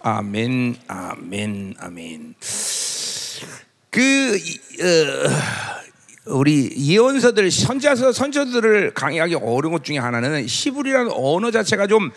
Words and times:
아멘, 0.00 0.76
아멘, 0.86 1.74
아멘. 1.78 2.34
그 3.90 4.36
이- 4.36 4.60
어, 4.82 6.34
우리 6.38 6.72
예언서들 6.76 7.50
선자서 7.50 8.12
선저들을 8.12 8.94
강의하기 8.94 9.36
어려운 9.36 9.72
것 9.72 9.84
중에 9.84 9.98
하나는 9.98 10.44
히브리라는 10.46 11.12
언어 11.12 11.50
자체가 11.50 11.86
좀 11.86 12.10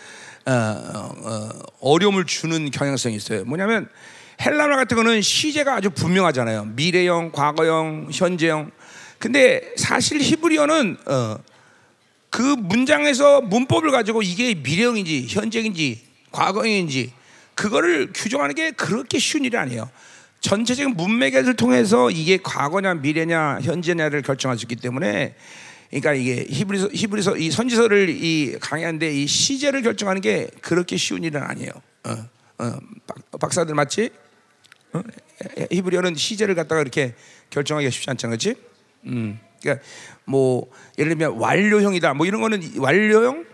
어, 0.46 0.52
어, 0.52 1.48
어 1.80 1.98
려움을 1.98 2.26
주는 2.26 2.70
경향성이 2.70 3.16
있어요. 3.16 3.44
뭐냐면 3.44 3.88
헬라말 4.40 4.76
같은 4.76 4.96
거는 4.96 5.22
시제가 5.22 5.76
아주 5.76 5.90
분명하잖아요. 5.90 6.64
미래형, 6.74 7.32
과거형, 7.32 8.08
현재형. 8.12 8.70
근데 9.18 9.60
사실 9.76 10.20
히브리어는 10.20 10.96
어, 11.06 11.36
그 12.30 12.40
문장에서 12.42 13.40
문법을 13.42 13.90
가지고 13.90 14.22
이게 14.22 14.54
미래형인지 14.54 15.26
현재인지 15.28 16.02
과거형인지 16.32 17.12
그거를 17.54 18.10
규정하는 18.14 18.54
게 18.54 18.70
그렇게 18.70 19.18
쉬운 19.18 19.44
일이 19.44 19.56
아니에요. 19.56 19.90
전체적인 20.40 20.96
문맥을 20.96 21.54
통해서 21.54 22.10
이게 22.10 22.38
과거냐 22.38 22.94
미래냐 22.94 23.60
현재냐를 23.60 24.22
결정할 24.22 24.58
수 24.58 24.64
있기 24.64 24.76
때문에 24.76 25.34
그러니까 25.90 26.14
이게 26.14 26.46
히브리서 26.48 26.90
히브리서 26.92 27.36
이 27.36 27.50
선지서를 27.50 28.08
이 28.08 28.56
강의하는데 28.60 29.12
이 29.12 29.26
시제를 29.26 29.82
결정하는 29.82 30.22
게 30.22 30.48
그렇게 30.62 30.96
쉬운 30.96 31.24
일은 31.24 31.42
아니에요. 31.42 31.70
어, 32.04 32.10
어, 32.58 32.78
박, 33.06 33.40
박사들 33.40 33.74
맞지? 33.74 34.10
어? 34.92 35.02
히브리어는 35.70 36.14
시제를 36.14 36.54
갖다가 36.54 36.80
이렇게 36.80 37.14
결정하기가 37.50 37.90
쉽지 37.90 38.08
않잖아, 38.10 38.30
그렇지? 38.30 38.54
음, 39.06 39.38
그러니까 39.60 39.84
뭐 40.24 40.70
예를 40.98 41.10
들면 41.10 41.38
완료형이다, 41.38 42.14
뭐 42.14 42.26
이런 42.26 42.40
거는 42.40 42.62
완료형, 42.76 43.44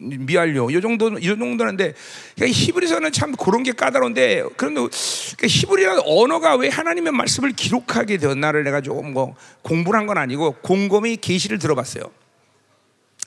미완료, 0.00 0.70
이 0.70 0.80
정도 0.80 1.10
이 1.18 1.26
정도는데 1.26 1.94
그러니까 2.34 2.58
히브리서는 2.58 3.12
참 3.12 3.32
그런 3.36 3.62
게 3.62 3.72
까다로운데 3.72 4.44
그런데 4.56 4.80
그러니까 4.80 5.46
히브리라는 5.46 6.02
언어가 6.06 6.56
왜 6.56 6.68
하나님의 6.68 7.12
말씀을 7.12 7.52
기록하게 7.52 8.16
되었나를 8.16 8.64
내가 8.64 8.80
조금 8.80 9.12
뭐 9.12 9.36
공부를 9.62 9.98
한 9.98 10.06
건 10.06 10.16
아니고 10.18 10.52
곰곰이 10.62 11.18
계시를 11.18 11.58
들어봤어요. 11.58 12.02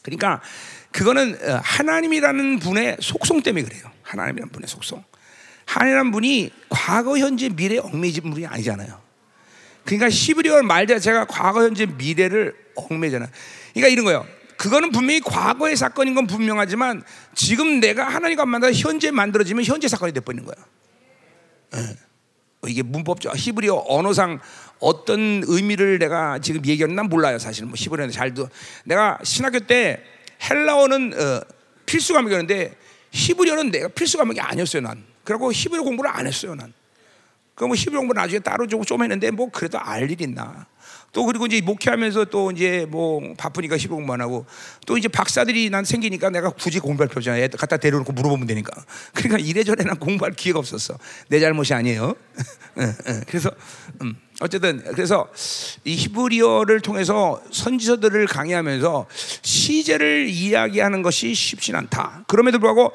그러니까 0.02 0.42
그거는 0.92 1.38
어, 1.42 1.62
하나님이라는 1.64 2.60
분의 2.60 2.98
속성 3.00 3.42
때문에 3.42 3.64
그래요. 3.64 3.84
하나님이라는 4.02 4.52
분의 4.52 4.68
속성. 4.68 5.04
하나님이라는 5.66 6.12
분이 6.12 6.52
과거, 6.70 7.18
현재, 7.18 7.50
미래 7.50 7.78
얽매진 7.78 8.30
분이 8.30 8.46
아니잖아요. 8.46 9.00
그러니까 9.86 10.10
히브리어 10.10 10.64
말 10.64 10.88
자체가 10.88 11.26
과거, 11.26 11.64
현재, 11.64 11.86
미래를 11.86 12.54
얽매잖아. 12.76 13.28
그러니까 13.74 13.88
이런 13.88 14.06
거예요. 14.06 14.26
그거는 14.64 14.92
분명히 14.92 15.20
과거의 15.20 15.76
사건인 15.76 16.16
건 16.16 16.26
분명하지만 16.26 17.04
지금 17.36 17.82
내가 17.82 18.08
하나님과 18.08 18.46
만나 18.46 18.72
현재 18.72 19.12
만들어지면 19.12 19.66
현재 19.66 19.90
사건이 19.90 20.14
돼버리는 20.14 20.46
거야. 20.46 20.56
예. 21.76 21.98
이게 22.70 22.82
문법적 22.82 23.36
히브리어 23.36 23.84
언어상 23.90 24.40
어떤 24.80 25.44
의미를 25.46 26.00
내가 26.00 26.40
지금 26.40 26.66
얘기하는 26.66 26.96
난 26.96 27.10
몰라요 27.10 27.40
사실 27.40 27.66
뭐 27.66 27.74
히브리어 27.76 28.10
잘도 28.10 28.48
내가 28.86 29.20
신학교 29.24 29.60
때 29.60 30.02
헬라어는 30.50 31.14
어, 31.14 31.42
필수 31.86 32.14
과목이었는데 32.14 32.74
히브리어는 33.12 33.70
내가 33.70 33.90
필수 33.90 34.18
과목이 34.18 34.40
아니었어요 34.40 34.82
난 34.82 35.04
그리고 35.26 35.52
히브리어 35.52 35.84
공부를 35.84 36.10
안 36.10 36.26
했어요 36.26 36.56
난 36.56 36.72
그럼 37.54 37.72
뭐 37.72 37.76
히브리어 37.76 38.00
공부 38.00 38.14
나중에 38.14 38.40
따로 38.40 38.66
좀, 38.66 38.82
좀 38.86 39.02
했는데 39.04 39.30
뭐 39.30 39.50
그래도 39.52 39.78
알 39.78 40.10
일 40.10 40.22
있나 40.22 40.68
또 41.14 41.26
그리고 41.26 41.46
이제 41.46 41.62
목회하면서 41.62 42.26
또 42.26 42.52
이제 42.52 42.88
뭐 42.90 43.22
바쁘니까 43.38 43.78
히브리어 43.78 43.96
공부 43.96 44.14
안 44.14 44.22
하고 44.22 44.46
또 44.88 44.98
이제 44.98 45.08
박사들이 45.08 45.70
난 45.70 45.86
생기니까 45.86 46.32
내가 46.32 46.50
굳이 46.50 46.80
공부할 46.80 47.08
필요 47.08 47.20
없잖아. 47.20 47.38
애 47.38 47.48
갖다 47.48 47.78
데려놓고 47.78 48.12
물어보면 48.14 48.48
되니까. 48.48 48.84
그러니까 49.14 49.38
이래저래 49.38 49.84
난 49.84 49.96
공부할 49.98 50.34
기회가 50.34 50.58
없었어. 50.58 50.98
내 51.28 51.40
잘못이 51.40 51.76
아니에요. 51.76 52.16
그래서 53.28 53.52
음, 54.02 54.16
어쨌든 54.42 54.84
그래서 54.84 55.28
이 55.84 55.96
히브리어를 55.96 56.82
통해서 56.82 57.40
선지서들을 57.52 58.26
강의하면서 58.26 59.06
시제를 59.44 60.28
이야기하는 60.30 61.04
것이 61.04 61.36
쉽진 61.36 61.76
않다. 61.76 62.26
그럼에도 62.28 62.58
불구하고 62.58 62.92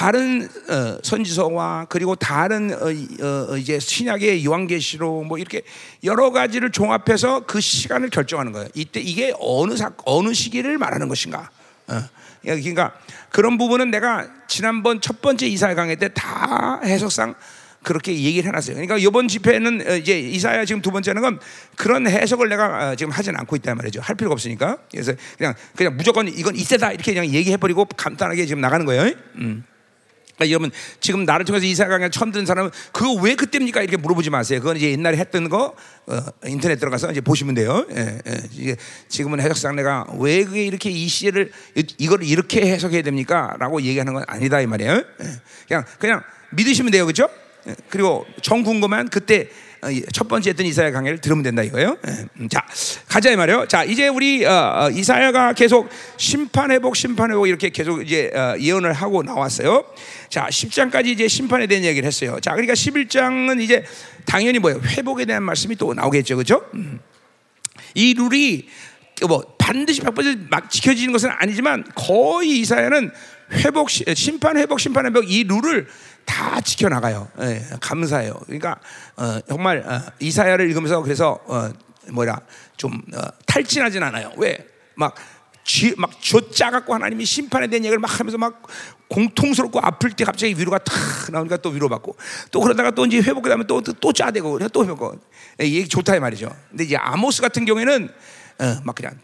다른 0.00 0.46
어, 0.68 0.98
선지서와 1.02 1.86
그리고 1.88 2.14
다른 2.16 2.70
어, 2.82 2.90
이- 2.90 3.08
어, 3.22 3.56
이제 3.56 3.78
신약의 3.80 4.44
요한계시록 4.44 5.24
뭐 5.26 5.38
이렇게 5.38 5.62
여러 6.04 6.30
가지를 6.32 6.70
종합해서 6.70 7.46
그 7.46 7.62
시간을 7.62 8.10
결정하는 8.10 8.52
거예요. 8.52 8.68
이때 8.74 9.00
이게 9.00 9.32
어느 9.40 9.74
사 9.74 9.90
어느 10.04 10.34
시기를 10.34 10.76
말하는 10.76 11.08
것인가. 11.08 11.48
어. 11.88 12.02
그러니까 12.42 12.92
그런 13.30 13.56
부분은 13.56 13.90
내가 13.90 14.28
지난번 14.48 15.00
첫 15.00 15.22
번째 15.22 15.46
이사야 15.46 15.74
강의 15.74 15.96
때 15.96 16.08
다 16.10 16.80
해석상 16.84 17.34
그렇게 17.82 18.12
얘기를 18.12 18.46
해놨어요. 18.48 18.74
그러니까 18.74 18.98
이번 18.98 19.28
집회는 19.28 19.82
어, 19.88 19.96
이제 19.96 20.20
이사야 20.20 20.66
지금 20.66 20.82
두 20.82 20.90
번째는 20.90 21.22
건 21.22 21.40
그런 21.74 22.06
해석을 22.06 22.50
내가 22.50 22.90
어, 22.90 22.94
지금 22.96 23.12
하지는 23.12 23.40
않고 23.40 23.56
있단 23.56 23.74
말이죠. 23.78 24.02
할 24.02 24.14
필요가 24.14 24.34
없으니까. 24.34 24.76
그래서 24.90 25.14
그냥 25.38 25.54
그냥 25.74 25.96
무조건 25.96 26.28
이건 26.28 26.54
이세다 26.54 26.92
이렇게 26.92 27.14
그냥 27.14 27.32
얘기해버리고 27.32 27.86
간단하게 27.96 28.44
지금 28.44 28.60
나가는 28.60 28.84
거예요. 28.84 29.14
음. 29.36 29.64
그러니까 30.36 30.50
여러분 30.50 30.70
지금 31.00 31.24
나를 31.24 31.44
통해서 31.44 31.66
이사 31.66 31.86
강의 31.86 32.10
처음 32.10 32.30
듣는 32.30 32.46
사람은 32.46 32.70
그거 32.92 33.14
왜 33.14 33.34
그때입니까 33.34 33.80
이렇게 33.80 33.96
물어보지 33.96 34.30
마세요. 34.30 34.60
그건 34.60 34.76
이제 34.76 34.90
옛날에 34.90 35.16
했던 35.16 35.48
거 35.48 35.74
어, 36.06 36.20
인터넷 36.44 36.76
들어가서 36.76 37.10
이제 37.10 37.20
보시면 37.20 37.54
돼요. 37.54 37.86
예, 37.90 38.20
예. 38.26 38.42
이게 38.52 38.76
지금은 39.08 39.40
해석상 39.40 39.76
내가 39.76 40.06
왜 40.18 40.44
그게 40.44 40.64
이렇게 40.64 40.90
이 40.90 41.08
시를 41.08 41.50
이걸 41.98 42.22
이렇게 42.22 42.60
해석해야 42.60 43.02
됩니까?라고 43.02 43.80
얘기하는 43.82 44.12
건 44.12 44.24
아니다 44.26 44.60
이 44.60 44.66
말이에요. 44.66 44.92
예. 44.92 45.04
그냥 45.66 45.84
그냥 45.98 46.22
믿으시면 46.50 46.92
돼요, 46.92 47.06
그렇죠? 47.06 47.28
예. 47.68 47.74
그리고 47.88 48.26
정 48.42 48.62
궁금한 48.62 49.08
그때 49.08 49.48
첫 50.12 50.26
번째 50.28 50.50
했던 50.50 50.66
이사야 50.66 50.90
강의를 50.90 51.20
들으면 51.20 51.42
된다 51.42 51.62
이거예요. 51.62 51.96
예. 52.08 52.26
음, 52.40 52.48
자 52.48 52.66
가자 53.08 53.30
이 53.30 53.36
말이에요. 53.36 53.66
자 53.68 53.84
이제 53.84 54.08
우리 54.08 54.44
어, 54.44 54.50
어, 54.86 54.90
이사야가 54.90 55.52
계속 55.52 55.88
심판 56.16 56.70
회복 56.70 56.96
심판 56.96 57.30
회복 57.30 57.46
이렇게 57.46 57.68
계속 57.70 58.02
이제 58.02 58.30
어, 58.34 58.56
예언을 58.58 58.92
하고 58.92 59.22
나왔어요. 59.22 59.84
자 60.28 60.48
10장까지 60.48 61.06
이제 61.06 61.28
심판에 61.28 61.66
대한 61.66 61.84
얘기를 61.84 62.06
했어요. 62.06 62.38
자 62.40 62.52
그러니까 62.52 62.74
11장은 62.74 63.60
이제 63.60 63.84
당연히 64.24 64.58
뭐예요 64.58 64.80
회복에 64.84 65.24
대한 65.24 65.42
말씀이 65.42 65.76
또 65.76 65.94
나오겠죠, 65.94 66.36
그렇죠? 66.36 66.62
음. 66.74 66.98
이 67.94 68.14
룰이 68.14 68.68
뭐 69.28 69.42
반드시 69.58 70.00
100%막 70.02 70.70
지켜지는 70.70 71.12
것은 71.12 71.30
아니지만 71.38 71.84
거의 71.94 72.58
이사야는 72.60 73.10
회복 73.52 73.88
시- 73.90 74.04
심판 74.14 74.56
회복 74.58 74.80
심판 74.80 75.06
회복 75.06 75.30
이 75.30 75.44
룰을 75.44 75.86
다 76.26 76.60
지켜 76.60 76.88
나가요. 76.88 77.28
예, 77.40 77.64
감사해요. 77.80 78.34
그러니까 78.44 78.78
어, 79.16 79.40
정말 79.48 79.78
어, 79.86 80.02
이사야를 80.20 80.68
읽으면서 80.68 81.00
그래서 81.02 81.38
어, 81.46 81.70
뭐라 82.10 82.40
좀 82.76 83.00
어, 83.14 83.20
탈진하진 83.46 84.02
않아요. 84.02 84.32
왜? 84.36 84.58
막 84.96 85.14
쥐, 85.64 85.94
막 85.96 86.20
쥐짜 86.20 86.70
갖고 86.70 86.94
하나님이 86.94 87.24
심판에 87.24 87.66
대한 87.66 87.84
얘기를 87.84 87.98
막 87.98 88.20
하면서 88.20 88.38
막 88.38 88.62
공통스럽고 89.08 89.80
아플 89.82 90.10
때 90.10 90.24
갑자기 90.24 90.54
위로가 90.58 90.78
탁 90.78 90.94
나오니까 91.32 91.56
또 91.58 91.70
위로받고 91.70 92.16
또 92.50 92.60
그러다가 92.60 92.90
또 92.90 93.06
이제 93.06 93.18
회복이 93.18 93.48
되면 93.48 93.66
또또 93.66 94.12
짜대고 94.12 94.52
그래 94.52 94.68
또 94.72 94.84
회복하고 94.84 95.18
예, 95.60 95.64
이게 95.64 95.86
좋다 95.86 96.16
이 96.16 96.20
말이죠. 96.20 96.54
근데 96.70 96.84
이제 96.84 96.96
아모스 96.96 97.40
같은 97.40 97.64
경우에는 97.64 98.08
어, 98.58 98.80
막 98.84 98.94
그냥 98.94 99.18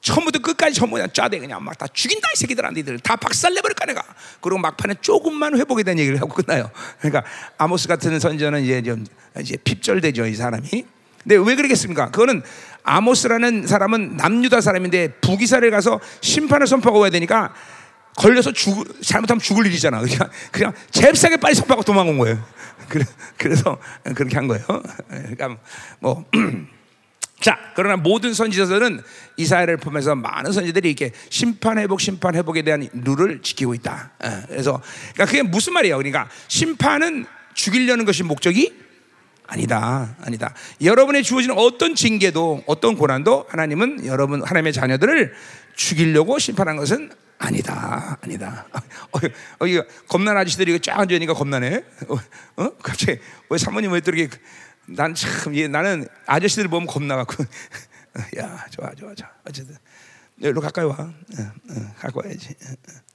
처음부터 0.00 0.38
끝까지 0.40 0.74
전부 0.74 0.94
그냥 0.94 1.08
짜대 1.12 1.38
그냥 1.38 1.62
막 1.64 1.78
다 1.78 1.86
죽인다 1.92 2.28
이 2.34 2.36
새끼들아 2.38 2.70
니들 2.70 2.98
다 3.00 3.16
박살내버릴까 3.16 3.86
내가 3.86 4.02
그리고 4.40 4.58
막판에 4.58 4.94
조금만 5.00 5.56
회복에 5.58 5.82
대한 5.82 5.98
얘기를 5.98 6.20
하고 6.20 6.34
끝나요. 6.34 6.70
그러니까 6.98 7.24
아모스 7.56 7.88
같은 7.88 8.18
선지자는 8.18 8.62
이제 8.62 8.82
좀 8.82 9.04
이제 9.40 9.56
핍절되죠 9.56 10.26
이 10.26 10.34
사람이. 10.34 10.68
근데 11.22 11.36
왜 11.36 11.56
그러겠습니까? 11.56 12.10
그거는 12.10 12.42
아모스라는 12.84 13.66
사람은 13.66 14.16
남유다 14.16 14.60
사람인데 14.60 15.14
북이사를 15.20 15.68
가서 15.70 16.00
심판을 16.20 16.66
선포하고 16.66 17.00
와야 17.00 17.10
되니까 17.10 17.52
걸려서 18.16 18.52
죽 18.52 19.00
잘못하면 19.02 19.40
죽을 19.40 19.66
일이잖아. 19.66 20.00
그냥 20.00 20.30
그냥 20.50 20.72
잽싸게 20.90 21.36
빨리 21.36 21.54
선포하고 21.54 21.82
도망온 21.82 22.18
거예요. 22.18 22.42
그래, 22.88 23.04
그래서 23.36 23.78
그렇게 24.14 24.36
한 24.36 24.48
거예요. 24.48 24.64
그러니까 25.08 25.56
뭐. 26.00 26.24
자, 27.48 27.58
그러나 27.74 27.96
모든 27.96 28.34
선지자들은 28.34 29.00
이사야를 29.38 29.78
보면서 29.78 30.14
많은 30.14 30.52
선지들이 30.52 30.90
이렇게 30.90 31.12
심판 31.30 31.78
회복, 31.78 31.98
심판 31.98 32.34
회복에 32.34 32.60
대한 32.60 32.86
룰을 32.92 33.40
지키고 33.40 33.72
있다. 33.72 34.10
예, 34.22 34.42
그래서 34.48 34.82
그러니까 35.14 35.24
그게 35.24 35.42
무슨 35.42 35.72
말이에요? 35.72 35.96
그러니까 35.96 36.28
심판은 36.48 37.24
죽이려는 37.54 38.04
것이 38.04 38.22
목적이 38.22 38.74
아니다, 39.46 40.14
아니다. 40.20 40.52
여러분의 40.82 41.22
주어지는 41.22 41.56
어떤 41.56 41.94
징계도 41.94 42.64
어떤 42.66 42.96
고난도 42.96 43.46
하나님은 43.48 44.04
여러분 44.04 44.42
하나님의 44.42 44.74
자녀들을 44.74 45.32
죽이려고 45.74 46.38
심판한 46.38 46.76
것은 46.76 47.10
아니다, 47.38 48.18
아니다. 48.20 48.66
어, 49.12 49.18
어, 49.60 49.66
이거 49.66 49.86
겁난 50.06 50.36
아저씨들이 50.36 50.72
이거 50.72 50.78
쫙 50.82 51.00
앉아있으니까 51.00 51.32
겁나네. 51.32 51.82
어, 52.08 52.62
어? 52.62 52.70
갑자기 52.82 53.18
왜 53.48 53.56
사모님 53.56 53.92
왜또 53.92 54.10
이렇게 54.10 54.36
난 54.88 55.14
참, 55.14 55.54
예, 55.54 55.68
나는 55.68 56.06
아저씨들 56.26 56.68
보면 56.68 56.86
겁나갖고. 56.86 57.44
야, 58.38 58.66
좋아, 58.70 58.90
좋아, 58.94 59.14
좋아. 59.14 59.28
어쨌든. 59.46 59.76
여기로 60.40 60.60
가까이 60.60 60.84
와. 60.84 60.94
어, 60.98 61.12
어, 61.40 61.94
갖고 61.98 62.22
와야지. 62.24 62.54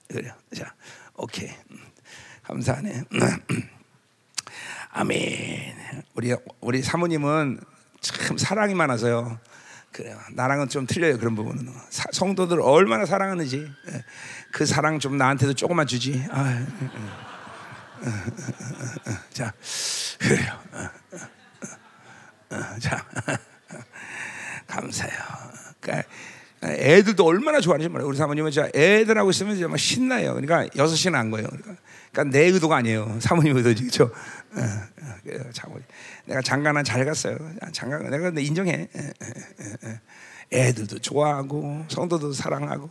그래. 0.07 0.31
자, 0.55 0.73
오케이. 1.15 1.49
음, 1.71 1.79
감사하네. 2.43 3.03
아멘. 4.91 6.03
우리 6.13 6.35
우리 6.59 6.83
사모님은 6.83 7.59
참 8.01 8.37
사랑이 8.37 8.75
많아서요. 8.75 9.39
그래요. 9.91 10.19
나랑은 10.33 10.69
좀 10.69 10.85
틀려요 10.85 11.17
그런 11.17 11.35
부분은. 11.35 11.73
사, 11.89 12.03
성도들 12.11 12.61
얼마나 12.61 13.05
사랑하는지 13.05 13.71
예. 13.91 14.03
그 14.51 14.65
사랑 14.65 14.99
좀 14.99 15.17
나한테도 15.17 15.53
조금만 15.53 15.87
주지. 15.87 16.23
아, 16.29 16.65
어, 18.01 18.07
어, 18.07 19.11
자, 19.31 19.53
그래요. 20.19 20.59
자, 22.79 23.05
감사해요. 24.67 25.17
그러니까 25.79 26.07
애들도 26.63 27.25
얼마나 27.25 27.59
좋아하는지 27.59 27.89
몰라요. 27.89 28.07
우리 28.07 28.17
사모님은 28.17 28.51
진짜 28.51 28.69
애들하고 28.73 29.29
있으면 29.31 29.59
정말 29.59 29.77
신나요. 29.79 30.33
그러니까 30.33 30.65
여섯 30.77 30.95
시간 30.95 31.15
안 31.15 31.29
거예요. 31.29 31.47
그러니까, 31.47 31.75
그러니까 32.11 32.37
내 32.37 32.45
의도가 32.45 32.77
아니에요. 32.77 33.17
사모님 33.19 33.57
의도지, 33.57 33.83
그렇죠? 33.83 34.11
내가 36.25 36.41
장가는 36.41 36.83
잘 36.83 37.03
갔어요. 37.03 37.37
장가 37.73 37.97
내가 38.09 38.31
인정해. 38.39 38.87
애들도 40.53 40.99
좋아하고 40.99 41.85
성도도 41.89 42.31
사랑하고. 42.31 42.89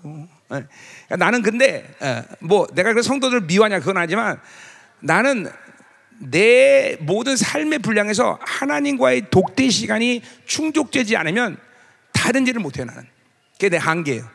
그러니까 0.49 1.17
나는 1.17 1.43
근데 1.43 1.89
뭐 2.41 2.67
내가 2.75 2.93
그 2.93 3.03
성도들 3.03 3.43
미워하냐 3.43 3.79
그건 3.79 3.97
아니지만 3.97 4.39
나는 5.01 5.49
내 6.31 6.97
모든 7.01 7.37
삶의 7.37 7.81
분량에서 7.81 8.39
하나님과의 8.41 9.31
독대 9.31 9.69
시간이 9.71 10.23
충족되지 10.47 11.17
않으면 11.17 11.57
다른 12.13 12.47
일을 12.47 12.61
못해 12.61 12.85
나는. 12.85 13.05
그게 13.55 13.69
내 13.69 13.77
한계예요. 13.77 14.29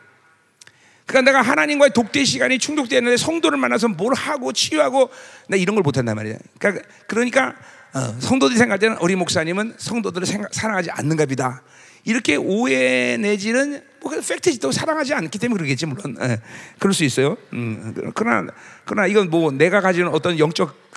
그러니까 1.06 1.32
내가 1.32 1.42
하나님과의 1.42 1.92
독대 1.94 2.24
시간이 2.24 2.58
충족되는데 2.58 3.16
성도를 3.16 3.58
만나서 3.58 3.88
뭘 3.88 4.12
하고 4.14 4.52
치유하고 4.52 5.08
나 5.48 5.56
이런 5.56 5.74
걸 5.74 5.82
못한단 5.82 6.14
말이야. 6.16 6.36
그러니까, 6.58 6.84
그러니까 7.06 7.54
어, 7.94 8.20
성도들이 8.20 8.58
생각할 8.58 8.78
때는 8.78 8.98
우리 9.00 9.16
목사님은 9.16 9.74
성도들을 9.78 10.26
생각, 10.26 10.52
사랑하지 10.52 10.90
않는가 10.90 11.24
보다. 11.24 11.62
이렇게 12.04 12.36
오해 12.36 13.16
내지는 13.16 13.82
뭐 14.00 14.12
팩트지 14.12 14.60
또 14.60 14.70
사랑하지 14.70 15.14
않기 15.14 15.38
때문에 15.38 15.58
그러겠지 15.58 15.86
물론 15.86 16.16
예, 16.20 16.40
그럴 16.78 16.92
수 16.92 17.04
있어요. 17.04 17.36
음, 17.54 17.94
그러나 18.14 18.50
그러나 18.84 19.06
이건 19.06 19.30
뭐 19.30 19.50
내가 19.50 19.80
가지는 19.80 20.08
어떤 20.08 20.38
영적 20.38 20.87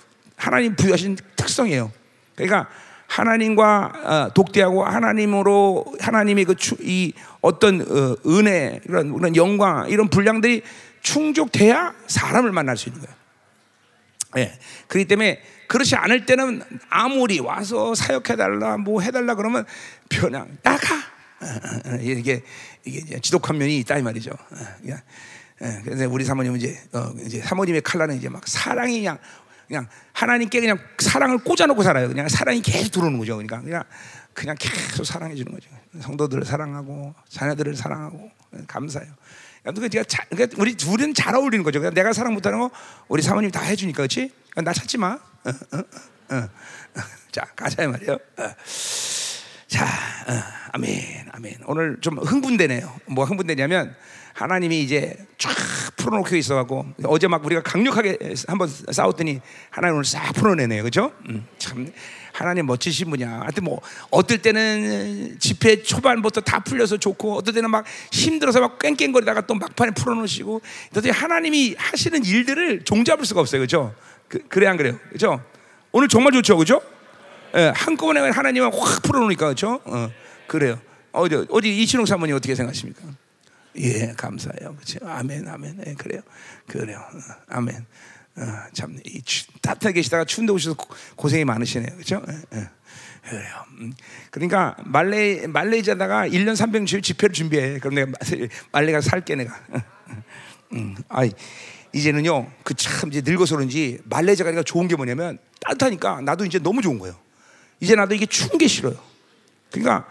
하나님 0.41 0.75
부여하신 0.75 1.17
특성이에요. 1.35 1.91
그러니까 2.35 2.67
하나님과 3.07 3.91
어, 4.03 4.33
독대하고 4.33 4.83
하나님으로 4.85 5.85
하나님의 5.99 6.45
그 6.45 6.55
이 6.81 7.13
어떤 7.41 7.81
어, 7.81 8.15
은혜 8.25 8.79
이런 8.85 9.13
그런 9.13 9.35
영광 9.35 9.89
이런 9.89 10.09
분량들이 10.09 10.63
충족돼야 11.01 11.93
사람을 12.07 12.51
만날 12.51 12.77
수 12.77 12.89
있는 12.89 13.01
거예요. 13.01 13.15
예. 14.37 14.57
그렇기 14.87 15.07
때문에 15.07 15.41
그렇지 15.67 15.95
않을 15.95 16.25
때는 16.25 16.63
아무리 16.89 17.39
와서 17.39 17.93
사역해 17.93 18.35
달라 18.37 18.77
뭐 18.77 19.01
해달라 19.01 19.35
그러면 19.35 19.65
그냥 20.09 20.57
나가 20.63 20.95
이게 22.01 22.43
이게 22.85 23.19
지독한 23.19 23.57
면이 23.57 23.77
있다 23.79 23.97
이 23.97 24.01
말이죠. 24.01 24.31
그래서 25.83 26.09
우리 26.09 26.23
사모님은 26.23 26.57
이제 26.59 26.79
어, 26.93 27.11
이제 27.25 27.41
사모님의 27.41 27.81
칼라는 27.81 28.17
이제 28.17 28.29
막 28.29 28.47
사랑이 28.47 28.99
그냥 28.99 29.17
그냥 29.71 29.87
하나님께 30.11 30.59
그냥 30.59 30.77
사랑을 30.99 31.37
꽂아놓고 31.37 31.81
살아요. 31.81 32.09
그냥 32.09 32.27
사랑이 32.27 32.61
계속 32.61 32.91
들어오는 32.91 33.17
거죠. 33.17 33.37
그러니까 33.37 33.61
그냥 33.61 33.83
그냥 34.33 34.57
계속 34.59 35.05
사랑해 35.05 35.33
주는 35.33 35.49
거죠. 35.49 35.69
성도들을 36.01 36.43
사랑하고 36.43 37.15
자녀들을 37.29 37.77
사랑하고 37.77 38.29
감사해요. 38.67 39.13
그러니까 39.63 39.87
제가 39.87 40.03
자, 40.03 40.25
그러니까 40.29 40.57
우리 40.59 40.75
둘은 40.75 41.13
잘 41.13 41.35
어울리는 41.35 41.63
거죠. 41.63 41.79
그러니까 41.79 41.97
내가 41.97 42.11
사랑 42.11 42.33
못하는 42.33 42.59
거 42.59 42.69
우리 43.07 43.21
사모님 43.21 43.49
다 43.49 43.61
해주니까 43.61 43.95
그렇지? 43.95 44.33
나 44.57 44.73
찾지 44.73 44.97
마. 44.97 45.13
어, 45.13 45.49
어, 45.49 46.35
어. 46.35 46.49
자 47.31 47.45
가자 47.55 47.87
말이요. 47.87 48.17
자, 49.67 49.87
아멘, 50.73 51.29
아멘. 51.31 51.59
오늘 51.65 51.97
좀 52.01 52.17
흥분되네요. 52.17 52.93
뭐 53.05 53.23
흥분되냐면 53.23 53.95
하나님이 54.41 54.81
이제 54.81 55.15
쫙 55.37 55.51
풀어놓고 55.97 56.35
있어갖고 56.35 56.85
어제 57.05 57.27
막 57.27 57.45
우리가 57.45 57.61
강력하게 57.61 58.17
한번 58.47 58.67
싸웠더니 58.91 59.39
하나님 59.69 59.95
오늘 59.95 60.05
싹 60.05 60.33
풀어내네요, 60.33 60.81
그렇죠? 60.81 61.11
음, 61.29 61.45
참 61.59 61.91
하나님 62.33 62.65
멋지신 62.65 63.09
분이야. 63.11 63.41
하여튼 63.41 63.63
뭐 63.65 63.81
어떨 64.09 64.39
때는 64.39 65.37
집회 65.39 65.83
초반부터 65.83 66.41
다 66.41 66.59
풀려서 66.59 66.97
좋고 66.97 67.35
어떨 67.35 67.53
때는 67.53 67.69
막 67.69 67.85
힘들어서 68.11 68.61
막 68.61 68.79
깽깽거리다가 68.79 69.41
또 69.41 69.53
막판에 69.53 69.91
풀어놓으시고 69.91 70.61
도대체 70.91 71.11
하나님이 71.11 71.75
하시는 71.77 72.25
일들을 72.25 72.83
종잡을 72.83 73.25
수가 73.25 73.41
없어요, 73.41 73.59
그렇죠? 73.59 73.93
그, 74.27 74.39
그래 74.47 74.67
안 74.67 74.77
그래요, 74.77 74.97
그렇죠? 75.09 75.43
오늘 75.91 76.07
정말 76.07 76.31
좋죠, 76.33 76.57
그렇죠? 76.57 76.81
예, 77.55 77.71
한꺼번에 77.75 78.21
하나님을 78.29 78.71
확 78.73 79.03
풀어놓으니까 79.03 79.45
그렇죠? 79.45 79.81
어, 79.85 80.09
그래요. 80.47 80.79
어디 81.11 81.45
어디 81.49 81.77
이신홍 81.81 82.05
사모님 82.05 82.35
어떻게 82.35 82.55
생각하십니까? 82.55 83.03
예, 83.77 84.13
감사해요. 84.17 84.75
그렇죠? 84.75 84.99
아멘, 85.05 85.47
아멘. 85.47 85.83
예, 85.87 85.93
그래요. 85.93 86.21
그래요. 86.67 86.97
어, 86.99 87.33
아멘. 87.47 87.85
어, 88.37 88.41
참, 88.73 88.97
이 89.05 89.21
추, 89.21 89.45
따뜻하게 89.61 89.93
계시다가 89.95 90.25
추운데 90.25 90.53
오셔서 90.53 90.75
고, 91.15 91.29
생이 91.29 91.45
많으시네요. 91.45 91.91
그렇죠? 91.93 92.21
예, 92.29 92.57
예. 92.57 92.69
그래요. 93.23 93.65
음. 93.79 93.93
그러니까 94.31 94.75
말레 94.85 95.47
말레이자다가 95.47 96.27
1년 96.27 96.55
300일 96.55 97.03
집회를 97.03 97.33
준비해. 97.33 97.77
그럼 97.79 97.95
내가 97.95 98.11
말레 98.71 98.91
가서 98.91 99.09
살게 99.09 99.35
내가. 99.35 99.53
음. 100.73 100.95
아이 101.07 101.31
이제는요. 101.93 102.49
그 102.63 102.73
참 102.73 103.09
이제 103.09 103.21
늙어서 103.23 103.55
그런지 103.55 103.99
말레이자 104.05 104.43
가 104.43 104.49
니까 104.49 104.63
좋은 104.63 104.87
게 104.87 104.95
뭐냐면 104.95 105.37
따뜻하니까 105.59 106.21
나도 106.21 106.45
이제 106.45 106.57
너무 106.57 106.81
좋은 106.81 106.97
거예요. 106.99 107.15
이제 107.79 107.95
나도 107.95 108.15
이게 108.15 108.25
추운 108.25 108.57
게 108.57 108.67
싫어요. 108.67 108.95
그러니까 109.71 110.07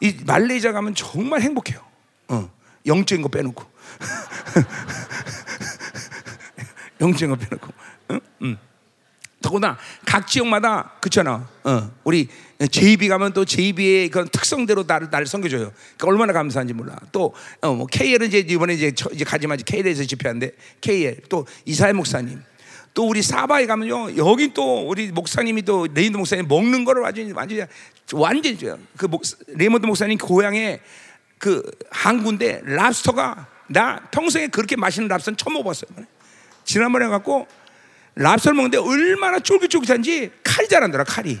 이 0.00 0.16
말레이자 0.24 0.72
가면 0.72 0.94
정말 0.94 1.42
행복해요. 1.42 1.80
어. 2.28 2.50
영적인 2.86 3.22
거 3.22 3.28
빼놓고. 3.28 3.64
영적인 7.00 7.30
거 7.30 7.36
빼놓고. 7.36 7.72
응? 8.12 8.20
응. 8.42 8.58
더구나 9.46 9.78
각 10.04 10.26
지역마다 10.26 10.94
그렇잖아. 11.00 11.48
어, 11.62 11.90
우리 12.02 12.28
JB 12.70 13.08
가면 13.08 13.32
또 13.32 13.44
JB의 13.44 14.08
그런 14.08 14.28
특성대로 14.28 14.84
나를 14.86 15.08
나를 15.10 15.26
섬겨줘요. 15.26 15.72
그러니까 15.96 16.08
얼마나 16.08 16.32
감사한지 16.32 16.74
몰라. 16.74 16.96
또 17.12 17.32
어, 17.60 17.72
뭐 17.72 17.86
KL은 17.86 18.26
이제 18.26 18.38
이번에 18.38 18.74
이제 18.74 18.90
저, 18.92 19.08
이제 19.12 19.24
가지만 19.24 19.58
KL에서 19.58 20.04
집회하는데 20.04 20.50
KL 20.80 21.20
또 21.28 21.46
이사회 21.64 21.92
목사님. 21.92 22.42
또 22.92 23.06
우리 23.06 23.20
사바에 23.20 23.66
가면요 23.66 24.16
여기 24.16 24.54
또 24.54 24.88
우리 24.88 25.12
목사님이 25.12 25.62
또 25.62 25.86
레이먼드 25.94 26.16
목사님 26.16 26.48
먹는 26.48 26.86
거를 26.86 27.02
완전히 27.02 27.30
완전히 27.30 27.62
완전히 28.14 28.56
그 28.96 29.04
목, 29.04 29.22
레이먼드 29.48 29.86
목사님 29.86 30.16
고향에 30.16 30.80
그 31.38 31.62
항구인데 31.90 32.62
랍스터가 32.64 33.46
나 33.68 34.00
평생에 34.10 34.46
그렇게 34.48 34.76
맛있는 34.76 35.08
랍스터는 35.08 35.36
처음 35.36 35.54
먹어봤어요. 35.54 35.90
지난번에 36.64 37.06
갖고 37.08 37.46
랍스터를 38.14 38.56
먹는데 38.56 38.78
얼마나 38.78 39.38
쫄깃쫄깃한지 39.40 40.30
칼이 40.42 40.68
잘 40.68 40.76
안 40.76 40.81
들더라 40.81 41.04
칼이. 41.04 41.38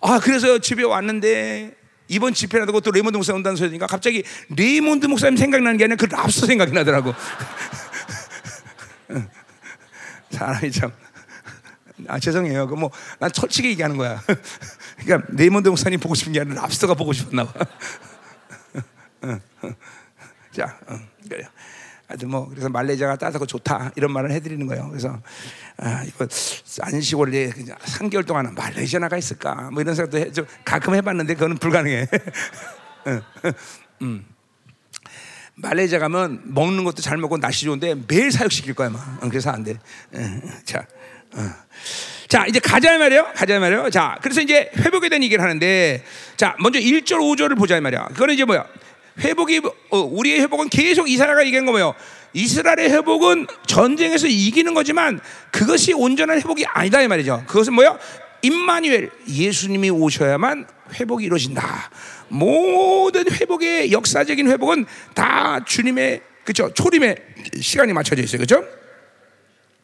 아 0.00 0.18
그래서 0.20 0.58
집에 0.58 0.82
왔는데 0.82 1.74
이번 2.08 2.34
집회라도 2.34 2.80
또 2.80 2.90
레이몬드 2.90 3.16
목사 3.16 3.32
온다는 3.32 3.56
소리니까 3.56 3.86
갑자기 3.86 4.22
레이몬드 4.50 5.06
목사님 5.06 5.36
생각나는 5.36 5.78
게 5.78 5.84
아니라 5.84 5.96
그 5.96 6.06
랍스터 6.06 6.46
생각이 6.46 6.72
나더라고. 6.72 7.14
사람이 10.30 10.70
참. 10.72 10.92
아 12.08 12.18
죄송해요. 12.18 12.66
그 12.66 12.74
뭐 12.76 12.90
난 13.20 13.30
솔직히 13.32 13.68
얘기하는 13.68 13.96
거야. 13.96 14.20
그러니까 14.98 15.28
레이몬드 15.32 15.68
목사님 15.68 16.00
보고 16.00 16.14
싶은 16.14 16.32
게 16.32 16.40
아니라 16.40 16.62
랍스터가 16.62 16.94
보고 16.94 17.12
싶었나 17.12 17.44
봐. 17.44 17.52
자, 20.52 20.78
그래요. 21.28 21.48
하여튼 22.06 22.30
뭐 22.30 22.48
그래서 22.48 22.68
말레이자가 22.68 23.16
따뜻하고 23.16 23.46
좋다 23.46 23.92
이런 23.96 24.12
말을 24.12 24.30
해드리는 24.32 24.66
거예요. 24.66 24.88
그래서 24.88 25.20
아, 25.78 26.04
이거 26.04 26.26
안식월에 26.80 27.50
3개월 27.50 28.26
동안 28.26 28.54
말레이시아 28.54 29.00
나가 29.00 29.16
있을까 29.16 29.70
뭐 29.72 29.80
이런 29.80 29.94
생각도 29.94 30.18
해, 30.18 30.30
좀 30.30 30.46
가끔 30.64 30.94
해봤는데 30.94 31.34
그거는 31.34 31.56
불가능해. 31.56 32.06
음. 34.02 34.26
말레이시아 35.56 35.98
가면 35.98 36.42
먹는 36.44 36.84
것도 36.84 37.00
잘 37.00 37.16
먹고 37.16 37.38
날씨 37.38 37.64
좋은데 37.64 37.94
매일 38.06 38.30
사육시킬 38.30 38.74
거야 38.74 38.90
막. 38.90 39.20
그래서 39.30 39.50
안 39.50 39.64
돼. 39.64 39.78
자, 40.64 40.86
어. 41.32 41.50
자 42.28 42.46
이제 42.46 42.58
가자 42.58 42.98
말이에요. 42.98 43.32
가자 43.34 43.58
말이에요. 43.60 43.88
자 43.90 44.18
그래서 44.20 44.40
이제 44.40 44.70
회복에 44.76 45.08
대한 45.08 45.22
얘기를 45.22 45.42
하는데 45.42 46.04
자 46.36 46.54
먼저 46.58 46.78
1절 46.78 47.18
5절을 47.18 47.56
보자 47.56 47.80
말이야. 47.80 48.08
그거는 48.08 48.34
이제 48.34 48.44
뭐야? 48.44 48.66
회복이 49.20 49.60
어, 49.90 49.98
우리의 49.98 50.40
회복은 50.40 50.68
계속 50.68 51.08
이스라엘가 51.08 51.44
얘기한 51.46 51.66
거 51.66 51.72
뭐예요? 51.72 51.94
이스라엘의 52.32 52.90
회복은 52.90 53.46
전쟁에서 53.66 54.26
이기는 54.26 54.74
거지만 54.74 55.20
그것이 55.52 55.92
온전한 55.92 56.38
회복이 56.38 56.64
아니다 56.66 57.00
이 57.00 57.08
말이죠. 57.08 57.44
그것은 57.46 57.74
뭐요? 57.74 57.98
임마누엘 58.42 59.10
예수님이 59.28 59.90
오셔야만 59.90 60.66
회복이 60.94 61.24
이루어진다. 61.24 61.90
모든 62.28 63.30
회복의 63.30 63.92
역사적인 63.92 64.48
회복은 64.48 64.86
다 65.14 65.64
주님의 65.64 66.22
그죠 66.44 66.70
초림의 66.74 67.16
시간이 67.60 67.92
맞춰져 67.92 68.22
있어요, 68.22 68.40
그죠? 68.40 68.64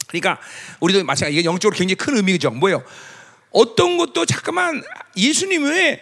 그러니까 0.09 0.39
우리도 0.81 1.05
마찬가지 1.05 1.39
이게 1.39 1.45
영적으로 1.45 1.77
굉장히 1.77 1.95
큰 1.95 2.17
의미죠. 2.17 2.51
뭐예요? 2.51 2.83
어떤 3.51 3.97
것도 3.97 4.27
잠깐만 4.27 4.83
예수님 5.17 5.65
외에 5.65 6.01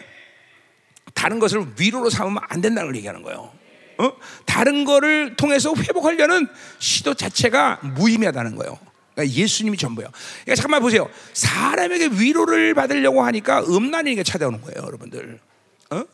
다른 1.19 1.41
것을 1.41 1.67
위로로 1.77 2.11
삼으면 2.11 2.41
안 2.49 2.61
된다는 2.61 2.91
걸 2.91 2.97
얘기하는 2.97 3.23
거예요. 3.23 3.51
어? 3.99 4.13
다른 4.47 4.85
거를 4.85 5.35
통해서 5.35 5.75
회복하려는 5.75 6.47
시도 6.79 7.13
자체가 7.15 7.81
무의미하다는 7.83 8.55
거예요. 8.55 8.79
그러니까 9.15 9.37
예수님이 9.37 9.77
전부예요. 9.77 10.13
그러니까 10.13 10.55
잠깐만 10.55 10.81
보세요. 10.81 11.11
사람에게 11.33 12.11
위로를 12.13 12.73
받으려고 12.75 13.25
하니까 13.25 13.65
음란이게 13.65 14.23
찾아오는 14.23 14.61
거예요, 14.61 14.87
여러분들. 14.87 15.41
어? 15.91 16.05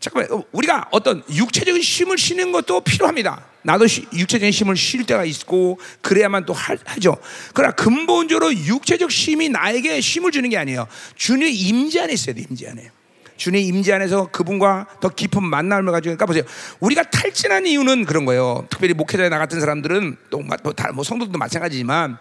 잠깐만, 0.00 0.32
어, 0.32 0.42
우리가 0.50 0.88
어떤 0.90 1.22
육체적인 1.30 1.80
힘을 1.80 2.18
쉬는 2.18 2.50
것도 2.50 2.80
필요합니다. 2.80 3.46
나도 3.62 3.86
시, 3.86 4.08
육체적인 4.12 4.50
힘을 4.50 4.76
쉴 4.76 5.06
때가 5.06 5.24
있고 5.24 5.78
그래야만 6.00 6.46
또 6.46 6.52
하, 6.52 6.74
죠 6.98 7.16
그러나 7.54 7.72
근본적으로 7.76 8.52
육체적 8.52 9.08
힘이 9.08 9.50
나에게 9.50 10.00
힘을 10.00 10.32
주는 10.32 10.50
게 10.50 10.58
아니에요. 10.58 10.88
주님의 11.14 11.54
임재 11.54 12.00
안에 12.00 12.14
있어야 12.14 12.34
돼, 12.34 12.44
임재 12.50 12.68
안에. 12.68 12.90
주님의 13.36 13.66
임재 13.66 13.92
안에서 13.92 14.30
그분과 14.30 14.86
더 15.00 15.08
깊은 15.08 15.42
만남을 15.42 15.92
가지고 15.92 16.16
그러니까 16.16 16.26
보세요. 16.26 16.44
우리가 16.80 17.02
탈진한 17.04 17.66
이유는 17.66 18.04
그런 18.04 18.24
거예요. 18.24 18.66
특별히 18.70 18.94
목회자에 18.94 19.28
나 19.28 19.38
같은 19.38 19.60
사람들은 19.60 20.16
또뭐 20.30 21.04
성도도 21.04 21.38
마찬가지지만 21.38 22.18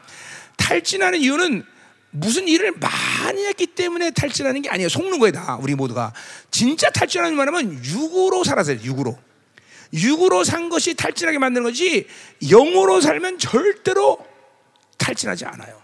탈진하는 0.57 1.19
이유는 1.19 1.63
무슨 2.11 2.47
일을 2.47 2.73
많이 2.73 3.45
했기 3.45 3.67
때문에 3.67 4.11
탈진하는 4.11 4.61
게 4.61 4.69
아니에요. 4.69 4.89
속는 4.89 5.19
거예요, 5.19 5.31
다. 5.31 5.57
우리 5.61 5.75
모두가. 5.75 6.13
진짜 6.51 6.89
탈진하는 6.89 7.35
말하면 7.35 7.83
육으로 7.85 8.43
살아서요, 8.43 8.79
육으로. 8.83 9.17
육으로 9.93 10.43
산 10.43 10.69
것이 10.69 10.93
탈진하게 10.93 11.37
만드는 11.37 11.63
거지, 11.63 12.07
영으로 12.49 13.01
살면 13.01 13.39
절대로 13.39 14.17
탈진하지 14.97 15.45
않아요. 15.45 15.81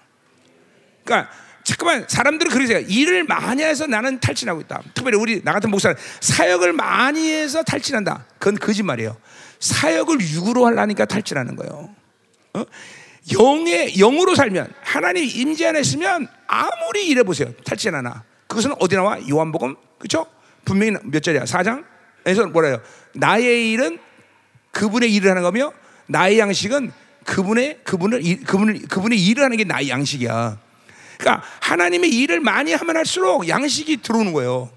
그러니까, 1.03 1.31
잠깐만, 1.67 2.05
사람들은 2.07 2.49
그러세요. 2.49 2.79
일을 2.79 3.25
많이 3.25 3.61
해서 3.61 3.87
나는 3.87 4.21
탈진하고 4.21 4.61
있다. 4.61 4.81
특별히 4.93 5.17
우리, 5.17 5.43
나 5.43 5.51
같은 5.51 5.69
목사는 5.69 5.97
사역을 6.21 6.71
많이 6.71 7.29
해서 7.29 7.61
탈진한다. 7.61 8.25
그건 8.39 8.55
거짓말이에요. 8.57 9.17
사역을 9.59 10.21
육으로 10.21 10.65
하려니까 10.65 11.03
탈진하는 11.03 11.57
거예요. 11.57 11.93
어? 12.53 12.65
영의 13.37 13.95
영으로 13.97 14.33
살면 14.33 14.71
하나님 14.81 15.25
임재 15.25 15.67
안에 15.67 15.81
있으면 15.81 16.29
아무리 16.47 17.05
일해 17.09 17.23
보세요. 17.23 17.51
탈진 17.65 17.93
하나. 17.93 18.23
그것은 18.47 18.71
어디 18.79 18.95
나와? 18.95 19.19
요한복음 19.27 19.75
그렇죠? 19.99 20.25
분명히 20.63 20.93
몇 21.03 21.21
절이야? 21.21 21.43
4장에서 21.43 22.49
뭐래요? 22.49 22.81
나의 23.13 23.71
일은 23.71 23.99
그분의 24.71 25.13
일을 25.15 25.31
하는 25.31 25.41
거며 25.41 25.73
나의 26.05 26.39
양식은 26.39 26.93
그분의 27.25 27.79
그분을 27.83 28.21
그분을 28.45 28.87
그분의 28.87 29.21
일을 29.21 29.43
하는 29.43 29.57
게 29.57 29.65
나의 29.65 29.89
양식이야. 29.89 30.66
그러니까 31.17 31.43
하나님의 31.61 32.09
일을 32.11 32.39
많이 32.39 32.73
하면 32.73 32.97
할수록 32.97 33.47
양식이 33.47 33.97
들어오는 33.97 34.33
거예요. 34.33 34.69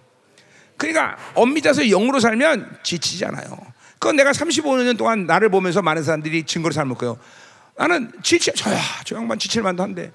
그러니까 0.76 1.16
엄밀해서 1.34 1.84
영으로 1.84 2.20
살면 2.20 2.78
지치지 2.82 3.24
않아요. 3.26 3.58
그건 3.98 4.16
내가 4.16 4.32
35년 4.32 4.96
동안 4.96 5.26
나를 5.26 5.50
보면서 5.50 5.82
많은 5.82 6.02
사람들이 6.02 6.44
증거로 6.44 6.72
삶을 6.72 6.96
거예요. 6.96 7.18
나는 7.76 8.10
지칠, 8.22 8.54
저야, 8.54 8.80
저 9.04 9.16
양반 9.16 9.38
지칠 9.38 9.62
만도 9.62 9.82
한데, 9.82 10.10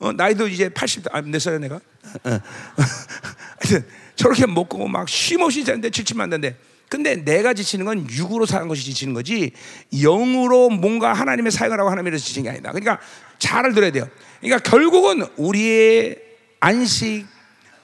어, 0.00 0.12
나이도 0.12 0.48
이제 0.48 0.68
80, 0.68 1.04
아, 1.14 1.22
몇 1.22 1.40
살이야 1.40 1.60
내가? 1.60 1.80
하여튼, 2.24 3.86
저렇게 4.16 4.46
먹고 4.46 4.88
막 4.88 5.08
쉼없이 5.08 5.64
자는데 5.64 5.90
지칠 5.90 6.16
만 6.16 6.32
한데, 6.32 6.56
근데 6.92 7.16
내가 7.16 7.54
지치는 7.54 7.86
건 7.86 8.06
육으로 8.10 8.44
사는 8.44 8.68
것이 8.68 8.84
지치는 8.84 9.14
거지, 9.14 9.52
영으로 9.94 10.68
뭔가 10.68 11.14
하나님의 11.14 11.50
사역을 11.50 11.80
하고 11.80 11.88
하나님을 11.88 12.18
지치는 12.18 12.42
게 12.42 12.50
아니다. 12.50 12.70
그러니까 12.70 13.00
잘 13.38 13.72
들어야 13.72 13.90
돼요. 13.90 14.06
그러니까 14.42 14.70
결국은 14.70 15.26
우리의 15.38 16.18
안식, 16.60 17.24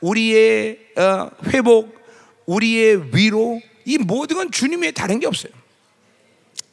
우리의 0.03 0.79
어, 0.99 1.31
회복, 1.47 1.99
우리의 2.45 3.17
위로, 3.17 3.63
이 3.87 3.97
모든 3.97 4.37
건 4.37 4.51
주님의 4.51 4.93
다른 4.93 5.21
게 5.21 5.27
없어요. 5.27 5.53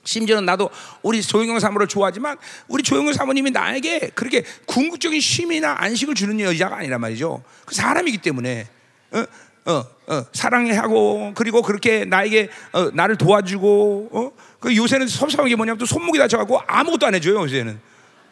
심지어는 0.04 0.46
나도 0.46 0.70
우리 1.04 1.22
조영경 1.22 1.62
사모를 1.62 1.88
좋아하지만 1.88 2.36
우리 2.68 2.84
조영경 2.84 3.14
사모님이 3.14 3.52
나에게 3.52 4.12
그렇게 4.14 4.44
궁극적인 4.66 5.22
쉼이나 5.22 5.78
안식을 5.80 6.16
주는 6.16 6.38
여자가 6.42 6.80
아니란 6.80 7.00
말이죠. 7.00 7.42
그 7.66 7.74
사람이기 7.74 8.18
때문에 8.18 8.68
어, 9.12 9.26
어, 9.66 9.84
어, 10.08 10.26
사랑하고 10.32 11.34
그리고 11.36 11.62
그렇게 11.62 12.06
나에게 12.06 12.50
어, 12.72 12.92
나를 12.94 13.18
도와주고 13.18 14.10
어? 14.12 14.32
그 14.60 14.76
요새는 14.76 15.08
섭섭한 15.08 15.48
게 15.48 15.56
뭐냐면 15.56 15.80
또 15.80 15.86
손목이 15.86 16.20
다쳐갖고 16.20 16.62
아무것도 16.68 17.08
안 17.08 17.16
해줘요 17.16 17.42
요새는. 17.42 17.80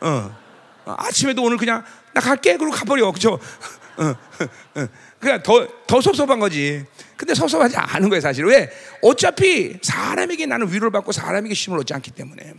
어. 0.01 0.43
아침에도 0.85 1.43
오늘 1.43 1.57
그냥 1.57 1.83
나 2.13 2.21
갈게 2.21 2.57
그러고 2.57 2.75
가버려 2.75 3.11
그죠? 3.11 3.39
어, 3.97 4.03
어, 4.03 4.81
어. 4.81 4.87
그냥 5.19 5.41
더, 5.41 5.67
더 5.87 6.01
섭섭한 6.01 6.39
거지. 6.39 6.85
근데 7.15 7.33
섭섭하지 7.33 7.77
않은 7.77 8.09
거예요, 8.09 8.21
사실. 8.21 8.45
왜? 8.45 8.69
어차피 9.01 9.77
사람에게 9.81 10.45
나는 10.45 10.67
위로를 10.67 10.91
받고 10.91 11.11
사람에게 11.11 11.53
쉼을 11.53 11.79
얻지 11.79 11.93
않기 11.93 12.11
때문에. 12.11 12.53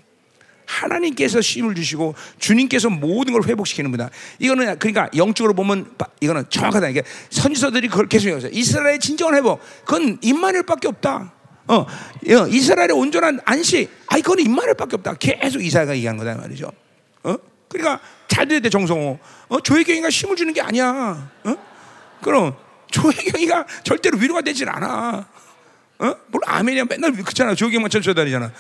하나님께서 0.67 1.41
쉼을 1.41 1.75
주시고 1.75 2.15
주님께서 2.39 2.91
모든 2.91 3.33
걸 3.33 3.45
회복시키는 3.45 3.91
분다. 3.91 4.11
이거는 4.39 4.79
그러니까 4.79 5.09
영적으로 5.17 5.55
보면 5.55 5.95
이거는 6.21 6.45
정확하다. 6.49 6.89
이게 6.89 7.03
선지서들이 7.31 7.89
그걸 7.89 8.09
계속 8.09 8.29
얘기해요. 8.29 8.51
이스라엘의 8.53 9.01
진정한 9.01 9.37
회복. 9.37 9.61
그건 9.85 10.19
임마누엘밖에 10.23 10.89
없다. 10.89 11.33
어, 11.67 11.75
어, 11.77 12.47
이스라엘의 12.49 12.93
온전한 12.93 13.41
안식. 13.45 13.91
아, 14.09 14.19
이건 14.19 14.39
임마누엘밖에 14.39 14.97
없다. 14.97 15.15
계속 15.15 15.65
이사가 15.65 15.95
얘기하는 15.97 16.23
거다 16.23 16.39
말이죠. 16.41 16.71
어? 17.23 17.37
그러니까 17.69 18.01
잘 18.29 18.47
들어야 18.47 18.61
돼 18.61 18.69
정성호. 18.69 19.19
어, 19.49 19.61
조혜경이가 19.61 20.09
힘을 20.11 20.37
주는 20.37 20.53
게 20.53 20.61
아니야. 20.61 21.31
어? 21.45 21.57
그럼 22.21 22.55
조혜경이가 22.91 23.67
절대로 23.83 24.19
위로가 24.19 24.43
되질 24.43 24.69
않아. 24.69 25.27
어? 25.99 26.17
뭘 26.29 26.43
아멘이야 26.45 26.85
맨날 26.85 27.13
그렇잖아. 27.13 27.55
조혜경만 27.55 27.91
쳐쳐 27.91 28.15
다니잖아. 28.15 28.53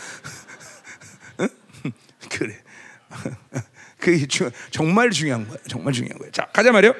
어? 2.34 2.38
그래. 2.38 2.56
그게 3.98 4.26
주, 4.26 4.50
정말 4.70 5.10
중요한 5.10 5.46
거야. 5.48 5.58
정말 5.68 5.92
중요한 5.92 6.18
거야. 6.18 6.30
자, 6.30 6.46
가자 6.52 6.72
말이요. 6.72 6.94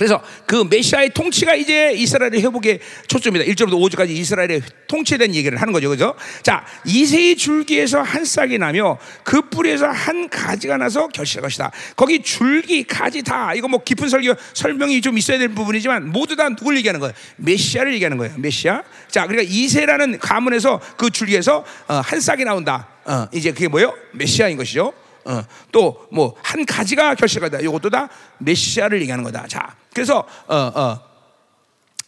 그래서 0.00 0.22
그 0.46 0.64
메시아의 0.70 1.10
통치가 1.10 1.54
이제 1.54 1.92
이스라엘의 1.92 2.40
회복에 2.42 2.78
초점이다. 3.06 3.44
1절부터 3.44 3.72
5절까지 3.72 4.08
이스라엘의 4.08 4.62
통치에 4.86 5.18
대한 5.18 5.34
얘기를 5.34 5.60
하는 5.60 5.74
거죠. 5.74 5.90
그죠? 5.90 6.14
자, 6.42 6.64
이세의 6.86 7.36
줄기에서 7.36 8.00
한 8.00 8.24
싹이 8.24 8.56
나며 8.56 8.96
그 9.24 9.42
뿌리에서 9.50 9.88
한 9.88 10.30
가지가 10.30 10.78
나서 10.78 11.08
결실할 11.08 11.42
것이다. 11.42 11.70
거기 11.96 12.22
줄기, 12.22 12.82
가지 12.84 13.22
다 13.22 13.52
이거 13.52 13.68
뭐 13.68 13.84
깊은 13.84 14.08
설교 14.08 14.36
설명이 14.54 15.02
좀 15.02 15.18
있어야 15.18 15.36
될 15.36 15.48
부분이지만 15.48 16.08
모두 16.08 16.34
다 16.34 16.48
누굴 16.48 16.78
얘기하는 16.78 16.98
거예요? 16.98 17.12
메시아를 17.36 17.92
얘기하는 17.92 18.16
거예요. 18.16 18.32
메시아. 18.38 18.82
자, 19.10 19.26
그러니까 19.26 19.52
이세라는 19.52 20.18
가문에서 20.18 20.80
그 20.96 21.10
줄기에서 21.10 21.62
어, 21.88 21.94
한 21.96 22.20
싹이 22.20 22.44
나온다. 22.44 22.88
어, 23.04 23.28
이제 23.34 23.52
그게 23.52 23.68
뭐예요? 23.68 23.94
메시아인 24.12 24.56
것이죠. 24.56 24.94
어, 25.24 25.42
또뭐 25.72 26.34
한 26.42 26.64
가지가 26.64 27.14
결실하다. 27.14 27.60
이것도 27.60 27.90
다 27.90 28.08
메시아를 28.38 29.00
얘기하는 29.02 29.24
거다. 29.24 29.46
자, 29.46 29.76
그래서 29.92 30.26
어, 30.46 30.56
어. 30.56 31.10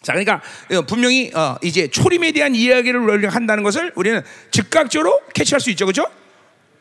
자, 0.03 0.13
그러니까 0.13 0.43
어, 0.73 0.83
분명히 0.83 1.31
어, 1.35 1.57
이제 1.63 1.89
초림에 1.89 2.33
대한 2.33 2.55
이야기를 2.55 3.29
한다는 3.29 3.63
것을 3.63 3.93
우리는 3.95 4.23
즉각적으로 4.51 5.21
캐치할 5.35 5.61
수 5.61 5.71
있죠, 5.71 5.87
그렇죠? 5.87 6.07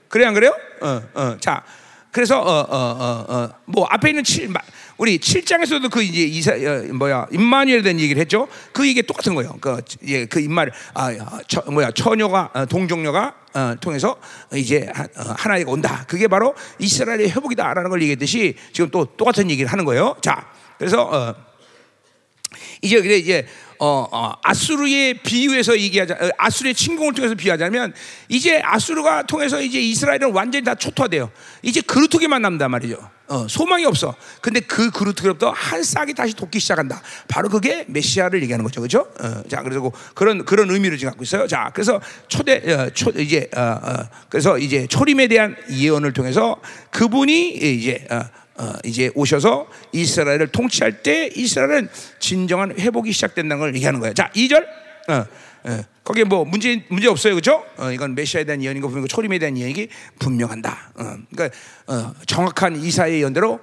그래 0.07 0.25
안 0.25 0.33
그래요? 0.33 0.55
어, 0.81 1.01
어. 1.13 1.37
자, 1.39 1.63
그래서 2.11 2.39
어, 2.41 2.59
어, 2.59 2.77
어, 2.77 3.25
어, 3.27 3.49
뭐 3.65 3.85
앞에 3.89 4.09
있는 4.09 4.23
칠 4.23 4.49
우리 4.97 5.17
7장에서도 5.17 5.89
그 5.89 6.03
이제 6.03 6.21
이사 6.21 6.51
어, 6.51 6.93
뭐야 6.93 7.27
임마누엘에 7.31 7.81
대한 7.81 7.99
얘기를 7.99 8.19
했죠. 8.19 8.47
그 8.73 8.85
얘기 8.85 9.01
똑같은 9.01 9.33
거예요. 9.33 9.57
그 9.61 9.81
예, 10.07 10.25
그 10.25 10.41
임마를 10.41 10.73
아 10.93 11.39
처, 11.47 11.61
뭐야 11.71 11.91
처녀가 11.91 12.49
어, 12.53 12.65
동정녀가 12.65 13.33
어, 13.53 13.75
통해서 13.79 14.17
이제 14.53 14.89
하, 14.93 15.03
어, 15.03 15.35
하나가 15.37 15.71
온다. 15.71 16.05
그게 16.07 16.27
바로 16.27 16.53
이스라엘의 16.79 17.31
회복이다라는 17.31 17.89
걸 17.89 18.01
얘기했듯이 18.01 18.55
지금 18.73 18.89
또 18.91 19.05
똑같은 19.05 19.49
얘기를 19.49 19.71
하는 19.71 19.85
거예요. 19.85 20.15
자, 20.21 20.49
그래서 20.77 21.03
어, 21.03 21.35
이제 22.81 22.97
이제 22.97 23.47
어, 23.83 24.07
어, 24.11 24.33
아수르의 24.43 25.15
비유에서 25.23 25.75
얘기하자, 25.79 26.13
어, 26.13 26.29
아수르의 26.37 26.75
침공을 26.75 27.15
통해서 27.15 27.33
비유하자면 27.33 27.95
이제 28.29 28.61
아수르가 28.63 29.23
통해서 29.23 29.59
이제 29.59 29.79
이스라엘은 29.81 30.33
완전히 30.33 30.63
다 30.63 30.75
초토화돼요. 30.75 31.31
이제 31.63 31.81
그루트기만 31.81 32.43
남다 32.43 32.69
말이죠. 32.69 33.09
어, 33.31 33.47
소망이 33.47 33.85
없어. 33.85 34.13
근데 34.41 34.59
그 34.59 34.91
그루트기로부터 34.91 35.51
한 35.51 35.81
싹이 35.83 36.13
다시 36.13 36.35
돋기 36.35 36.59
시작한다. 36.59 37.01
바로 37.29 37.47
그게 37.47 37.85
메시아를 37.87 38.41
얘기하는 38.43 38.65
거죠, 38.65 38.81
그렇죠? 38.81 39.07
어, 39.21 39.41
자, 39.47 39.61
그래서 39.63 39.79
그, 39.79 39.91
그런 40.13 40.43
그런 40.43 40.69
의미를 40.69 40.97
지금 40.97 41.11
갖고 41.11 41.23
있어요. 41.23 41.47
자, 41.47 41.71
그래서 41.73 42.01
초대 42.27 42.57
어, 42.73 42.89
초 42.89 43.09
이제 43.11 43.49
그래서 44.27 44.57
이제 44.57 44.85
초림에 44.85 45.29
대한 45.29 45.55
예언을 45.71 46.11
통해서 46.11 46.57
그분이 46.91 47.51
이제 47.51 48.05
어, 48.09 48.73
이제 48.83 49.09
오셔서 49.15 49.67
이스라엘을 49.93 50.47
통치할 50.47 51.01
때 51.01 51.29
이스라엘은 51.33 51.87
진정한 52.19 52.77
회복이 52.77 53.13
시작된다는 53.13 53.59
걸 53.59 53.73
얘기하는 53.75 54.01
거예요. 54.01 54.13
자, 54.13 54.29
2절. 54.35 54.90
어, 55.07 55.25
어, 55.63 55.83
거기에 56.03 56.23
뭐 56.23 56.43
문제 56.45 56.83
문제 56.89 57.07
없어요, 57.07 57.33
그렇죠? 57.35 57.63
이건 57.93 58.15
메시아에 58.15 58.43
대한 58.43 58.63
거 58.81 58.87
보면 58.87 59.07
초림에 59.07 59.39
대한 59.39 59.57
예언이 59.57 59.87
분명한다. 60.19 60.91
어, 60.95 61.17
그러니까 61.31 61.57
어, 61.87 62.13
정확한 62.25 62.77
이사의 62.77 63.23
2세 63.23 63.61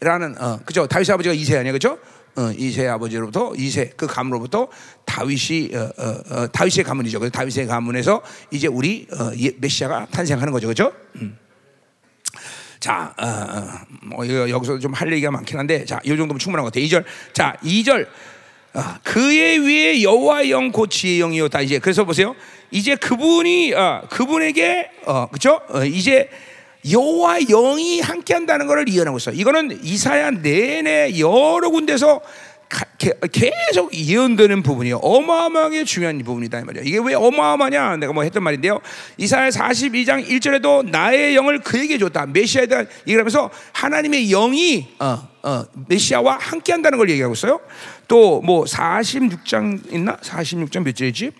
이세라는 0.00 0.40
어, 0.40 0.60
그죠? 0.64 0.86
다윗 0.86 1.08
아버지가 1.10 1.34
이세 1.34 1.56
아니야? 1.56 1.72
어, 2.36 2.50
이세 2.56 2.86
아버지로부터 2.88 3.52
이세 3.56 3.92
그 3.96 4.06
가문으로부터 4.06 4.68
다윗이 5.04 5.70
어, 5.74 5.92
어, 5.98 6.34
어, 6.34 6.46
다윗의 6.48 6.84
가문이죠. 6.84 7.18
그래서 7.18 7.32
다윗의 7.32 7.66
가문에서 7.66 8.22
이제 8.50 8.68
우리 8.68 9.06
어, 9.12 9.30
예, 9.38 9.52
메시아가 9.58 10.06
탄생하는 10.10 10.52
거죠, 10.52 10.68
그죠? 10.68 10.92
음. 11.16 11.38
자, 12.82 13.14
어, 13.16 13.26
어, 13.26 13.64
뭐 14.02 14.26
여기서 14.26 14.78
좀 14.80 14.92
할 14.92 15.12
얘기가 15.12 15.30
많긴 15.30 15.56
한데, 15.56 15.84
자, 15.84 16.00
이 16.02 16.08
정도면 16.08 16.40
충분한 16.40 16.64
것 16.64 16.72
같아. 16.72 16.84
2절, 16.84 17.04
자, 17.32 17.56
2절. 17.62 18.08
아, 18.74 18.98
그의 19.02 19.58
위에 19.58 20.02
여호와 20.02 20.48
영 20.48 20.72
고치의 20.72 21.18
영이요. 21.18 21.48
다 21.48 21.60
이제 21.60 21.78
그래서 21.78 22.04
보세요. 22.04 22.34
이제 22.70 22.94
그분이 22.96 23.74
어, 23.74 24.02
그분에게 24.08 24.90
어, 25.04 25.26
그렇죠? 25.26 25.60
어, 25.68 25.84
이제 25.84 26.30
여호와 26.90 27.40
영이 27.40 28.00
함께한다는 28.00 28.66
것을 28.66 28.88
예언하고 28.88 29.18
있어. 29.18 29.30
이거는 29.30 29.78
이사야 29.82 30.30
내내 30.30 31.18
여러 31.18 31.68
군데서 31.68 32.22
가, 32.72 32.86
게, 32.96 33.12
계속 33.30 33.92
예언되는 33.94 34.62
부분이에요. 34.62 34.96
어마어마하게 34.96 35.84
중요한 35.84 36.18
부분이다 36.24 36.60
이 36.60 36.64
말이야. 36.64 36.82
이게 36.86 36.98
왜 37.04 37.12
어마어마하냐? 37.12 37.98
내가 37.98 38.14
뭐 38.14 38.22
했던 38.22 38.42
말인데요. 38.42 38.80
이사야 39.18 39.50
42장 39.50 40.26
1절에도 40.26 40.88
나의 40.88 41.36
영을 41.36 41.60
그에게 41.60 41.98
줬다. 41.98 42.24
메시아에 42.26 42.66
대한 42.66 42.88
얘기를 43.02 43.20
하면서 43.20 43.50
하나님의 43.72 44.28
영이 44.30 44.88
어, 44.98 45.28
어, 45.42 45.64
메시아와 45.88 46.38
함께한다는 46.40 46.96
걸 46.96 47.10
얘기하고 47.10 47.34
있어요. 47.34 47.60
또 48.12 48.42
뭐 48.42 48.64
46장 48.64 49.90
있나? 49.90 50.16
46장 50.18 50.84
몇 50.84 50.94
절이지? 50.94 51.32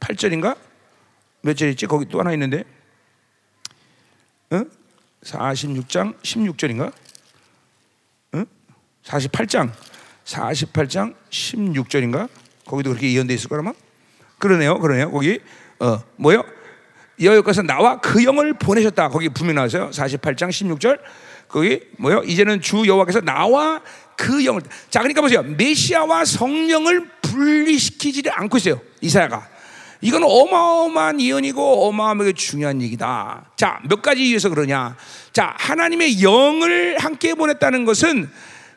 8절인가? 0.00 0.56
몇 1.42 1.56
절이지? 1.56 1.86
거기 1.86 2.06
또 2.06 2.18
하나 2.18 2.32
있는데. 2.32 2.64
응? 4.50 4.68
46장 5.22 6.20
16절인가? 6.20 6.92
응? 8.34 8.46
48장 9.04 9.70
48장 10.24 11.14
16절인가? 11.30 12.28
거기도 12.64 12.90
그렇게 12.90 13.12
예언돼 13.12 13.34
있을 13.34 13.48
거라마? 13.48 13.72
그러네요. 14.38 14.80
그러네요. 14.80 15.12
거기 15.12 15.38
어 15.78 16.02
뭐요? 16.16 16.44
여호와께서 17.20 17.62
나와 17.62 18.00
그 18.00 18.24
영을 18.24 18.54
보내셨다. 18.54 19.08
거기 19.08 19.28
분명 19.28 19.54
나왔어요. 19.54 19.90
48장 19.90 20.48
16절. 20.48 20.98
거기 21.46 21.80
뭐요? 21.98 22.22
이제는 22.24 22.60
주 22.60 22.84
여호와께서 22.88 23.20
나와 23.20 23.80
그 24.16 24.44
영을 24.44 24.62
자 24.90 25.00
그러니까 25.00 25.20
보세요. 25.20 25.42
메시아와 25.42 26.24
성령을 26.24 27.08
분리시키지를 27.22 28.32
않고 28.34 28.56
있어요. 28.58 28.80
이사야가. 29.00 29.56
이건 30.00 30.22
어마어마한 30.24 31.20
예언이고 31.20 31.88
어마어마하게 31.88 32.32
중요한 32.34 32.82
얘기다. 32.82 33.46
자, 33.56 33.80
몇 33.88 34.02
가지 34.02 34.28
이유에서 34.28 34.50
그러냐? 34.50 34.96
자, 35.32 35.54
하나님의 35.56 36.22
영을 36.22 36.98
함께 36.98 37.34
보냈다는 37.34 37.84
것은 37.84 38.30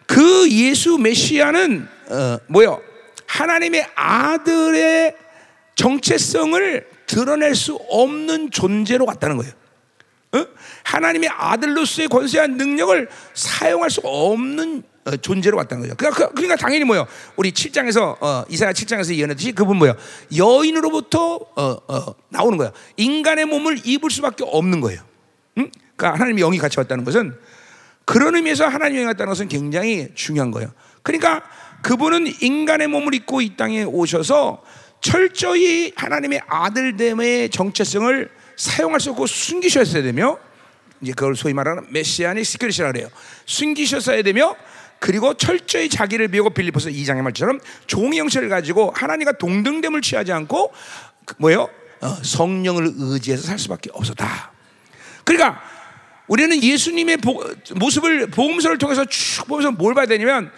그 0.08 0.50
예수 0.50 0.98
메시아는 0.98 1.88
어, 2.10 2.38
뭐요? 2.48 2.82
하나님의 3.28 3.86
아들의 3.96 5.16
정체성을 5.76 6.88
드러낼 7.06 7.54
수 7.56 7.76
없는 7.90 8.52
존재로 8.52 9.06
왔다는 9.06 9.38
거예요. 9.38 9.54
어? 10.34 10.46
하나님의 10.84 11.30
아들로서의 11.30 12.08
권세한 12.08 12.58
능력을 12.58 13.08
사용할 13.34 13.90
수 13.90 14.02
없는 14.04 14.84
어, 15.06 15.16
존재로 15.18 15.58
왔다는 15.58 15.84
거죠. 15.84 15.96
그러니까, 15.96 16.30
그러니까 16.30 16.56
당연히 16.56 16.84
뭐요? 16.84 17.08
우리 17.36 17.52
7장에서 17.52 18.22
어, 18.22 18.46
이사야 18.50 18.72
7장에서 18.72 19.16
예언했듯이 19.16 19.54
그분 19.54 19.78
뭐요? 19.78 19.96
여인으로부터 20.36 21.36
어, 21.56 21.78
어, 21.88 22.16
나오는 22.30 22.58
거야. 22.58 22.72
인간의 22.98 23.46
몸을 23.46 23.82
입을 23.86 24.10
수밖에 24.10 24.44
없는 24.46 24.82
거예요. 24.82 25.02
응? 25.58 25.72
그러니까 25.96 26.14
하나님의 26.20 26.44
영이 26.44 26.58
같이 26.58 26.80
왔다는 26.80 27.04
것은 27.06 27.36
그런 28.06 28.36
의미에서 28.36 28.66
하나님의 28.66 29.02
영이 29.02 29.06
왔다는 29.08 29.30
것은 29.30 29.48
굉장히 29.48 30.10
중요한 30.16 30.52
거예요. 30.52 30.72
그러니까 31.04 31.44
그분은 31.82 32.28
인간의 32.42 32.88
몸을 32.88 33.14
입고 33.16 33.42
이 33.42 33.56
땅에 33.56 33.84
오셔서 33.84 34.64
철저히 35.02 35.94
하나님의 35.96 36.42
아들됨의 36.48 37.50
정체성을 37.50 38.30
사용할 38.58 39.00
수 39.00 39.12
없고 39.12 39.28
숨기셨어야 39.28 40.04
되며 40.04 40.38
이제 41.02 41.14
그걸 41.14 41.36
소위 41.36 41.54
말하는 41.54 41.86
Messianic 41.92 42.46
Secret이라 42.46 42.92
그래요. 42.92 43.08
숨기셨어야 43.46 44.22
되며 44.22 44.56
그리고 45.00 45.34
철저히 45.34 45.90
자기를 45.90 46.28
비우고 46.28 46.52
빌립보서 46.52 46.92
2장의 46.92 47.22
말처럼 47.22 47.60
종의 47.88 48.20
형체를 48.20 48.50
가지고 48.50 48.92
하나님과 48.96 49.34
동등됨을 49.34 50.02
취하지 50.02 50.32
않고 50.34 50.74
그 51.26 51.36
뭐예요? 51.38 51.70
어, 52.02 52.18
성령을 52.22 52.94
의지해서 52.98 53.44
살 53.44 53.60
수밖에 53.60 53.90
없었다. 53.94 54.52
그러니까 55.24 55.62
우리는 56.28 56.62
예수님의 56.62 57.18
보, 57.18 57.44
모습을 57.76 58.28
복음서를 58.28 58.78
통해서 58.78 59.04
쭉 59.06 59.48
보면서 59.48 59.72
뭘 59.72 59.94
봐야 59.94 60.06
되냐면 60.06 60.52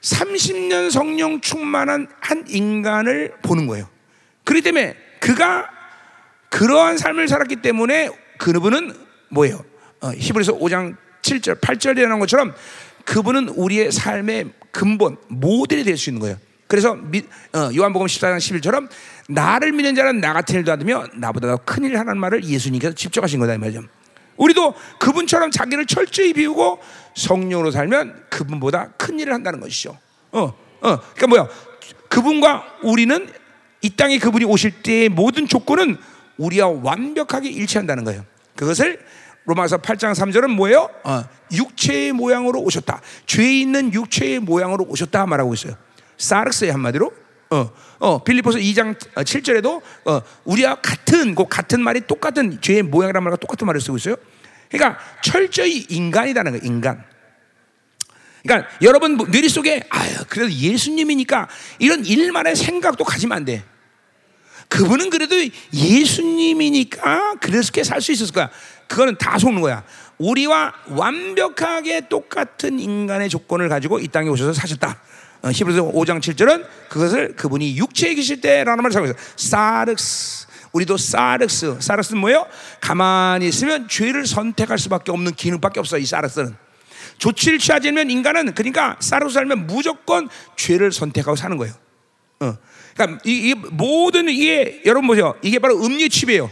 30년 0.00 0.90
성령 0.90 1.40
충만한 1.40 2.08
한 2.20 2.44
인간을 2.48 3.34
보는 3.42 3.66
거예요. 3.66 3.88
그렇기 4.44 4.62
때문에 4.62 4.96
그가 5.20 5.70
그러한 6.50 6.98
삶을 6.98 7.28
살았기 7.28 7.56
때문에 7.56 8.10
그분은 8.38 8.94
뭐예요? 9.30 9.64
어, 10.00 10.10
히브리서 10.10 10.58
5장 10.58 10.96
7절, 11.22 11.60
8절에 11.60 12.06
나온 12.06 12.20
것처럼 12.20 12.54
그분은 13.04 13.48
우리의 13.50 13.92
삶의 13.92 14.50
근본, 14.70 15.16
모델이 15.28 15.84
될 15.84 15.96
수 15.96 16.10
있는 16.10 16.20
거예요. 16.20 16.36
그래서 16.66 16.94
미, 16.94 17.22
어, 17.52 17.70
요한복음 17.74 18.06
14장 18.06 18.38
11처럼 18.38 18.88
나를 19.28 19.72
믿는 19.72 19.94
자는 19.94 20.20
나 20.20 20.32
같은 20.32 20.56
일도 20.56 20.72
하며 20.72 21.04
나보다 21.14 21.48
더 21.48 21.56
큰 21.64 21.84
일을 21.84 21.98
하는 21.98 22.18
말을 22.18 22.44
예수님께서 22.44 22.94
직접 22.94 23.22
하신 23.22 23.38
거다 23.40 23.54
이 23.54 23.58
말이죠. 23.58 23.82
우리도 24.36 24.74
그분처럼 24.98 25.50
자기를 25.50 25.86
철저히 25.86 26.32
비우고 26.32 26.80
성령으로 27.14 27.70
살면 27.70 28.24
그분보다 28.30 28.92
큰 28.96 29.20
일을 29.20 29.32
한다는 29.32 29.60
것이죠. 29.60 29.96
어, 30.32 30.40
어, 30.40 30.52
그러니까 30.80 31.26
뭐야? 31.28 31.48
그분과 32.08 32.78
우리는 32.82 33.28
이 33.82 33.90
땅에 33.90 34.18
그분이 34.18 34.44
오실 34.46 34.82
때의 34.82 35.08
모든 35.10 35.46
조건은 35.46 35.96
우리와 36.38 36.68
완벽하게 36.82 37.50
일치한다는 37.50 38.02
거예요. 38.04 38.24
그것을 38.56 38.98
로마서 39.44 39.78
8장 39.78 40.14
3절은 40.14 40.54
뭐예요? 40.54 40.88
어, 41.04 41.24
육체의 41.52 42.12
모양으로 42.12 42.60
오셨다. 42.60 43.00
죄 43.26 43.42
있는 43.60 43.92
육체의 43.92 44.40
모양으로 44.40 44.84
오셨다 44.88 45.26
말하고 45.26 45.52
있어요. 45.54 45.76
사르스의 46.16 46.72
한마디로. 46.72 47.12
어, 47.50 47.70
어, 47.98 48.24
빌리포스 48.24 48.58
2장 48.58 48.98
7절에도 49.14 49.82
어, 50.06 50.20
우리와 50.44 50.76
같은 50.76 51.34
그 51.34 51.44
같은 51.46 51.82
말이 51.82 52.00
똑같은 52.06 52.60
죄의 52.60 52.82
모양이란 52.82 53.22
말과 53.22 53.36
똑같은 53.36 53.66
말을 53.66 53.80
쓰고 53.80 53.98
있어요. 53.98 54.16
그러니까 54.70 54.98
철저히 55.22 55.86
인간이라는 55.88 56.52
거예요. 56.52 56.64
인간. 56.64 57.04
그러니까 58.42 58.68
여러분 58.82 59.16
뇌리 59.30 59.48
속에 59.48 59.82
아유 59.90 60.16
그래도 60.28 60.50
예수님이니까 60.50 61.48
이런 61.78 62.04
일만의 62.04 62.56
생각도 62.56 63.04
가지면 63.04 63.36
안 63.36 63.44
돼. 63.44 63.62
그분은 64.68 65.10
그래도 65.10 65.36
예수님이니까 65.72 67.36
그렇게 67.40 67.84
살 67.84 68.00
수 68.00 68.12
있었을 68.12 68.34
거야. 68.34 68.50
그거는 68.94 69.16
다 69.18 69.38
속는 69.38 69.60
거야. 69.60 69.82
우리와 70.18 70.72
완벽하게 70.86 72.08
똑같은 72.08 72.78
인간의 72.78 73.28
조건을 73.28 73.68
가지고 73.68 73.98
이 73.98 74.06
땅에 74.06 74.28
오셔서 74.28 74.52
사셨다. 74.52 75.00
어, 75.42 75.50
히브리서 75.50 75.90
5장 75.90 76.20
7절은 76.20 76.64
그것을 76.88 77.34
그분이 77.34 77.76
육체에 77.76 78.14
계실 78.14 78.40
때라는 78.40 78.84
말을 78.84 78.92
있어요. 78.92 79.12
사르스. 79.34 80.46
우리도 80.72 80.96
사르스. 80.96 81.76
사르스는 81.80 82.20
뭐예요? 82.20 82.46
가만히 82.80 83.48
있으면 83.48 83.88
죄를 83.88 84.26
선택할 84.26 84.78
수밖에 84.78 85.10
없는 85.10 85.34
기능밖에 85.34 85.80
없어. 85.80 85.98
이 85.98 86.06
사르스는. 86.06 86.54
조치를 87.18 87.58
취하지 87.58 87.88
않으면 87.88 88.10
인간은 88.10 88.54
그러니까 88.54 88.96
사르스 89.00 89.34
살면 89.34 89.66
무조건 89.66 90.28
죄를 90.56 90.92
선택하고 90.92 91.34
사는 91.34 91.56
거예요. 91.56 91.74
어. 92.40 92.56
그러니까 92.94 93.20
이, 93.24 93.50
이 93.50 93.54
모든 93.54 94.28
이게 94.28 94.82
여러분 94.86 95.08
보세요. 95.08 95.34
이게 95.42 95.58
바로 95.58 95.84
음료 95.84 96.06
칩이에요. 96.08 96.48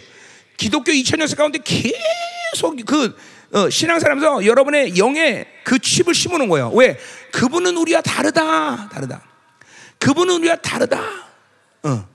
기독교 0.56 0.92
2000년 0.92 1.26
세 1.26 1.34
가운데 1.36 1.58
계속 1.64 2.76
그 2.86 3.16
어, 3.52 3.68
신앙사람에서 3.68 4.46
여러분의 4.46 4.96
영에 4.96 5.46
그 5.64 5.78
칩을 5.78 6.14
심어놓은 6.14 6.48
거예요. 6.48 6.70
왜? 6.70 6.98
그분은 7.32 7.76
우리와 7.76 8.00
다르다, 8.00 8.88
다르다. 8.88 9.22
그분은 9.98 10.36
우리와 10.36 10.56
다르다. 10.56 11.00
어, 11.82 12.08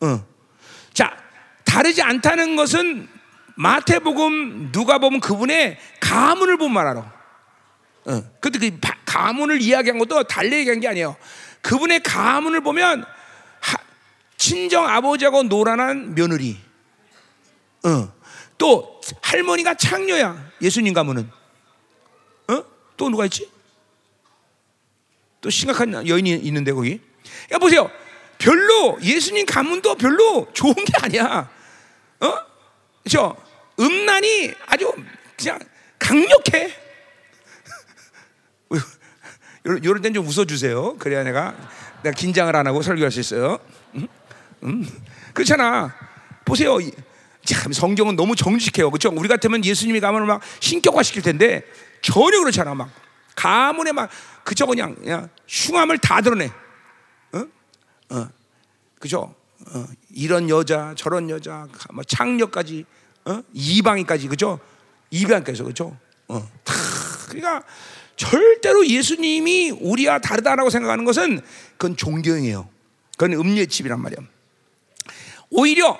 어. 0.00 0.26
자, 0.92 1.16
다르지 1.64 2.02
않다는 2.02 2.56
것은 2.56 3.08
마태복음 3.54 4.72
누가 4.72 4.98
보면 4.98 5.20
그분의 5.20 5.78
가문을 6.00 6.56
보면 6.56 6.86
알아. 6.86 7.12
어. 8.06 8.22
그 8.40 8.50
가문을 9.04 9.60
이야기한 9.60 9.98
것도 9.98 10.24
달리 10.24 10.56
얘기한 10.58 10.80
게 10.80 10.88
아니에요. 10.88 11.16
그분의 11.62 12.02
가문을 12.02 12.62
보면 12.62 13.04
하, 13.60 13.76
친정 14.36 14.88
아버지하고 14.88 15.44
노란한 15.44 16.14
며느리. 16.14 16.69
어. 17.84 18.12
또 18.58 19.00
할머니가 19.22 19.74
창녀야. 19.74 20.50
예수님 20.60 20.92
가문은. 20.92 21.30
어? 22.48 22.64
또 22.96 23.08
누가 23.08 23.24
있지? 23.24 23.50
또 25.40 25.48
심각한 25.48 26.06
여인이 26.06 26.30
있는데 26.30 26.72
거기. 26.72 27.00
야 27.52 27.58
보세요. 27.58 27.90
별로 28.38 28.98
예수님 29.02 29.46
가문도 29.46 29.94
별로 29.96 30.46
좋은 30.52 30.74
게 30.74 30.92
아니야. 31.02 31.50
어? 32.20 32.34
저 33.08 33.36
음란이 33.78 34.54
아주 34.66 34.92
그냥 35.36 35.58
강력해. 35.98 36.74
요런 39.84 40.02
데는 40.02 40.14
좀 40.14 40.26
웃어주세요. 40.26 40.96
그래야 40.98 41.22
내가 41.22 41.54
내가 42.02 42.14
긴장을 42.14 42.54
안 42.54 42.66
하고 42.66 42.82
설교할 42.82 43.10
수 43.10 43.20
있어요. 43.20 43.58
음? 43.94 44.08
음? 44.64 44.86
그렇잖아. 45.32 45.94
보세요. 46.44 46.78
참 47.44 47.72
성경은 47.72 48.16
너무 48.16 48.36
정직해요. 48.36 48.90
그렇죠? 48.90 49.10
우리 49.10 49.28
같으면 49.28 49.64
예수님이 49.64 50.00
가면 50.00 50.26
막 50.26 50.40
신격화 50.60 51.02
시킬 51.02 51.22
텐데 51.22 51.64
전혀 52.02 52.38
그렇잖아. 52.38 52.74
막 52.74 52.90
가문에 53.34 53.92
막 53.92 54.10
그저 54.44 54.66
그냥, 54.66 54.94
그냥 54.96 55.30
흉함을 55.48 55.98
다 55.98 56.20
드러내. 56.20 56.50
어? 57.32 57.46
어. 58.10 58.28
그죠? 58.98 59.34
어. 59.66 59.86
이런 60.10 60.48
여자, 60.50 60.94
저런 60.96 61.30
여자, 61.30 61.66
뭐 61.92 62.04
창녀까지, 62.04 62.84
어? 63.24 63.42
이방인까지, 63.52 64.28
그죠? 64.28 64.58
이방까지, 65.10 65.62
그죠? 65.62 65.96
어. 66.28 66.48
다 66.64 66.74
그러니까 67.28 67.62
절대로 68.16 68.86
예수님이 68.86 69.70
우리와 69.70 70.18
다르다라고 70.18 70.68
생각하는 70.68 71.04
것은 71.04 71.40
그건 71.78 71.96
존경이에요. 71.96 72.68
그건 73.16 73.32
음료의 73.32 73.66
집이란 73.66 74.00
말이야. 74.00 74.18
오히려 75.50 75.98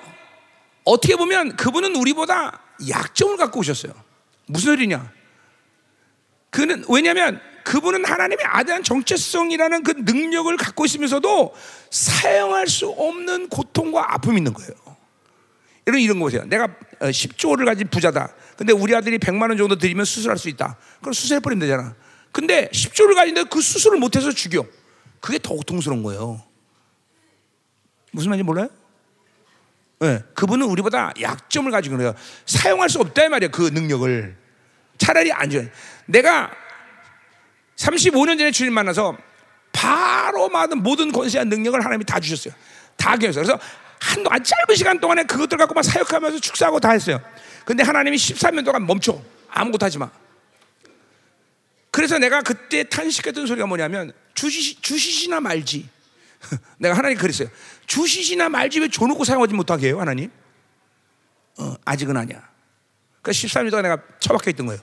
어떻게 0.83 1.15
보면 1.15 1.55
그분은 1.55 1.95
우리보다 1.95 2.61
약점을 2.89 3.37
갖고 3.37 3.59
오셨어요. 3.59 3.93
무슨 4.47 4.75
소리냐? 4.75 5.11
그는 6.49 6.83
왜냐하면 6.89 7.39
그분은 7.63 8.05
하나님의 8.05 8.45
아대한 8.45 8.83
정체성이라는 8.83 9.83
그 9.83 9.91
능력을 9.97 10.55
갖고 10.57 10.85
있으면서도 10.85 11.53
사용할 11.89 12.67
수 12.67 12.89
없는 12.89 13.49
고통과 13.49 14.13
아픔이 14.13 14.37
있는 14.37 14.53
거예요. 14.53 14.71
이런 15.85 15.99
이런 15.99 16.19
거 16.19 16.25
보세요. 16.25 16.43
내가 16.45 16.67
10조를 16.99 17.63
어, 17.63 17.65
가진 17.65 17.87
부자다. 17.87 18.33
근데 18.57 18.73
우리 18.73 18.95
아들이 18.95 19.17
100만 19.17 19.49
원 19.49 19.57
정도 19.57 19.77
드리면 19.77 20.05
수술할 20.05 20.37
수 20.37 20.49
있다. 20.49 20.77
그럼 20.99 21.13
수술해 21.13 21.39
버리면 21.39 21.67
되잖아. 21.67 21.95
근데 22.31 22.69
10조를 22.69 23.15
가진데 23.15 23.43
그 23.45 23.61
수술을 23.61 23.99
못 23.99 24.15
해서 24.15 24.31
죽여. 24.31 24.65
그게 25.19 25.39
더 25.39 25.55
고통스러운 25.55 26.03
거예요. 26.03 26.41
무슨 28.11 28.29
말인지 28.29 28.43
몰라요? 28.43 28.69
네, 30.01 30.23
그분은 30.33 30.65
우리보다 30.65 31.13
약점을 31.21 31.71
가지고 31.71 31.97
거예요. 31.97 32.15
사용할 32.47 32.89
수 32.89 32.99
없다 32.99 33.25
이 33.25 33.29
말이야. 33.29 33.49
그 33.49 33.69
능력을. 33.71 34.35
차라리 34.97 35.31
안 35.31 35.49
줘. 35.49 35.61
내가 36.07 36.51
35년 37.75 38.37
전에 38.39 38.51
주님 38.51 38.73
만나서 38.73 39.15
바로 39.71 40.49
받은 40.49 40.81
모든 40.81 41.11
권세한 41.11 41.49
능력을 41.49 41.79
하나님이 41.79 42.03
다 42.05 42.19
주셨어요. 42.19 42.53
다 42.97 43.15
교했어요. 43.15 43.43
그래서 43.43 43.59
한동안 43.99 44.43
짧은 44.43 44.75
시간 44.75 44.99
동안에 44.99 45.23
그것들 45.23 45.57
갖고만 45.59 45.83
사역하면서 45.83 46.39
축사하고 46.39 46.79
다 46.79 46.91
했어요. 46.91 47.21
근데 47.63 47.83
하나님이 47.83 48.17
13년 48.17 48.65
동안 48.65 48.87
멈춰. 48.87 49.21
아무것도 49.49 49.85
하지 49.85 49.99
마. 49.99 50.09
그래서 51.91 52.17
내가 52.17 52.41
그때 52.41 52.83
탄식했던 52.83 53.45
소리가 53.45 53.67
뭐냐면 53.67 54.13
주시, 54.33 54.81
주시시나 54.81 55.41
말지. 55.41 55.87
내가 56.79 56.97
하나님 56.97 57.17
그랬어요. 57.17 57.49
주시시나 57.91 58.47
왜 58.79 58.87
줘놓고 58.87 59.25
사용하지 59.25 59.53
못하게 59.53 59.87
해요, 59.87 59.99
하나님? 59.99 60.31
어, 61.59 61.75
아직은 61.83 62.15
아니야. 62.15 62.49
그 63.21 63.31
13년 63.31 63.69
동안 63.69 63.83
내가 63.83 63.97
처박혀 64.19 64.51
있던 64.51 64.65
거예요. 64.67 64.81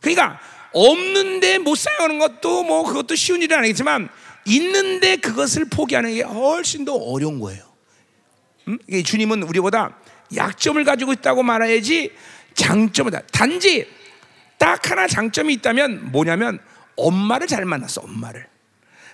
그러니까 0.00 0.40
없는데 0.72 1.58
못 1.58 1.76
사용하는 1.76 2.18
것도 2.18 2.62
뭐 2.64 2.84
그것도 2.84 3.16
쉬운 3.16 3.42
일은 3.42 3.58
아니겠지만 3.58 4.08
있는데 4.46 5.16
그것을 5.16 5.66
포기하는 5.66 6.14
게 6.14 6.22
훨씬 6.22 6.86
더 6.86 6.94
어려운 6.94 7.38
거예요. 7.38 7.62
음? 8.68 8.78
주님은 9.04 9.42
우리보다 9.42 9.98
약점을 10.34 10.82
가지고 10.84 11.12
있다고 11.12 11.42
말해야지 11.42 12.12
장점을 12.54 13.12
다. 13.12 13.20
단지 13.30 13.86
딱 14.56 14.90
하나 14.90 15.06
장점이 15.06 15.52
있다면 15.54 16.12
뭐냐면 16.12 16.58
엄마를 16.96 17.46
잘 17.46 17.66
만났어. 17.66 18.00
엄마를. 18.00 18.47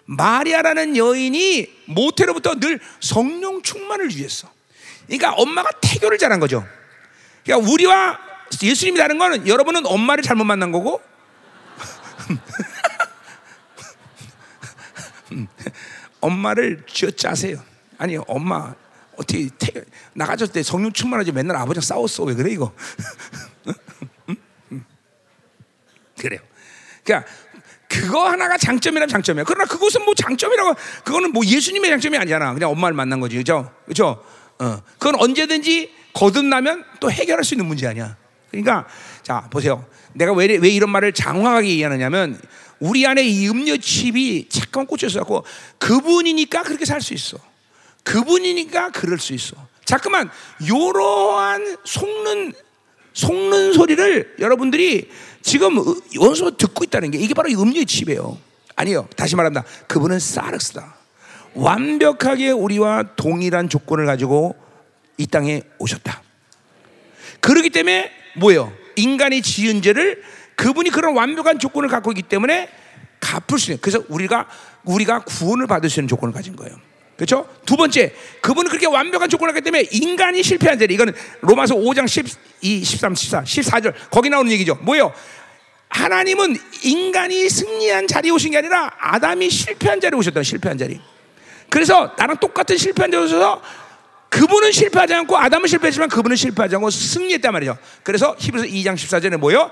마리아라는 0.06 0.96
여인이 0.96 1.84
모태로부터 1.86 2.54
늘 2.56 2.80
성령 3.00 3.62
충만을 3.62 4.06
유지했어. 4.06 4.50
그러니까 5.06 5.34
엄마가 5.34 5.70
태교를 5.80 6.18
잘한 6.18 6.40
거죠. 6.40 6.66
그러니까 7.44 7.70
우리와 7.70 8.18
예수님이 8.62 8.98
다른 8.98 9.18
거는 9.18 9.48
여러분은 9.48 9.86
엄마를 9.86 10.22
잘못 10.22 10.44
만난 10.44 10.70
거고 10.72 11.02
엄마를 16.20 16.84
쥐어 16.86 17.10
짜세요. 17.10 17.62
아니 17.98 18.16
엄마 18.26 18.74
어떻게 19.16 19.48
태, 19.58 19.84
나가졌을 20.14 20.52
때 20.52 20.62
성령 20.62 20.92
충만하지 20.92 21.32
맨날 21.32 21.56
아버지랑 21.56 21.82
싸웠어 21.82 22.22
왜 22.24 22.34
그래 22.34 22.52
이거? 22.52 22.72
그래요. 26.18 26.40
그러니까 27.04 27.30
그거 27.94 28.28
하나가 28.28 28.58
장점이라면 28.58 29.08
장점이야. 29.08 29.44
그러나 29.44 29.64
그것은 29.64 30.04
뭐 30.04 30.14
장점이라고 30.14 30.74
그거는 31.04 31.32
뭐 31.32 31.44
예수님의 31.44 31.90
장점이 31.90 32.18
아니잖아. 32.18 32.52
그냥 32.52 32.70
엄마를 32.70 32.94
만난 32.94 33.20
거지, 33.20 33.36
그죠? 33.36 33.70
그죠? 33.86 34.22
어, 34.58 34.82
그건 34.98 35.20
언제든지 35.20 35.92
거듭나면 36.12 36.84
또 37.00 37.10
해결할 37.10 37.44
수 37.44 37.54
있는 37.54 37.66
문제 37.66 37.86
아니야. 37.86 38.16
그러니까 38.50 38.86
자 39.22 39.48
보세요. 39.50 39.84
내가 40.12 40.32
왜, 40.32 40.46
왜 40.56 40.68
이런 40.68 40.90
말을 40.90 41.12
장황하게 41.12 41.68
얘기하느냐면 41.70 42.40
우리 42.80 43.06
안에 43.06 43.22
이 43.24 43.48
음료 43.48 43.76
칩이 43.76 44.48
잠깐 44.48 44.86
꽂혀서 44.86 45.24
그분이니까 45.78 46.62
그렇게 46.62 46.84
살 46.84 47.00
수 47.00 47.14
있어. 47.14 47.38
그분이니까 48.02 48.90
그럴 48.90 49.18
수 49.18 49.32
있어. 49.32 49.56
자꾸만 49.84 50.30
이러한 50.60 51.76
속는 51.84 52.52
속는 53.12 53.72
소리를 53.72 54.36
여러분들이 54.40 55.08
지금 55.44 55.76
원수 56.18 56.56
듣고 56.56 56.84
있다는 56.84 57.10
게 57.10 57.18
이게 57.18 57.34
바로 57.34 57.50
음료의 57.50 57.84
칩이에요. 57.84 58.38
아니요. 58.76 59.06
다시 59.14 59.36
말한다. 59.36 59.62
그분은 59.86 60.18
사르스다. 60.18 60.96
완벽하게 61.52 62.50
우리와 62.50 63.14
동일한 63.14 63.68
조건을 63.68 64.06
가지고 64.06 64.56
이 65.18 65.26
땅에 65.26 65.62
오셨다. 65.78 66.22
그렇기 67.40 67.70
때문에 67.70 68.10
뭐예요? 68.38 68.72
인간이 68.96 69.42
지은 69.42 69.82
죄를 69.82 70.22
그분이 70.56 70.88
그런 70.88 71.14
완벽한 71.14 71.58
조건을 71.58 71.90
갖고 71.90 72.10
있기 72.12 72.22
때문에 72.22 72.70
갚을 73.20 73.58
수 73.58 73.70
있는. 73.70 73.82
그래서 73.82 74.02
우리가 74.08 74.48
우리가 74.84 75.24
구원을 75.24 75.66
받을 75.66 75.90
수 75.90 76.00
있는 76.00 76.08
조건을 76.08 76.32
가진 76.32 76.56
거예요. 76.56 76.74
그렇죠? 77.16 77.48
두 77.64 77.76
번째, 77.76 78.12
그분은 78.40 78.68
그렇게 78.68 78.86
완벽한 78.86 79.28
조건을 79.28 79.54
하기 79.54 79.62
때문에 79.62 79.86
인간이 79.92 80.42
실패한 80.42 80.78
자리. 80.78 80.94
이거는 80.94 81.12
로마서 81.42 81.76
5장 81.76 82.08
12, 82.08 82.84
13, 82.84 83.14
14, 83.14 83.42
14절 83.42 83.94
거기 84.10 84.28
나오는 84.30 84.50
얘기죠. 84.52 84.76
뭐예요? 84.82 85.12
하나님은 85.88 86.56
인간이 86.82 87.48
승리한 87.48 88.08
자리에 88.08 88.32
오신 88.32 88.50
게 88.50 88.58
아니라 88.58 88.90
아담이 88.98 89.48
실패한 89.48 90.00
자리에 90.00 90.18
오셨다. 90.18 90.42
실패한 90.42 90.76
자리. 90.76 91.00
그래서 91.70 92.12
나랑 92.18 92.38
똑같은 92.38 92.76
실패한 92.76 93.12
자리에 93.12 93.24
오셔서 93.26 93.62
그분은 94.28 94.72
실패하지 94.72 95.14
않고 95.14 95.38
아담은 95.38 95.68
실패했지만 95.68 96.08
그분은 96.08 96.36
실패하지 96.36 96.74
않고 96.74 96.90
승리했단 96.90 97.52
말이죠. 97.52 97.78
그래서 98.02 98.34
히브리서 98.36 98.66
2장 98.66 98.94
14절에 98.96 99.36
뭐요? 99.36 99.70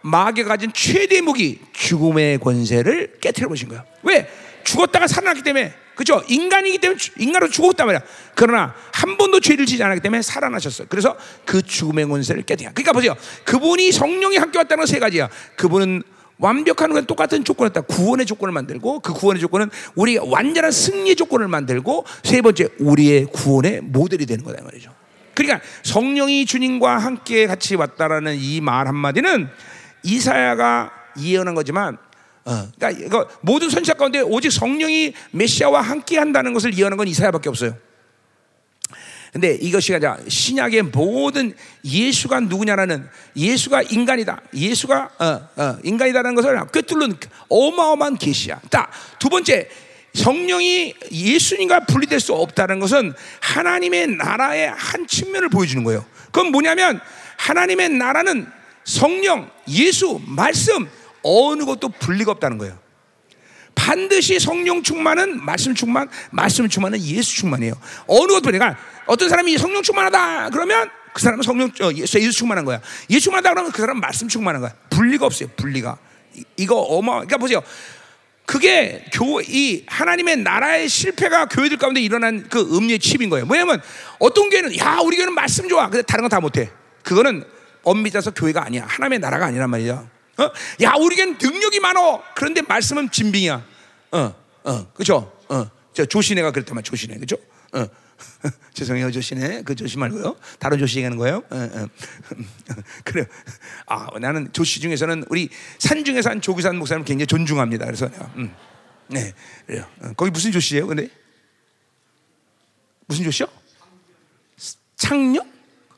마귀가 0.00 0.48
가진 0.48 0.72
최대 0.72 1.20
무기 1.20 1.60
죽음의 1.74 2.38
권세를 2.38 3.18
깨뜨려 3.20 3.48
보신 3.48 3.68
거예요. 3.68 3.84
왜? 4.04 4.26
죽었다가 4.68 5.06
살아났기 5.06 5.42
때문에 5.42 5.74
그죠? 5.94 6.22
인간이기 6.28 6.78
때문에 6.78 6.98
인간으로 7.16 7.50
죽었단 7.50 7.86
말이야. 7.86 8.02
그러나 8.34 8.74
한 8.92 9.16
번도 9.16 9.40
죄를 9.40 9.64
지지 9.66 9.82
않았기 9.82 10.00
때문에 10.00 10.22
살아나셨어요. 10.22 10.86
그래서 10.90 11.16
그 11.44 11.62
죽음의 11.62 12.06
권세를 12.06 12.42
깨뜨려. 12.42 12.70
그러니까 12.74 12.92
보세요. 12.92 13.16
그분이 13.44 13.90
성령이 13.92 14.36
함께 14.36 14.58
왔다는 14.58 14.86
세 14.86 14.98
가지야. 14.98 15.28
그분은 15.56 16.02
완벽한 16.38 16.92
건 16.92 17.04
똑같은 17.06 17.42
조건을 17.42 17.72
다 17.72 17.80
구원의 17.80 18.26
조건을 18.26 18.52
만들고 18.52 19.00
그 19.00 19.12
구원의 19.12 19.40
조건은 19.40 19.70
우리 19.96 20.18
완전한 20.18 20.70
승리의 20.70 21.16
조건을 21.16 21.48
만들고 21.48 22.04
세 22.22 22.42
번째 22.42 22.68
우리의 22.78 23.26
구원의 23.32 23.80
모델이 23.82 24.24
되는 24.26 24.44
거다 24.44 24.62
말이죠. 24.62 24.94
그러니까 25.34 25.60
성령이 25.82 26.46
주님과 26.46 26.98
함께 26.98 27.46
같이 27.46 27.74
왔다라는 27.74 28.36
이 28.38 28.60
말 28.60 28.86
한마디는 28.86 29.48
이사야가 30.04 30.92
예언한 31.20 31.54
거지만 31.56 31.98
어, 32.48 32.66
그러니까 32.78 33.04
이거 33.04 33.28
모든 33.42 33.68
선지자 33.68 33.94
가운데 33.94 34.20
오직 34.20 34.50
성령이 34.50 35.12
메시아와 35.32 35.82
함께 35.82 36.16
한다는 36.16 36.54
것을 36.54 36.76
예언한 36.76 36.96
건 36.96 37.06
이사야밖에 37.06 37.50
없어요. 37.50 37.76
근데 39.34 39.54
이것이 39.60 39.92
가자 39.92 40.16
신약의 40.26 40.84
모든 40.84 41.52
예수가 41.84 42.40
누구냐라는 42.40 43.06
예수가 43.36 43.82
인간이다. 43.82 44.40
예수가 44.54 45.10
어, 45.18 45.62
어, 45.62 45.78
인간이다라는 45.84 46.34
것을 46.34 46.58
꿰뚫는 46.72 47.18
어마어마한 47.50 48.16
계시야. 48.16 48.62
두 49.18 49.28
번째 49.28 49.68
성령이 50.14 50.94
예수님과 51.12 51.80
분리될 51.80 52.18
수 52.18 52.32
없다는 52.32 52.80
것은 52.80 53.12
하나님의 53.40 54.16
나라의 54.16 54.70
한 54.74 55.06
측면을 55.06 55.50
보여주는 55.50 55.84
거예요. 55.84 56.02
그건 56.32 56.50
뭐냐면 56.50 56.98
하나님의 57.36 57.90
나라는 57.90 58.50
성령, 58.84 59.50
예수, 59.68 60.18
말씀 60.26 60.88
어느 61.28 61.64
것도 61.64 61.90
분리가 61.90 62.32
없다는 62.32 62.58
거예요. 62.58 62.78
반드시 63.74 64.40
성령 64.40 64.82
충만은 64.82 65.44
말씀 65.44 65.74
충만, 65.74 66.08
말씀 66.30 66.68
충만은 66.68 67.00
예수 67.00 67.36
충만이에요. 67.36 67.74
어느 68.06 68.32
것도 68.32 68.50
그러니까 68.50 68.76
어떤 69.06 69.28
사람이 69.28 69.56
성령 69.56 69.82
충만하다 69.82 70.50
그러면 70.50 70.90
그 71.12 71.22
사람은 71.22 71.42
성령 71.42 71.70
어, 71.80 71.92
예수, 71.94 72.18
예수 72.18 72.32
충만한 72.32 72.64
거야. 72.64 72.80
예수 73.10 73.24
충만하다 73.24 73.50
그러면 73.50 73.72
그 73.72 73.80
사람은 73.80 74.00
말씀 74.00 74.28
충만한 74.28 74.60
거야. 74.60 74.74
분리가 74.90 75.26
없어요. 75.26 75.48
분리가 75.56 75.96
이, 76.56 76.66
거 76.66 76.76
어마. 76.76 77.12
그러니까 77.12 77.36
보세요. 77.38 77.62
그게 78.46 79.04
교, 79.12 79.40
이 79.42 79.84
하나님의 79.86 80.38
나라의 80.38 80.88
실패가 80.88 81.46
교회들 81.46 81.76
가운데 81.76 82.00
일어난 82.00 82.48
그 82.48 82.60
음료의 82.60 82.98
칩인 82.98 83.28
거예요. 83.30 83.44
뭐냐면 83.46 83.80
어떤 84.18 84.48
교회는 84.48 84.76
야 84.78 84.98
우리 85.04 85.16
교회는 85.16 85.34
말씀 85.34 85.68
좋아. 85.68 85.88
근데 85.88 86.02
다른 86.02 86.22
건 86.22 86.30
다 86.30 86.40
못해. 86.40 86.70
그거는 87.02 87.44
엄밀해서 87.82 88.32
교회가 88.32 88.64
아니야. 88.64 88.84
하나님의 88.86 89.18
나라가 89.18 89.46
아니란 89.46 89.70
말이야. 89.70 90.17
어? 90.38 90.50
야 90.82 90.94
우리 90.98 91.16
교회는 91.16 91.38
능력이 91.40 91.80
많어. 91.80 92.22
그런데 92.34 92.62
말씀은 92.62 93.10
진빙이야. 93.10 93.64
어, 94.12 94.34
어, 94.64 94.92
그죠? 94.92 95.32
어, 95.48 95.70
저 95.92 96.04
조신애가 96.04 96.52
그랬더만 96.52 96.84
조신애, 96.84 97.18
그죠? 97.18 97.36
어. 97.72 97.86
죄송해요, 98.74 99.10
조신애. 99.12 99.62
그 99.62 99.74
조시 99.74 99.98
말고요. 99.98 100.36
다른 100.58 100.78
조시 100.78 100.98
얘기하는 100.98 101.18
거예요. 101.18 101.42
어, 101.50 101.56
어. 101.56 101.88
그래. 103.04 103.26
아, 103.86 104.08
나는 104.20 104.52
조시 104.52 104.80
중에서는 104.80 105.24
우리 105.28 105.48
산 105.78 106.04
중에서 106.04 106.30
한 106.30 106.40
조기산 106.40 106.76
목사님 106.76 107.04
굉장히 107.04 107.26
존중합니다. 107.26 107.84
그래서 107.84 108.08
내가, 108.08 108.32
음. 108.36 108.54
네, 109.08 109.32
그래요. 109.66 109.84
어, 110.00 110.12
거기 110.16 110.30
무슨 110.30 110.52
조시예요, 110.52 110.86
근데? 110.86 111.08
무슨 113.06 113.24
조시요? 113.24 113.46
창녀? 114.96 115.40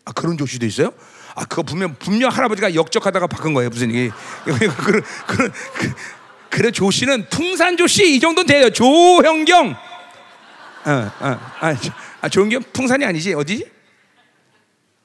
아, 0.05 0.13
그런 0.13 0.37
조시도 0.37 0.67
있어요? 0.67 0.93
아, 1.41 1.47
그거 1.47 1.63
분명, 1.63 1.95
분명 1.95 2.31
할아버지가 2.31 2.75
역적하다가 2.75 3.27
바꾼 3.27 3.55
거예요. 3.55 3.71
무슨 3.71 3.89
이게. 3.89 4.11
그런, 4.45 5.03
그런, 5.27 5.53
그, 5.75 5.93
그래, 6.51 6.71
조씨는 6.71 7.31
풍산 7.31 7.79
조씨 7.79 8.15
이 8.15 8.21
정도는 8.21 8.47
돼요. 8.47 8.69
조형경. 8.69 9.71
어, 10.85 10.91
어, 11.21 11.41
아, 12.21 12.29
조형경 12.29 12.63
풍산이 12.75 13.07
아니지. 13.07 13.33
어디지? 13.33 13.71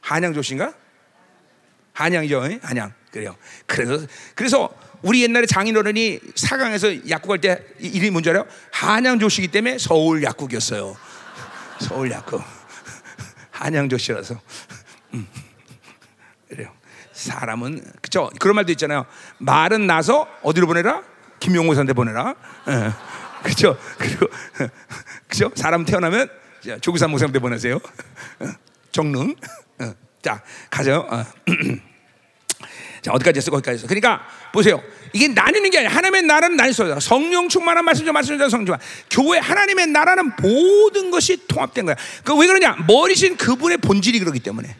한양 0.02 0.34
조씨인가? 0.34 0.74
한양이죠. 1.93 2.45
예? 2.52 2.60
한양. 2.62 2.91
그래요. 3.12 3.38
그래서, 3.65 4.06
그래서 4.36 4.69
우리 5.04 5.21
옛날에 5.24 5.45
장인어른이 5.45 6.19
사강에서 6.36 7.08
약국 7.10 7.32
할 7.32 7.39
때 7.39 7.63
이- 7.80 7.88
이름이 7.88 8.10
뭔지 8.10 8.30
알아요? 8.30 8.45
한양 8.74 9.19
조씨기 9.19 9.48
때문에 9.48 9.78
서울 9.78 10.21
약국이었어요. 10.21 10.98
서울 11.80 12.12
약국. 12.12 12.41
한양 13.52 13.88
조씨라서. 13.88 14.38
음. 15.13 15.26
사람은 17.15 17.82
그죠? 18.01 18.30
그런 18.39 18.56
말도 18.56 18.71
있잖아요. 18.73 19.06
말은 19.39 19.88
나서 19.88 20.28
어디로 20.43 20.67
보내라? 20.67 21.01
김용호사한테 21.39 21.93
보내라. 21.93 22.36
예. 22.67 22.91
그죠? 23.43 23.78
그리고 23.97 24.28
그죠? 25.28 25.49
사람 25.56 25.86
태어나면 25.86 26.30
자, 26.65 26.78
조기산 26.80 27.10
목사한테 27.12 27.39
보내세요. 27.39 27.75
어, 28.39 28.45
정릉. 28.91 29.36
어, 29.80 29.93
자 30.21 30.41
가죠. 30.69 31.08
어. 31.10 31.23
자 33.01 33.12
어디까지 33.13 33.38
했어? 33.38 33.51
거기까지 33.51 33.78
했어. 33.78 33.88
그러니까 33.88 34.25
보세요. 34.51 34.82
이게 35.13 35.28
나뉘는 35.30 35.69
게 35.69 35.78
아니라 35.78 35.93
하나님의 35.93 36.23
나라는 36.23 36.58
나뉘어요. 36.58 36.99
성령 36.99 37.47
충만한 37.47 37.86
말씀 37.86 38.04
좀 38.06 38.13
말씀 38.13 38.38
좀 38.38 38.49
성령 38.49 38.65
충만. 38.65 38.80
교회 39.10 39.38
하나님의 39.39 39.88
나라는 39.88 40.32
모든 40.41 41.12
것이 41.12 41.47
통합된 41.47 41.86
거야. 41.86 41.95
그 42.23 42.34
왜 42.36 42.47
그러냐? 42.47 42.75
머리신 42.88 43.38
그분의 43.38 43.78
본질이 43.78 44.19
그러기 44.19 44.39
때문에. 44.39 44.75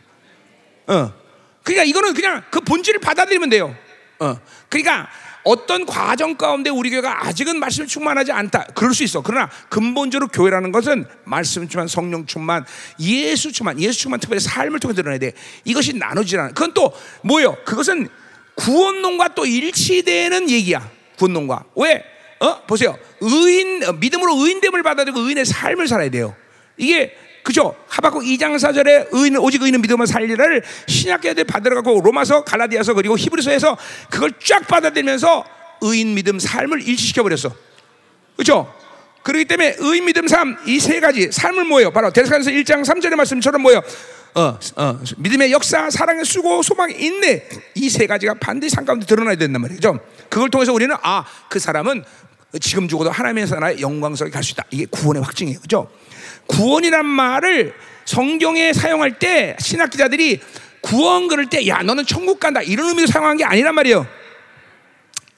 어. 0.88 1.25
그러니까 1.66 1.84
이거는 1.84 2.14
그냥 2.14 2.44
그 2.50 2.62
본질을 2.62 3.02
받아들이면 3.02 3.50
돼요. 3.50 3.76
어. 4.20 4.40
그러니까 4.70 5.10
어떤 5.44 5.86
과정 5.86 6.36
가운데 6.38 6.70
우리 6.70 6.90
교회가 6.90 7.28
아직은 7.28 7.60
말씀 7.60 7.86
충만하지 7.86 8.32
않다. 8.32 8.68
그럴 8.76 8.94
수 8.94 9.04
있어. 9.04 9.22
그러나 9.22 9.50
근본적으로 9.70 10.28
교회라는 10.28 10.72
것은 10.72 11.06
말씀 11.24 11.68
충만, 11.68 11.88
성령 11.88 12.26
충만, 12.26 12.66
예수 13.00 13.52
충만, 13.52 13.80
예수 13.80 14.00
충만 14.00 14.20
특별히 14.20 14.40
삶을 14.40 14.80
통해 14.80 14.96
드러내야 14.96 15.20
돼. 15.20 15.34
이것이 15.64 15.94
나누지 15.94 16.38
않아. 16.38 16.50
그건 16.50 16.74
또 16.74 16.94
뭐예요? 17.24 17.58
그것은 17.66 18.10
구원론과 18.56 19.36
또 19.36 19.46
일치되는 19.46 20.50
얘기야. 20.50 20.90
구원론과. 21.18 21.66
왜? 21.76 22.04
어? 22.40 22.62
보세요. 22.66 22.98
의인 23.22 23.84
어, 23.84 23.94
믿음으로 23.94 24.36
의인됨을 24.38 24.84
받아들이고 24.84 25.20
의인의 25.20 25.46
삶을 25.46 25.88
살아야 25.88 26.10
돼요. 26.10 26.36
이게 26.78 27.16
그죠? 27.46 27.76
하박국 27.88 28.24
2장 28.24 28.56
4절에 28.56 29.10
의인 29.12 29.38
오직 29.38 29.62
의인은 29.62 29.82
믿음을 29.84 30.08
살리라를 30.08 30.64
신약계들 30.88 31.44
받들어가고 31.44 32.02
로마서 32.02 32.44
갈라디아서 32.44 32.96
그리고 32.96 33.16
히브리서에서 33.18 33.78
그걸 34.10 34.34
쫙 34.44 34.68
받아들이면서 34.68 35.46
의인 35.82 36.16
믿음 36.16 36.40
삶을 36.40 36.82
일치시켜 36.82 37.22
버렸어. 37.22 37.56
그렇죠? 38.36 38.74
그렇기 39.24 39.46
때문에 39.46 39.76
의인 39.80 40.06
믿음 40.06 40.28
삶 40.28 40.58
이 40.66 40.80
세 40.80 41.00
가지 41.00 41.32
삶을 41.32 41.66
뭐예요? 41.66 41.92
바로 41.92 42.12
데스간서 42.12 42.50
1장 42.50 42.84
3절의 42.84 43.16
말씀처럼 43.16 43.62
뭐예요? 43.62 43.82
어, 44.34 44.60
어, 44.76 45.00
믿음의 45.18 45.52
역사, 45.52 45.90
사랑의 45.90 46.26
수고, 46.26 46.62
소망의 46.64 47.00
인내 47.02 47.44
이 47.76 47.90
세 47.90 48.08
가지가 48.08 48.34
반드시 48.42 48.74
삶 48.76 48.86
가운데 48.86 49.06
드러나야 49.06 49.36
된단 49.36 49.62
말이죠. 49.62 50.00
그걸 50.30 50.50
통해서 50.50 50.74
우리는 50.74 50.96
아 51.04 51.24
그 51.50 51.60
사람은 51.60 52.04
지금 52.60 52.88
죽어도 52.88 53.12
하나님의 53.12 53.46
나라의 53.48 53.82
영광스럽게 53.82 54.34
갈 54.34 54.44
수 54.44 54.54
있다. 54.54 54.64
이게 54.72 54.86
구원의 54.90 55.22
확증이에요, 55.24 55.60
그렇죠? 55.60 55.90
구원이란 56.48 57.06
말을 57.06 57.74
성경에 58.06 58.74
사용할 58.74 59.18
때 59.20 59.56
신학 59.60 59.90
기자들이 59.90 60.40
구원 60.82 61.28
그럴 61.28 61.48
때 61.48 61.68
야 61.68 61.82
너는 61.82 62.06
천국 62.06 62.40
간다 62.40 62.62
이런 62.62 62.90
의미로 62.90 63.08
사용한 63.08 63.38
게 63.38 63.44
아니란 63.44 63.74
말이에요. 63.76 64.08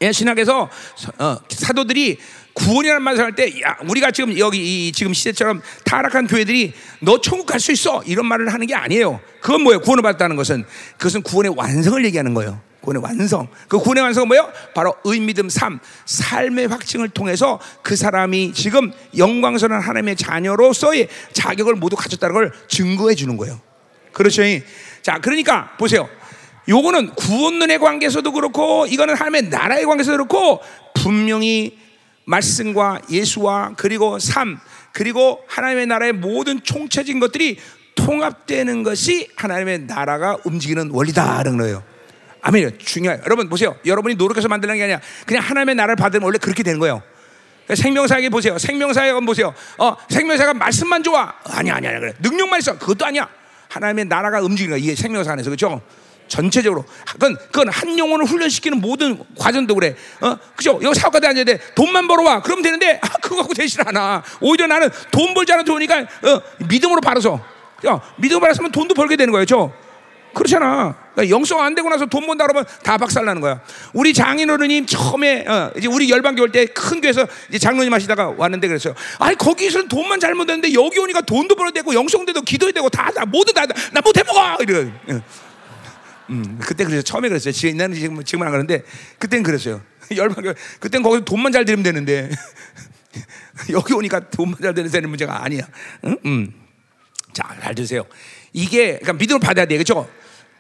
예, 0.01 0.11
신학에서 0.11 0.69
어, 1.17 1.37
사도들이 1.49 2.17
구원이라는 2.53 3.01
말을 3.03 3.19
할 3.23 3.35
때, 3.35 3.61
야, 3.61 3.77
우리가 3.87 4.09
지금 4.11 4.37
여기 4.39 4.87
이 4.87 4.91
지금 4.91 5.13
시대처럼 5.13 5.61
타락한 5.85 6.25
교회들이 6.27 6.73
너 7.01 7.21
천국 7.21 7.45
갈 7.45 7.59
수 7.59 7.71
있어 7.71 8.01
이런 8.05 8.25
말을 8.25 8.51
하는 8.51 8.65
게 8.67 8.73
아니에요. 8.75 9.19
그건 9.41 9.61
뭐예요? 9.61 9.79
구원을 9.81 10.01
받았다는 10.01 10.35
것은 10.35 10.65
그것은 10.97 11.21
구원의 11.21 11.53
완성을 11.55 12.03
얘기하는 12.05 12.33
거예요. 12.33 12.59
구원의 12.87 13.03
완성. 13.03 13.47
그 13.67 13.79
구원의 13.79 14.03
완성은 14.03 14.27
뭐예요? 14.29 14.51
바로 14.73 14.95
의미듬 15.03 15.49
삶, 15.49 15.79
삶의 16.05 16.67
확증을 16.67 17.09
통해서 17.09 17.59
그 17.81 17.97
사람이 17.97 18.53
지금 18.53 18.93
영광스러운 19.17 19.81
하나님의 19.81 20.15
자녀로서의 20.15 21.09
자격을 21.33 21.75
모두 21.75 21.97
가졌다는 21.97 22.33
걸 22.33 22.51
증거해 22.69 23.15
주는 23.15 23.35
거예요. 23.35 23.59
그렇죠? 24.13 24.41
자, 25.01 25.19
그러니까 25.19 25.75
보세요. 25.77 26.07
요거는 26.69 27.15
구원론의 27.15 27.79
관계에서도 27.79 28.31
그렇고 28.31 28.85
이거는 28.87 29.15
하나님의 29.15 29.49
나라의 29.49 29.85
관계에서도 29.85 30.17
그렇고 30.17 30.61
분명히 30.93 31.77
말씀과 32.25 33.01
예수와 33.09 33.73
그리고 33.77 34.19
삶 34.19 34.59
그리고 34.93 35.41
하나님의 35.47 35.87
나라의 35.87 36.13
모든 36.13 36.61
총체적인 36.63 37.19
것들이 37.19 37.57
통합되는 37.95 38.83
것이 38.83 39.29
하나님의 39.35 39.79
나라가 39.87 40.37
움직이는 40.43 40.89
원리다라는 40.91 41.57
거예요. 41.57 41.96
아멘. 42.47 42.79
중요해요. 42.79 43.21
여러분 43.25 43.49
보세요. 43.49 43.75
여러분이 43.85 44.15
노력해서 44.15 44.47
만드는 44.47 44.75
게 44.77 44.83
아니라 44.83 45.01
그냥 45.25 45.43
하나님의 45.43 45.75
나라를 45.75 45.97
받으면 45.97 46.23
원래 46.23 46.37
그렇게 46.37 46.63
되는 46.63 46.79
거예요. 46.79 47.03
생명사에게 47.73 48.29
보세요. 48.29 48.57
생명사에 48.57 49.11
보세요. 49.25 49.53
어, 49.77 49.97
생명사가 50.09 50.53
말씀만 50.53 51.03
좋아. 51.03 51.33
아니 51.43 51.69
아니 51.69 51.87
아니 51.87 51.99
그래. 51.99 52.13
능력만 52.19 52.59
있어. 52.59 52.77
그것도 52.77 53.05
아니야. 53.05 53.27
하나님의 53.67 54.05
나라가 54.05 54.39
움직이는 54.39 54.77
거야. 54.77 54.81
이게 54.81 54.95
생명사 54.95 55.33
안에서 55.33 55.49
그렇죠? 55.49 55.81
전체적으로 56.29 56.85
그건 57.11 57.35
그건 57.51 57.67
한 57.67 57.99
영혼을 57.99 58.25
훈련시키는 58.25 58.79
모든 58.79 59.21
과정도 59.37 59.75
그래. 59.75 59.97
어, 60.21 60.37
그죠? 60.55 60.79
여기 60.81 60.97
사업가들 60.97 61.27
앉아야 61.27 61.43
돼. 61.43 61.59
돈만 61.75 62.07
벌어와. 62.07 62.41
그럼 62.43 62.61
되는데 62.61 62.97
아, 63.03 63.09
그거 63.21 63.37
갖고 63.37 63.53
되질 63.55 63.81
않아. 63.85 64.23
오히려 64.39 64.67
나는 64.67 64.89
돈 65.11 65.33
벌지 65.33 65.51
않아도 65.51 65.65
좋으니까 65.65 65.99
어, 65.99 66.41
믿음으로 66.69 67.01
받아서. 67.01 67.43
야, 67.85 67.99
믿음으로 68.15 68.39
받았으면 68.39 68.71
돈도 68.71 68.93
벌게 68.93 69.17
되는 69.17 69.33
거예요. 69.33 69.45
죠 69.45 69.73
그렇잖아. 70.37 70.95
그러니까 71.13 71.35
영성 71.35 71.61
안 71.61 71.73
되고 71.75 71.89
나서 71.89 72.05
돈 72.05 72.25
번다 72.27 72.45
그러면 72.45 72.65
다 72.83 72.97
박살나는 72.97 73.41
거야. 73.41 73.59
우리 73.93 74.13
장인 74.13 74.49
어른님 74.49 74.85
처음에 74.85 75.45
어, 75.47 75.71
이제 75.75 75.87
우리 75.87 76.09
열방교 76.09 76.41
올 76.43 76.51
때 76.51 76.65
큰 76.67 77.01
교회에서 77.01 77.27
이제 77.49 77.57
장로님 77.57 77.91
하시다가 77.91 78.35
왔는데 78.37 78.67
그랬어요. 78.67 78.93
아니 79.19 79.35
거기서는 79.35 79.87
돈만 79.87 80.19
잘못했는데 80.19 80.73
여기 80.73 80.99
오니까 80.99 81.21
돈도 81.21 81.55
벌어야 81.55 81.71
되고 81.71 81.93
영성도 81.93 82.33
기도해야 82.41 82.71
되고 82.73 82.89
다 82.89 83.11
다 83.11 83.25
모두 83.25 83.51
다 83.53 83.65
나 83.91 84.01
못해 84.01 84.23
먹어 84.23 84.57
이래. 84.63 84.91
어. 85.09 85.21
음, 86.29 86.59
그때 86.61 86.83
그랬어요. 86.83 87.01
처음에 87.03 87.29
그랬어요. 87.29 87.51
지금 87.53 87.77
나는 87.77 87.95
지금 87.95 88.23
지금은 88.23 88.47
안 88.47 88.51
그러는데 88.51 88.83
그때는 89.17 89.43
그랬어요. 89.43 89.81
열방교 90.15 90.53
그때는 90.79 91.03
거기서 91.03 91.25
돈만 91.25 91.51
잘 91.51 91.65
들으면 91.65 91.83
되는데 91.83 92.29
여기 93.71 93.93
오니까 93.93 94.29
돈만 94.29 94.57
잘 94.61 94.73
되는 94.73 94.91
되는 94.91 95.09
문제가 95.09 95.43
아니야. 95.43 95.61
응? 96.05 96.17
음. 96.25 96.53
자, 97.33 97.55
잘 97.61 97.75
드세요. 97.75 98.03
이게 98.53 98.97
그러니까 98.99 99.13
믿음을 99.13 99.39
받아야 99.39 99.65
돼, 99.65 99.75
그렇죠? 99.75 100.09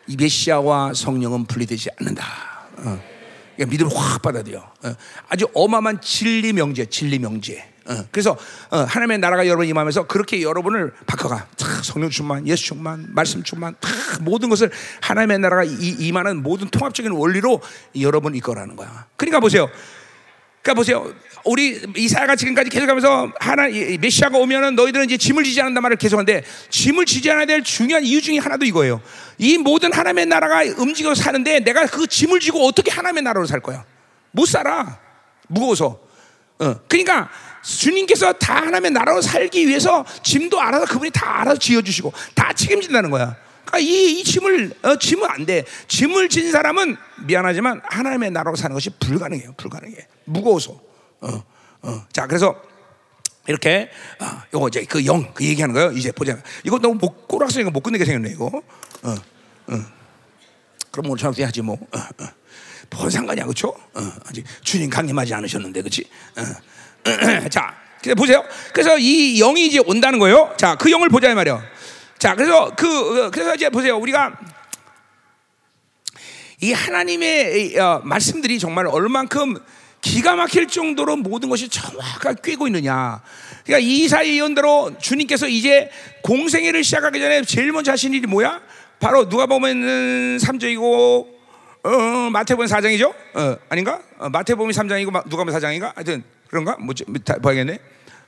이 0.07 0.15
메시아와 0.15 0.93
성령은 0.93 1.45
분리되지 1.45 1.89
않는다. 1.99 2.23
어. 2.77 3.01
그러니까 3.55 3.71
믿음을 3.71 3.91
확 3.95 4.21
돼요. 4.43 4.63
어. 4.83 4.93
아주 5.29 5.47
어마어마한 5.53 6.01
진리 6.01 6.53
명제, 6.53 6.85
진리 6.85 7.19
명제. 7.19 7.63
어. 7.87 8.03
그래서 8.11 8.37
어, 8.69 8.79
하나님의 8.79 9.19
나라가 9.19 9.47
여러분 9.47 9.65
임하면서 9.67 10.07
그렇게 10.07 10.41
여러분을 10.41 10.93
바꿔가. 11.05 11.47
탁, 11.57 11.83
성령 11.83 12.09
충만, 12.09 12.47
예수 12.47 12.65
충만, 12.65 13.07
말씀 13.09 13.43
충만, 13.43 13.75
탁, 13.79 13.91
모든 14.21 14.49
것을 14.49 14.71
하나님의 15.01 15.39
나라가 15.39 15.63
이- 15.63 15.95
임하는 15.99 16.43
모든 16.43 16.67
통합적인 16.69 17.11
원리로 17.11 17.61
여러분 17.99 18.35
이끌어가는 18.35 18.75
거야. 18.75 19.05
그러니까 19.15 19.39
보세요. 19.39 19.69
그러니까 20.67 20.73
보세요. 20.73 21.13
우리 21.45 21.79
이사야가 21.95 22.35
지금까지 22.35 22.69
계속하면서 22.69 23.31
하나 23.39 23.69
이 23.69 23.97
메시아가 23.99 24.37
오면은 24.37 24.75
너희들은 24.75 25.05
이제 25.05 25.15
짐을 25.15 25.45
지지 25.45 25.61
않는다 25.61 25.79
말을 25.79 25.95
계속하는데 25.95 26.43
짐을 26.69 27.05
지지 27.05 27.31
않아야 27.31 27.45
될 27.45 27.63
중요한 27.63 28.03
이유 28.03 28.21
중에 28.21 28.37
하나도 28.37 28.65
이거예요. 28.65 29.01
이 29.37 29.57
모든 29.57 29.93
하나님의 29.93 30.25
나라가 30.25 30.63
움직여 30.77 31.15
사는데 31.15 31.61
내가 31.61 31.85
그 31.85 32.05
짐을 32.05 32.41
지고 32.41 32.67
어떻게 32.67 32.91
하나님의 32.91 33.23
나라로 33.23 33.45
살 33.45 33.61
거야? 33.61 33.85
못 34.31 34.45
살아. 34.45 34.99
무거워서. 35.47 36.01
어, 36.59 36.75
그러니까 36.89 37.29
주님께서 37.63 38.33
다 38.33 38.57
하나님의 38.57 38.91
나라로 38.91 39.21
살기 39.21 39.67
위해서 39.67 40.03
짐도 40.23 40.59
알아서 40.59 40.85
그분이 40.85 41.11
다 41.11 41.41
알아서 41.41 41.59
지어주시고 41.59 42.11
다 42.35 42.51
책임진다는 42.51 43.09
거야. 43.09 43.37
그러니까 43.67 43.79
이, 43.79 44.19
이 44.19 44.23
짐을 44.23 44.73
어, 44.83 44.97
짐은 44.97 45.29
안 45.29 45.45
돼. 45.45 45.65
짐을 45.87 46.29
진 46.29 46.51
사람은 46.51 46.95
미안하지만 47.25 47.81
하나님의 47.83 48.31
나라로 48.31 48.55
사는 48.55 48.73
것이 48.73 48.89
불가능해요. 48.91 49.53
불가능해. 49.57 50.07
무거워서. 50.25 50.79
어, 51.21 51.43
어. 51.81 52.05
자, 52.11 52.25
그래서 52.25 52.55
이렇게 53.47 53.89
아, 54.19 54.43
요거 54.53 54.69
이제 54.69 54.85
그영그 54.85 55.43
얘기하는 55.43 55.73
거예요. 55.73 55.91
이제 55.91 56.11
보자. 56.11 56.37
이거 56.63 56.79
너무 56.79 56.95
못 56.95 57.27
꼬락서니까 57.27 57.71
못 57.71 57.81
끝내게 57.81 58.05
생겼네 58.05 58.31
이거. 58.31 58.45
어, 58.45 59.09
어. 59.09 59.85
그럼 60.91 61.11
오늘 61.11 61.17
저녁 61.17 61.35
때 61.35 61.43
하지 61.43 61.61
뭐. 61.61 61.75
어, 61.75 61.97
어. 61.97 62.27
뭔 62.89 63.09
상관이야, 63.09 63.43
그렇죠? 63.43 63.69
어, 63.93 64.11
아직 64.25 64.45
주님 64.63 64.89
강림하지 64.89 65.33
않으셨는데, 65.33 65.81
그렇지? 65.81 66.09
어. 66.37 67.47
자, 67.49 67.75
보세요. 68.15 68.43
그래서 68.73 68.97
이 68.97 69.39
영이 69.39 69.67
이제 69.67 69.79
온다는 69.79 70.19
거예요. 70.19 70.53
자, 70.57 70.75
그 70.75 70.89
영을 70.91 71.09
보자 71.09 71.29
이 71.29 71.35
말이요. 71.35 71.61
자, 72.17 72.33
그래서 72.35 72.71
그 72.75 73.25
어, 73.25 73.31
그래서 73.31 73.53
이제 73.55 73.69
보세요. 73.69 73.97
우리가 73.97 74.37
이 76.61 76.73
하나님의 76.73 77.71
이, 77.73 77.77
어, 77.77 78.01
말씀들이 78.03 78.57
정말 78.57 78.87
얼만큼 78.87 79.57
기가 80.01 80.35
막힐 80.35 80.67
정도로 80.67 81.17
모든 81.17 81.49
것이 81.49 81.69
정확하게 81.69 82.41
꿰고 82.43 82.67
있느냐. 82.67 83.21
그러니까 83.65 83.87
이사의 83.87 84.37
예언대로 84.37 84.97
주님께서 84.99 85.47
이제 85.47 85.91
공생애를 86.23 86.83
시작하기 86.83 87.19
전에 87.19 87.43
제일 87.43 87.71
먼저 87.71 87.91
하신 87.91 88.13
일이 88.13 88.25
뭐야? 88.25 88.61
바로 88.99 89.29
누가 89.29 89.45
보면은 89.45 90.37
3장이고 90.37 90.81
어, 91.83 91.89
어, 91.89 92.29
마태복음 92.31 92.65
4장이죠? 92.65 93.13
어, 93.35 93.57
아닌가? 93.69 94.01
어, 94.17 94.29
마태복음 94.29 94.71
3장이고 94.71 95.11
마, 95.11 95.21
누가 95.23 95.43
보면 95.43 95.59
4장인가? 95.59 95.93
하여튼 95.95 96.23
그런가? 96.47 96.77
뭐 96.79 96.95
봐야겠네. 97.43 97.79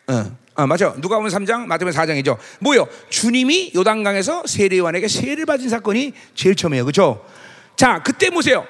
어, 0.10 0.38
아, 0.56 0.68
맞아. 0.68 0.94
누가 0.98 1.18
보면 1.18 1.32
3장, 1.32 1.68
마태복음 1.68 1.98
4장이죠. 1.98 2.38
뭐요? 2.60 2.88
주님이 3.10 3.72
요단강에서 3.76 4.44
세례요한에게 4.46 5.08
세례를 5.08 5.46
받은 5.46 5.70
사건이 5.70 6.14
제일 6.34 6.56
처음이에요. 6.56 6.84
그렇죠? 6.84 7.24
자, 7.78 8.02
그때 8.04 8.30
보세요. 8.30 8.66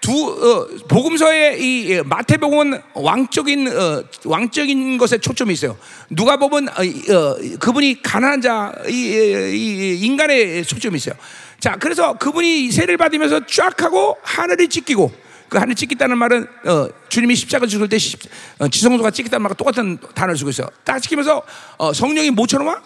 두 0.00 0.12
어, 0.12 0.66
복음서의 0.88 1.60
이 1.60 1.90
예, 1.90 2.02
마태복음은 2.02 2.80
왕적인 2.94 3.68
어, 3.68 4.04
왕적인 4.24 4.96
것에 4.96 5.18
초점이 5.18 5.52
있어요. 5.52 5.76
누가 6.08 6.36
보면 6.36 6.68
어, 6.68 6.72
어, 6.72 7.36
그분이 7.60 8.02
가난한 8.02 8.40
자, 8.40 8.72
이, 8.88 8.92
이, 8.92 9.98
인간의 10.00 10.64
초점이 10.64 10.96
있어요. 10.96 11.14
자, 11.60 11.76
그래서 11.78 12.14
그분이 12.14 12.70
세례를 12.70 12.96
받으면서 12.96 13.44
쫙 13.46 13.82
하고 13.82 14.16
하늘이 14.22 14.68
찢기고 14.68 15.12
그 15.48 15.58
하늘 15.58 15.74
찢기다는 15.74 16.18
말은 16.18 16.46
어, 16.64 16.88
주님이 17.08 17.34
십자가 17.34 17.66
죽을 17.66 17.88
때 17.88 17.98
시, 17.98 18.16
어, 18.58 18.68
지성소가 18.68 19.10
찢기다는 19.10 19.42
말과 19.42 19.54
똑같은 19.54 19.98
단어를 20.14 20.36
쓰고 20.36 20.50
있어요. 20.50 20.68
딱 20.84 21.00
찢기면서 21.00 21.42
어, 21.78 21.92
성령이 21.92 22.30
뭐처럼 22.30 22.68
와? 22.68 22.82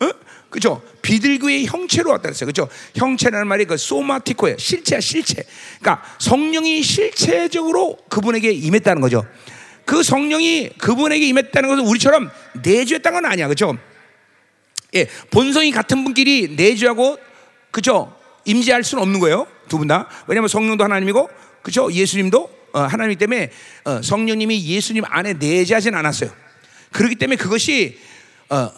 어? 0.00 0.10
그죠? 0.50 0.82
비둘기의 1.02 1.66
형체로 1.66 2.10
왔다 2.10 2.22
그랬어요. 2.22 2.46
그죠? 2.46 2.68
형체라는 2.96 3.46
말이 3.46 3.64
그 3.64 3.76
소마티코예요. 3.76 4.58
실체야, 4.58 5.00
실체. 5.00 5.44
그러니까 5.80 6.04
성령이 6.18 6.82
실체적으로 6.82 7.96
그분에게 8.08 8.50
임했다는 8.50 9.00
거죠. 9.00 9.24
그 9.84 10.02
성령이 10.02 10.70
그분에게 10.78 11.26
임했다는 11.26 11.68
것은 11.68 11.86
우리처럼 11.86 12.30
내주했다는 12.62 13.22
건 13.22 13.32
아니야. 13.32 13.48
그죠? 13.48 13.76
예, 14.94 15.06
본성이 15.30 15.70
같은 15.70 16.02
분끼리 16.04 16.54
내주하고 16.56 17.18
그죠? 17.70 18.16
임재할 18.44 18.84
수는 18.84 19.02
없는 19.02 19.20
거예요. 19.20 19.46
두 19.68 19.78
분 19.78 19.86
다. 19.88 20.08
왜냐하면 20.26 20.48
성령도 20.48 20.84
하나님이고, 20.84 21.28
그죠? 21.62 21.92
예수님도 21.92 22.50
어, 22.72 22.80
하나님이기 22.80 23.18
때문에 23.18 23.50
어, 23.84 24.00
성령님이 24.02 24.64
예수님 24.64 25.04
안에 25.06 25.34
내재하진 25.34 25.94
않았어요. 25.94 26.30
그렇기 26.92 27.16
때문에 27.16 27.36
그것이 27.36 27.98
어, 28.48 28.70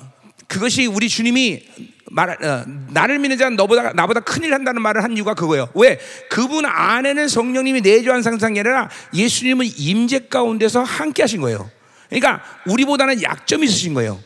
그것이 0.48 0.86
우리 0.86 1.08
주님이 1.08 1.62
말, 2.10 2.30
어, 2.30 2.64
나를 2.90 3.18
믿는 3.18 3.38
자는 3.38 3.56
너보다 3.56 3.92
나보다 3.94 4.20
큰일 4.20 4.52
한다는 4.52 4.82
말을 4.82 5.02
한 5.02 5.16
이유가 5.16 5.34
그거예요. 5.34 5.68
왜? 5.74 5.98
그분 6.30 6.66
안에는 6.66 7.28
성령님이 7.28 7.80
내주한 7.80 8.22
상상이 8.22 8.58
아니라 8.60 8.90
예수님은 9.14 9.66
임재 9.78 10.26
가운데서 10.28 10.82
함께 10.82 11.22
하신 11.22 11.40
거예요. 11.40 11.70
그러니까 12.10 12.42
우리보다는 12.66 13.22
약점이 13.22 13.66
있으신 13.66 13.94
거예요. 13.94 14.20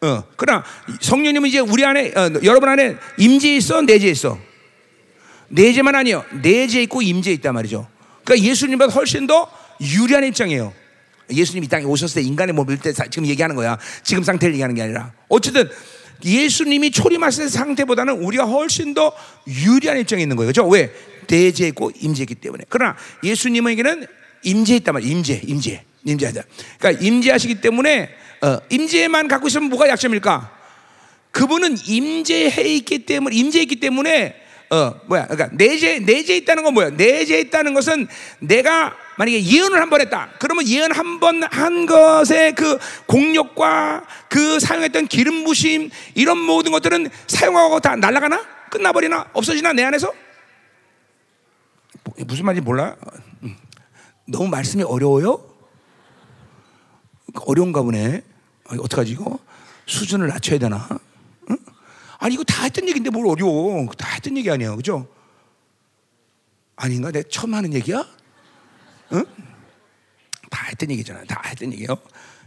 어, 0.00 0.24
그러나 0.36 0.64
성령님은 1.00 1.48
이제 1.48 1.58
우리 1.58 1.84
안에 1.84 2.12
어, 2.14 2.30
여러분 2.44 2.68
안에 2.68 2.96
임재 3.18 3.56
있어 3.56 3.82
내재 3.82 4.08
있어 4.08 4.38
내재만 5.48 5.94
아니요 5.94 6.24
내재 6.42 6.82
있고 6.82 7.02
임재 7.02 7.32
있단 7.32 7.54
말이죠. 7.54 7.88
그러니까 8.24 8.48
예수님보다 8.48 8.92
훨씬 8.92 9.26
더 9.26 9.50
유리한 9.80 10.24
입장이에요. 10.24 10.72
예수님 11.30 11.64
이 11.64 11.68
땅에 11.68 11.84
오셨을 11.84 12.22
때 12.22 12.26
인간의 12.26 12.54
몸일 12.54 12.78
때 12.78 12.92
지금 12.92 13.26
얘기하는 13.26 13.54
거야. 13.56 13.78
지금 14.02 14.22
상태를 14.22 14.54
얘기하는 14.54 14.74
게 14.74 14.82
아니라 14.82 15.12
어쨌든 15.28 15.68
예수님이 16.24 16.90
초림하신 16.90 17.48
상태보다는 17.48 18.14
우리가 18.14 18.44
훨씬 18.44 18.94
더 18.94 19.12
유리한 19.46 19.98
입장에 19.98 20.22
있는 20.22 20.36
거예요. 20.36 20.48
그죠? 20.48 20.66
왜? 20.66 20.92
내재 21.28 21.68
있고 21.68 21.92
임재 22.00 22.22
있기 22.22 22.34
때문에. 22.36 22.64
그러나 22.68 22.96
예수님에게는 23.22 24.06
임재 24.42 24.76
있단 24.76 24.94
말이에요. 24.94 25.16
임재, 25.16 25.42
임재, 25.46 25.84
임재하자. 26.04 26.42
그러니까 26.78 27.04
임재하시기 27.04 27.60
때문에 27.60 28.10
어, 28.40 28.58
임재만 28.70 29.28
갖고 29.28 29.48
있으면 29.48 29.68
뭐가 29.68 29.88
약점일까? 29.88 30.56
그분은 31.30 31.76
임재해 31.86 32.62
있기 32.76 33.04
때문에 33.04 33.36
임재 33.36 33.60
있기 33.62 33.76
때문에 33.76 34.47
어 34.70 35.00
뭐야? 35.06 35.26
그러니까 35.28 35.48
내재 35.56 36.00
내재 36.00 36.36
있다는 36.36 36.62
건 36.62 36.74
뭐야? 36.74 36.90
내재 36.90 37.40
있다는 37.40 37.72
것은 37.74 38.06
내가 38.40 38.94
만약에 39.16 39.42
예언을 39.42 39.80
한 39.80 39.88
번 39.90 40.00
했다. 40.02 40.28
그러면 40.38 40.66
예언 40.68 40.92
한 40.92 41.18
번 41.20 41.42
한 41.42 41.86
것의 41.86 42.54
그 42.54 42.78
공력과 43.06 44.04
그 44.28 44.60
사용했던 44.60 45.06
기름 45.06 45.44
부심 45.44 45.90
이런 46.14 46.38
모든 46.38 46.70
것들은 46.72 47.08
사용하고 47.26 47.80
다 47.80 47.96
날아가나? 47.96 48.44
끝나버리나? 48.70 49.30
없어지나 49.32 49.72
내 49.72 49.84
안에서? 49.84 50.12
무슨 52.26 52.44
말인지 52.44 52.64
몰라? 52.64 52.96
음. 53.42 53.56
너무 54.26 54.48
말씀이 54.48 54.82
어려워요? 54.82 55.42
어려운가 57.46 57.82
보네. 57.82 58.22
어떡하지 58.64 59.12
이거? 59.12 59.38
수준을 59.86 60.28
낮춰야 60.28 60.58
되나? 60.58 60.86
응? 62.20 62.24
아니 62.26 62.34
이거 62.34 62.44
다 62.44 62.64
했던 62.64 62.86
얘기인데 62.88 63.10
뭘 63.10 63.26
어려워? 63.26 63.86
다 63.96 64.08
했던 64.14 64.36
얘기 64.36 64.50
아니야, 64.50 64.74
그죠? 64.74 65.06
아닌가? 66.76 67.10
내가 67.10 67.28
처음 67.30 67.54
하는 67.54 67.72
얘기야? 67.74 68.04
응? 69.12 69.24
다 70.50 70.66
했던 70.68 70.90
얘기잖아. 70.90 71.24
다 71.24 71.42
했던 71.46 71.72
얘기요. 71.72 71.96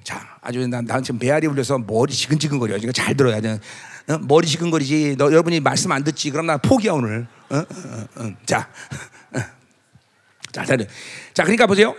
자, 0.04 0.38
아주 0.42 0.66
난, 0.68 0.86
난 0.86 1.04
지금 1.04 1.20
배알이 1.20 1.48
울려서 1.48 1.78
머리 1.80 2.14
지근지근거려. 2.14 2.78
이거 2.78 2.92
잘 2.92 3.16
들어야 3.16 3.42
돼. 3.42 3.60
어? 4.08 4.18
머리 4.20 4.48
지근거리지. 4.48 5.16
너 5.18 5.26
여러분이 5.26 5.60
말씀 5.60 5.92
안 5.92 6.04
듣지. 6.04 6.32
그럼 6.32 6.48
나 6.48 6.58
포기야 6.58 6.94
오늘. 6.94 7.28
어? 7.50 7.58
어, 7.58 7.64
어 8.16 8.34
자, 8.46 8.70
자, 10.52 10.66
자, 10.66 10.76
그러니까 11.44 11.68
보세요. 11.68 11.96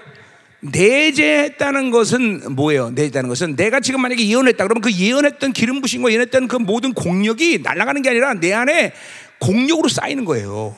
내재했다는 0.62 1.90
것은 1.90 2.54
뭐예요? 2.54 2.90
내재했다는 2.90 3.28
것은 3.28 3.56
내가 3.56 3.80
지금 3.80 4.00
만약에 4.00 4.26
예언했다 4.26 4.64
그러면 4.64 4.80
그 4.80 4.92
예언했던 4.92 5.52
기름 5.52 5.80
부신 5.80 6.02
거 6.02 6.10
예언했던 6.10 6.48
그 6.48 6.56
모든 6.56 6.92
공력이 6.92 7.58
날아가는 7.62 8.00
게 8.02 8.10
아니라 8.10 8.34
내 8.34 8.52
안에 8.52 8.92
공력으로 9.38 9.88
쌓이는 9.88 10.24
거예요. 10.24 10.76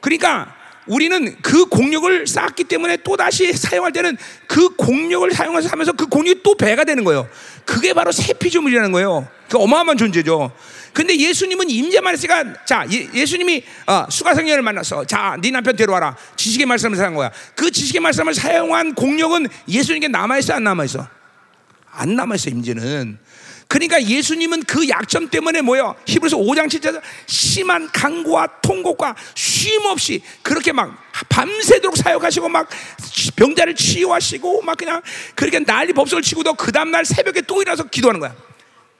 그러니까 0.00 0.54
우리는 0.86 1.36
그 1.40 1.66
공력을 1.66 2.26
쌓았기 2.26 2.64
때문에 2.64 2.98
또 2.98 3.16
다시 3.16 3.52
사용할 3.52 3.92
때는 3.92 4.16
그 4.46 4.70
공력을 4.70 5.30
사용해서 5.30 5.68
하면서 5.68 5.92
그 5.92 6.06
공력이 6.06 6.42
또 6.42 6.56
배가 6.56 6.84
되는 6.84 7.04
거예요. 7.04 7.28
그게 7.64 7.94
바로 7.94 8.12
새 8.12 8.32
피조물이라는 8.34 8.92
거예요. 8.92 9.26
그 9.48 9.58
어마어마한 9.58 9.96
존재죠. 9.96 10.52
근데 10.92 11.16
예수님은 11.16 11.70
임재만 11.70 12.12
했으니까 12.12 12.64
자 12.64 12.86
예, 12.90 13.26
수님이 13.26 13.64
어, 13.86 14.06
수가성녀를 14.08 14.62
만나서 14.62 15.04
자네 15.04 15.50
남편 15.50 15.74
데려와라 15.74 16.16
지식의 16.36 16.66
말씀을 16.66 16.96
사용한 16.96 17.16
거야. 17.16 17.30
그 17.54 17.70
지식의 17.70 18.00
말씀을 18.00 18.34
사용한 18.34 18.94
공력은 18.94 19.48
예수님께 19.68 20.08
남아 20.08 20.38
있어 20.38 20.54
안 20.54 20.64
남아 20.64 20.84
있어? 20.84 21.06
안 21.90 22.14
남아 22.14 22.36
있어 22.36 22.50
임재는. 22.50 23.18
그러니까 23.74 24.00
예수님은 24.00 24.62
그 24.62 24.88
약점 24.88 25.28
때문에 25.30 25.60
뭐요? 25.60 25.96
히브리서 26.06 26.36
5장 26.36 26.68
7절에서 26.68 27.02
심한 27.26 27.90
강구와 27.90 28.60
통곡과 28.62 29.16
쉼 29.34 29.84
없이 29.86 30.22
그렇게 30.42 30.70
막 30.70 30.96
밤새도록 31.28 31.96
사역하시고 31.96 32.48
막 32.50 32.68
병자를 33.34 33.74
치유하시고 33.74 34.62
막 34.62 34.78
그냥 34.78 35.02
그렇게 35.34 35.58
난리 35.58 35.92
법석을 35.92 36.22
치고도 36.22 36.54
그 36.54 36.70
다음 36.70 36.92
날 36.92 37.04
새벽에 37.04 37.40
또 37.40 37.62
일어나서 37.62 37.88
기도하는 37.88 38.20
거야. 38.20 38.36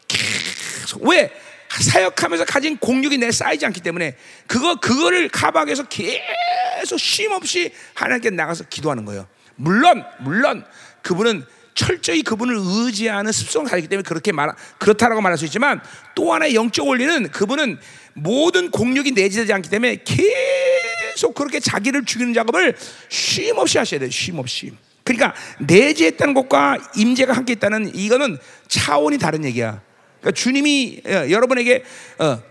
계속. 0.09 1.07
왜? 1.07 1.31
사역하면서 1.71 2.45
가진 2.45 2.77
공력이 2.77 3.19
내 3.19 3.31
쌓이지 3.31 3.65
않기 3.67 3.81
때문에 3.81 4.17
그거 4.49 4.81
그거를 4.81 5.29
카박에서 5.29 5.85
계속 5.85 6.99
쉼 6.99 7.31
없이 7.31 7.73
하나님께 7.95 8.31
나가서 8.31 8.65
기도하는 8.65 9.05
거예요. 9.05 9.29
물론 9.55 10.05
물론 10.19 10.67
그분은 11.03 11.47
철저히 11.75 12.23
그분을 12.23 12.57
의지하는 12.59 13.33
습성을 13.33 13.69
가지기 13.69 13.89
때문에 13.89 14.05
그렇게 14.05 14.33
말 14.33 14.55
그렇다라고 14.79 15.21
말할 15.21 15.37
수 15.37 15.45
있지만 15.45 15.81
또 16.15 16.33
하나의 16.33 16.55
영적 16.55 16.87
원리는 16.87 17.29
그분은 17.31 17.79
모든 18.15 18.71
공력이 18.71 19.13
내재되지 19.13 19.53
않기 19.53 19.69
때문에 19.69 20.05
계속 20.05 21.35
그렇게 21.35 21.59
자기를 21.61 22.05
죽이는 22.05 22.33
작업을 22.33 22.77
쉼 23.09 23.53
없이 23.57 23.79
하셔야 23.79 24.01
돼요. 24.01 24.11
쉼 24.11 24.39
없이. 24.39 24.73
그러니까 25.03 25.35
내재했다는 25.61 26.33
것과 26.33 26.79
임재가 26.97 27.33
함께 27.33 27.53
있다는 27.55 27.95
이거는 27.95 28.39
차원이 28.69 29.19
다른 29.19 29.45
얘기야. 29.45 29.83
그러니까 30.21 30.41
주님이 30.41 31.03
어, 31.05 31.11
여러분에게 31.29 31.85
어, 32.19 32.43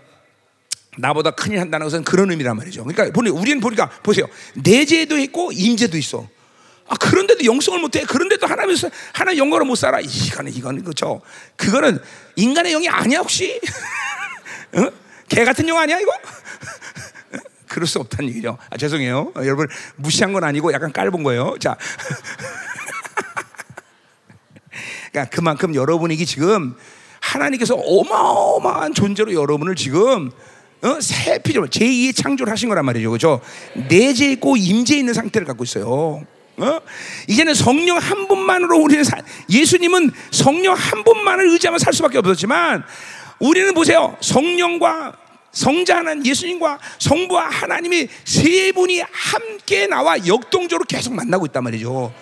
나보다 0.98 1.32
큰일 1.32 1.60
한다는 1.60 1.86
것은 1.86 2.04
그런 2.04 2.30
의미란 2.30 2.56
말이죠. 2.56 2.84
그러니까 2.84 3.20
우리는 3.32 3.60
보니까 3.60 3.88
보세요. 4.02 4.26
내재도 4.54 5.18
있고 5.18 5.50
임재도 5.52 5.96
있어. 5.96 6.28
아 6.86 6.96
그런데도 6.96 7.44
영성을 7.44 7.80
못해. 7.80 8.04
그런데도 8.04 8.46
하나님 8.46 9.38
영광을 9.38 9.64
못 9.64 9.74
살아. 9.74 10.00
이거는 10.00 10.52
이거는 10.52 10.84
그죠. 10.84 11.20
그거는 11.56 11.98
인간의 12.36 12.72
영이 12.72 12.88
아니야 12.88 13.20
혹시? 13.20 13.60
어? 14.76 14.90
개 15.28 15.44
같은 15.44 15.66
영 15.68 15.78
아니야 15.78 15.98
이거? 15.98 16.12
그럴 17.68 17.86
수 17.86 17.98
없다는 17.98 18.28
얘기죠. 18.30 18.58
아, 18.70 18.76
죄송해요. 18.76 19.32
어, 19.34 19.40
여러분 19.40 19.66
무시한 19.96 20.32
건 20.32 20.44
아니고 20.44 20.72
약간 20.72 20.92
깔본 20.92 21.24
거예요. 21.24 21.56
자, 21.58 21.76
그러니까 25.10 25.34
그만큼 25.34 25.74
여러분에게 25.74 26.24
지금 26.24 26.76
하나님께서 27.20 27.74
어마어마한 27.74 28.94
존재로 28.94 29.32
여러분을 29.32 29.74
지금 29.74 30.30
어? 30.82 31.00
새 31.00 31.38
피조물 31.38 31.70
제2의 31.70 32.14
창조를 32.14 32.52
하신 32.52 32.68
거란 32.68 32.84
말이죠. 32.84 33.10
그죠? 33.10 33.40
내재 33.88 34.30
있고 34.32 34.56
임재 34.56 34.98
있는 34.98 35.14
상태를 35.14 35.46
갖고 35.46 35.64
있어요. 35.64 36.24
어? 36.56 36.80
이제는 37.28 37.54
성령 37.54 37.98
한 37.98 38.28
분만으로 38.28 38.78
우리는 38.78 39.02
사, 39.02 39.16
예수님은 39.50 40.10
성령 40.30 40.74
한 40.74 41.02
분만을 41.04 41.50
의지하면 41.50 41.78
살 41.78 41.92
수밖에 41.92 42.18
없었지만 42.18 42.84
우리는 43.38 43.74
보세요. 43.74 44.16
성령과 44.20 45.16
성자 45.52 45.98
하나님 45.98 46.26
예수님과 46.26 46.78
성부와 46.98 47.48
하나님이 47.48 48.08
세 48.24 48.72
분이 48.72 49.02
함께 49.10 49.86
나와 49.86 50.16
역동적으로 50.26 50.84
계속 50.86 51.14
만나고 51.14 51.46
있단 51.46 51.62
말이죠. 51.62 52.12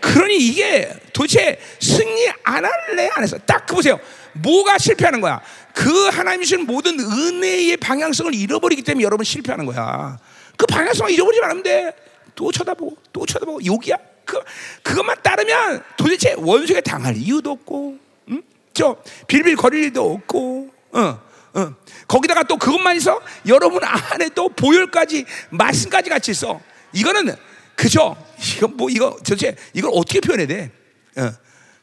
그러니 0.00 0.36
이게 0.36 0.92
도대체 1.14 1.58
승리 1.80 2.28
안 2.42 2.64
할래 2.64 3.10
안 3.14 3.22
했어. 3.22 3.38
딱그 3.38 3.74
보세요. 3.74 3.98
뭐가 4.34 4.76
실패하는 4.78 5.20
거야? 5.20 5.40
그 5.72 6.08
하나님이 6.08 6.44
신 6.44 6.66
모든 6.66 6.98
은혜의 7.00 7.78
방향성을 7.78 8.34
잃어버리기 8.34 8.82
때문에 8.82 9.04
여러분 9.04 9.24
실패하는 9.24 9.64
거야. 9.64 10.18
그 10.56 10.66
방향성을 10.66 11.10
잃어버리지 11.10 11.42
않으면 11.42 11.62
돼. 11.62 11.92
또 12.34 12.50
쳐다보고 12.52 12.96
또 13.12 13.26
쳐다보고 13.26 13.64
욕이야. 13.64 13.96
그 14.24 14.40
그것만 14.82 15.16
따르면 15.22 15.82
도대체 15.96 16.34
원수에 16.38 16.80
당할 16.80 17.16
이유도 17.16 17.50
없고, 17.50 17.98
응? 18.30 18.42
저 18.72 18.96
빌빌 19.26 19.56
거릴 19.56 19.84
일도 19.84 20.12
없고, 20.14 20.70
어, 20.92 21.20
어. 21.54 21.74
거기다가 22.08 22.42
또 22.44 22.56
그것만 22.56 22.96
있어. 22.96 23.20
여러분 23.46 23.82
안에 23.84 24.30
또 24.34 24.48
보혈까지 24.48 25.24
말씀까지 25.50 26.10
같이 26.10 26.30
있어. 26.32 26.60
이거는 26.92 27.34
그죠? 27.76 28.16
이거 28.56 28.68
뭐 28.68 28.88
이거 28.90 29.16
도대체 29.18 29.56
이걸 29.72 29.90
어떻게 29.94 30.20
표현해야 30.20 30.46
돼? 30.46 30.70
어. 31.16 31.32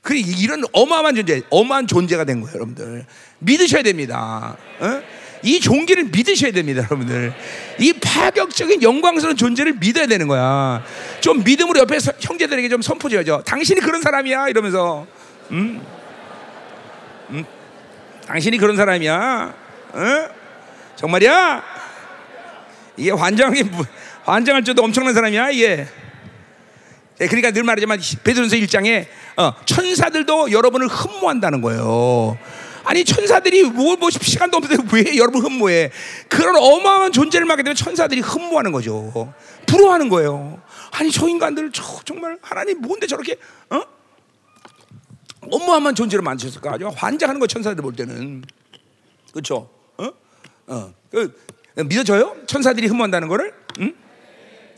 그 0.02 0.16
이런 0.16 0.64
어마어마한 0.72 1.16
존재, 1.16 1.41
어마한 1.49 1.88
존재가 1.88 2.24
된 2.26 2.41
거예요, 2.41 2.56
여러분들. 2.56 3.06
믿으셔야 3.39 3.84
됩니다. 3.84 4.58
어? 4.80 5.04
이 5.44 5.60
종기를 5.60 6.06
믿으셔야 6.06 6.52
됩니다, 6.52 6.84
여러분들. 6.84 7.34
이 7.80 7.94
파격적인 7.94 8.82
영광스러운 8.82 9.36
존재를 9.36 9.74
믿어야 9.74 10.06
되는 10.06 10.28
거야. 10.28 10.84
좀 11.20 11.44
믿음으로 11.44 11.80
옆에 11.82 12.00
서, 12.00 12.12
형제들에게 12.20 12.70
좀 12.70 12.82
선포줘야죠. 12.82 13.44
당신이 13.46 13.82
그런 13.82 14.02
사람이야, 14.02 14.50
이러면서. 14.50 15.08
음? 15.52 15.82
음? 17.32 17.46
당신이 18.28 18.58
그런 18.58 18.76
사람이야. 18.76 19.54
어? 19.94 20.30
정말이야? 20.96 21.64
이게 22.98 23.12
환장하게 23.12 23.64
환장할 24.24 24.64
줄도 24.64 24.84
엄청난 24.84 25.14
사람이야, 25.14 25.50
이게. 25.50 25.88
예, 27.22 27.28
그러니까 27.28 27.52
늘 27.52 27.64
말하지만 27.64 28.00
베드로전서 28.24 28.56
1장에 28.58 29.06
어, 29.38 29.54
천사들도 29.66 30.52
여러분을 30.52 30.88
흠모한다는 30.88 31.62
거예요. 31.62 32.38
아니 32.84 33.03
천사들이 33.05 33.63
뭘뭐 33.63 34.09
시간도 34.09 34.57
없는데 34.57 34.84
왜 34.93 35.17
여러분 35.17 35.41
흠모해? 35.43 35.91
그런 36.27 36.55
어마어마한 36.55 37.11
존재를 37.11 37.45
맡게 37.45 37.63
되면 37.63 37.75
천사들이 37.75 38.21
흠모하는 38.21 38.71
거죠. 38.71 39.34
부러워하는 39.67 40.09
거예요. 40.09 40.61
아니 40.91 41.11
저 41.11 41.27
인간들 41.27 41.71
저, 41.71 41.84
정말 42.05 42.38
하나님 42.41 42.82
뭔데 42.82 43.07
저렇게 43.07 43.38
어? 43.69 43.82
어마어마한 45.49 45.95
존재를 45.95 46.23
만드셨을까? 46.23 46.73
아주 46.73 46.88
환장하는 46.95 47.39
거 47.39 47.47
천사들 47.47 47.82
볼 47.82 47.95
때는 47.95 48.43
그렇죠? 49.32 49.69
어? 49.97 50.09
어. 50.67 50.93
그, 51.09 51.34
믿어져요? 51.75 52.38
천사들이 52.47 52.88
흠모한다는 52.88 53.27
거를? 53.27 53.53
응? 53.79 53.93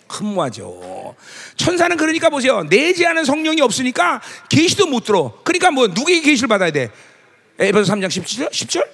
흠모하죠. 0.09 1.15
천사는 1.55 1.95
그러니까 1.97 2.29
보세요. 2.29 2.63
내지 2.63 3.05
않은 3.05 3.25
성령이 3.25 3.61
없으니까 3.61 4.21
계시도 4.49 4.87
못 4.87 5.03
들어. 5.03 5.39
그러니까 5.43 5.71
뭐 5.71 5.87
누구에게 5.87 6.21
계시를 6.21 6.47
받아야 6.47 6.71
돼? 6.71 6.91
에베소 7.67 7.93
3장 7.93 8.07
17절? 8.07 8.51
10절? 8.51 8.87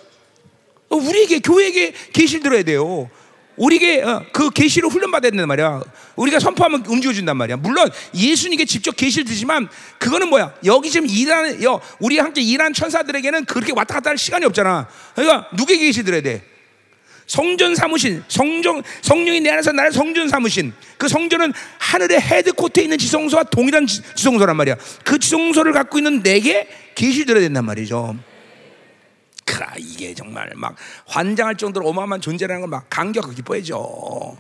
어, 0.90 0.96
우리에게 0.96 1.40
교회에게 1.40 1.94
계시를 2.14 2.44
들어야 2.44 2.64
돼요. 2.64 3.10
우리에게 3.56 4.02
어, 4.02 4.26
그 4.32 4.50
계시를 4.50 4.90
훈련 4.90 5.12
받아야 5.12 5.32
된단 5.32 5.48
말이야. 5.48 5.82
우리가 6.16 6.40
선포하면 6.40 6.86
움직여 6.88 7.14
준단 7.14 7.38
말이야. 7.38 7.58
물론 7.58 7.90
예수님께 8.16 8.66
직접 8.66 8.96
계시를 8.96 9.26
드지만 9.26 9.68
그거는 9.98 10.30
뭐야? 10.30 10.54
여기 10.66 10.90
지금 10.90 11.08
일하는 11.08 11.62
여 11.64 11.82
우리 12.00 12.20
함께 12.20 12.42
일하는 12.42 12.74
천사들에게는 12.74 13.46
그렇게 13.46 13.74
왔다 13.76 13.96
갔다 13.96 14.12
할 14.12 14.18
시간이 14.18 14.46
없잖아. 14.46 14.88
그러니까 15.14 15.50
누구에게 15.54 15.86
계시 15.86 16.04
들어야 16.04 16.22
돼? 16.22 16.42
성전 17.28 17.76
사무신, 17.76 18.24
성정, 18.28 18.82
성령이 19.04 19.42
내 19.42 19.52
안에서 19.52 19.72
나를 19.72 19.92
성전 19.92 20.28
사무신. 20.30 20.74
그 20.98 21.08
성전은 21.08 21.54
하늘의 21.78 22.20
헤드코트에 22.20 22.84
있는 22.84 22.98
지성소와 22.98 23.44
동일한 23.44 23.86
지, 23.86 24.02
성소란 24.16 24.56
말이야. 24.56 24.76
그 25.04 25.20
지성소를 25.20 25.74
갖고 25.74 26.00
있는 26.00 26.24
내게 26.24 26.68
계시 26.96 27.26
들어야 27.26 27.42
된단 27.42 27.66
말이죠. 27.66 28.18
그라 29.60 29.74
이게 29.78 30.14
정말 30.14 30.50
막 30.56 30.76
환장할 31.06 31.56
정도로 31.56 31.88
어마어마한 31.90 32.22
존재라는 32.22 32.62
걸 32.62 32.70
막 32.70 32.86
감격하게 32.88 33.36
기뻐해죠. 33.36 34.38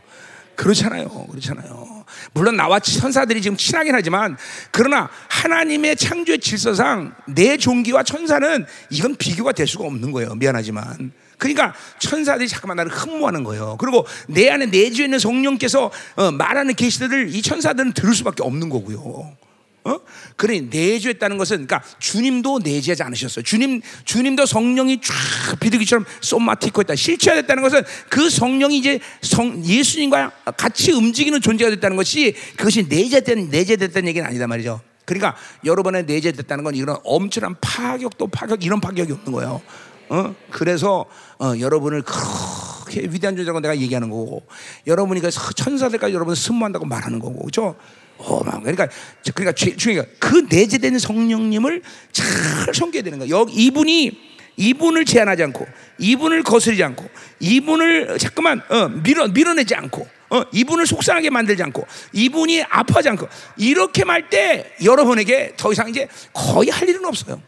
그렇잖아요. 0.55 1.09
그렇잖아요. 1.31 2.05
물론 2.33 2.55
나와 2.57 2.79
천사들이 2.79 3.41
지금 3.41 3.57
친하긴 3.57 3.95
하지만 3.95 4.37
그러나 4.71 5.09
하나님의 5.29 5.95
창조의 5.95 6.39
질서상 6.39 7.15
내 7.27 7.57
종기와 7.57 8.03
천사는 8.03 8.65
이건 8.91 9.15
비교가 9.15 9.51
될 9.51 9.65
수가 9.65 9.85
없는 9.85 10.11
거예요. 10.11 10.35
미안하지만. 10.35 11.11
그러니까 11.39 11.73
천사들이 11.97 12.47
잠깐만 12.47 12.77
나를 12.77 12.91
흠모하는 12.91 13.43
거예요. 13.43 13.77
그리고 13.79 14.05
내 14.27 14.49
안에 14.49 14.67
내주에 14.67 15.05
있는 15.05 15.17
성령께서 15.17 15.89
어, 16.17 16.31
말하는 16.31 16.75
계시들을 16.75 17.33
이 17.33 17.41
천사들은 17.41 17.93
들을 17.93 18.13
수밖에 18.13 18.43
없는 18.43 18.69
거고요. 18.69 19.35
어? 19.85 19.99
그래 20.35 20.61
내주했다는 20.61 21.37
것은 21.37 21.67
그러니까 21.67 21.81
주님도 21.99 22.59
내주하지 22.59 23.03
않으셨어요. 23.03 23.43
주님 23.43 23.81
주님도 24.05 24.45
성령이 24.45 24.99
쫙 25.01 25.59
비둘기처럼 25.59 26.05
쏘마티고 26.21 26.81
있다. 26.81 26.95
실체화됐다는 26.95 27.63
것은 27.63 27.83
그 28.09 28.29
성령이 28.29 28.77
이제 28.77 28.99
성 29.21 29.63
예수님과 29.63 30.31
같이 30.57 30.91
움직이는 30.91 31.41
존재가 31.41 31.71
됐다는 31.71 31.95
것이 31.97 32.35
그것이 32.57 32.87
내재된 32.89 33.49
내재됐다는 33.49 34.07
얘기는 34.09 34.27
아니다 34.27 34.47
말이죠. 34.47 34.81
그러니까 35.05 35.35
여러분의 35.65 36.05
내재됐다는 36.05 36.63
건 36.63 36.75
이런 36.75 36.97
엄청난 37.03 37.55
파격도 37.59 38.27
파격 38.27 38.63
이런 38.63 38.79
파격이 38.79 39.11
없는 39.11 39.31
거예요. 39.31 39.61
어? 40.09 40.35
그래서 40.49 41.05
어, 41.39 41.53
여러분을 41.59 42.01
그렇게 42.01 43.01
위대한 43.01 43.35
존재라고 43.35 43.59
내가 43.59 43.77
얘기하는 43.77 44.09
거고 44.09 44.43
여러분이 44.87 45.21
그 45.21 45.29
천사들까지 45.31 46.13
여러분 46.13 46.35
승무한다고 46.35 46.85
말하는 46.85 47.19
거고 47.19 47.39
그렇죠? 47.39 47.75
어, 48.19 48.43
그러니까 48.43 48.87
그러니까 49.33 49.51
중요한 49.53 50.05
그 50.19 50.45
내재된 50.49 50.99
성령님을 50.99 51.81
잘 52.11 52.27
섬겨야 52.73 53.01
되는 53.01 53.17
거야. 53.19 53.29
여기 53.29 53.53
이분이 53.53 54.29
이분을 54.57 55.05
제한하지 55.05 55.43
않고 55.43 55.65
이분을 55.99 56.43
거스르지 56.43 56.83
않고 56.83 57.09
이분을 57.39 58.17
자꾸만 58.17 58.61
어, 58.69 58.89
밀어 58.89 59.27
밀어내지 59.29 59.73
않고 59.73 60.05
어, 60.31 60.43
이분을 60.51 60.85
속상하게 60.85 61.29
만들지 61.29 61.63
않고 61.63 61.87
이분이 62.11 62.63
아파하지 62.63 63.09
않고 63.09 63.27
이렇게 63.57 64.03
말 64.03 64.29
때 64.29 64.75
여러분에게 64.83 65.53
더 65.57 65.71
이상 65.71 65.89
이제 65.89 66.07
거의 66.33 66.69
할 66.69 66.87
일은 66.87 67.03
없어요. 67.05 67.41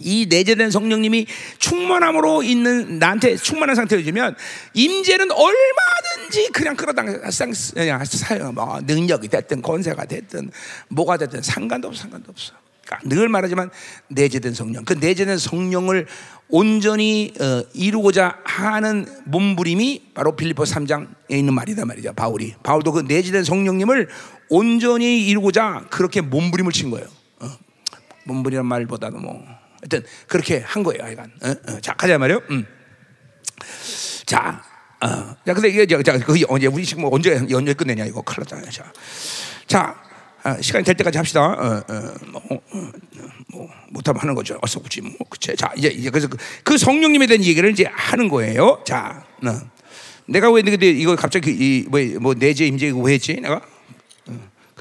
이 0.00 0.26
내재된 0.28 0.70
성령님이 0.70 1.26
충만함으로 1.58 2.42
있는 2.42 2.98
나한테 2.98 3.36
충만한 3.36 3.76
상태로 3.76 4.02
주면 4.02 4.36
임재는 4.74 5.30
얼마든지 5.30 6.50
그냥 6.52 6.76
끌어당 6.76 7.30
사용 8.04 8.54
뭐 8.54 8.80
능력이 8.82 9.28
됐든 9.28 9.62
권세가 9.62 10.06
됐든 10.06 10.50
뭐가 10.88 11.16
됐든 11.16 11.42
상관도 11.42 11.88
없어 11.88 12.02
상관도 12.02 12.30
없어. 12.30 12.52
그러니까 12.84 13.08
늘 13.08 13.28
말하지만 13.28 13.70
내재된 14.08 14.54
성령 14.54 14.84
그 14.84 14.94
내재된 14.94 15.38
성령을 15.38 16.06
온전히 16.48 17.32
어, 17.40 17.64
이루고자 17.72 18.38
하는 18.44 19.06
몸부림이 19.24 20.10
바로 20.14 20.36
빌리포 20.36 20.64
3장에 20.64 21.08
있는 21.30 21.54
말이다 21.54 21.86
말이죠. 21.86 22.12
바울이 22.12 22.54
바울도 22.62 22.92
그 22.92 23.00
내재된 23.00 23.44
성령님을 23.44 24.08
온전히 24.50 25.26
이루고자 25.26 25.86
그렇게 25.90 26.20
몸부림을 26.20 26.72
친 26.72 26.90
거예요. 26.90 27.06
어. 27.40 27.48
몸부림이란 28.24 28.66
말보다도 28.66 29.16
뭐 29.18 29.42
하여튼 29.82 30.04
그렇게 30.28 30.58
한 30.58 30.82
거예요, 30.82 31.02
하여간. 31.02 31.32
어? 31.42 31.50
어. 31.50 31.80
자, 31.80 31.94
가자 31.94 32.16
말이요. 32.18 32.40
음. 32.50 32.64
자, 34.24 34.62
어. 35.00 35.36
자, 35.44 35.54
근데 35.54 35.68
이게 35.68 35.86
자, 36.02 36.18
그 36.18 36.40
언제 36.48 36.66
우리 36.68 36.84
지금 36.84 37.02
뭐 37.02 37.10
언제 37.12 37.44
언제 37.52 37.74
끝내냐 37.74 38.06
이거 38.06 38.22
큰일 38.22 38.46
났다. 38.48 38.70
자, 38.70 38.92
자, 39.66 40.02
아, 40.44 40.60
시간이 40.60 40.84
될 40.84 40.96
때까지 40.96 41.18
합시다. 41.18 41.40
어, 41.42 41.82
어, 41.88 42.14
뭐, 42.26 42.42
어, 42.50 42.92
뭐 43.52 43.68
못하면 43.90 44.22
하는 44.22 44.34
거죠. 44.34 44.58
어서 44.62 44.80
굳이 44.80 45.00
뭐 45.00 45.14
그치? 45.28 45.54
자 45.56 45.72
이제 45.76 45.88
이제 45.88 46.10
그래서 46.10 46.28
그, 46.28 46.36
그 46.64 46.78
성령님에 46.78 47.26
대한 47.26 47.44
얘기를 47.44 47.70
이제 47.70 47.84
하는 47.92 48.28
거예요. 48.28 48.82
자, 48.84 49.24
어. 49.44 49.60
내가 50.26 50.50
왜 50.50 50.62
근데 50.62 50.90
이거 50.90 51.16
갑자기 51.16 51.50
이뭐 51.52 52.00
뭐 52.20 52.34
내재 52.34 52.66
임재 52.66 52.92
왜 52.96 53.14
했지? 53.14 53.34
내가 53.34 53.60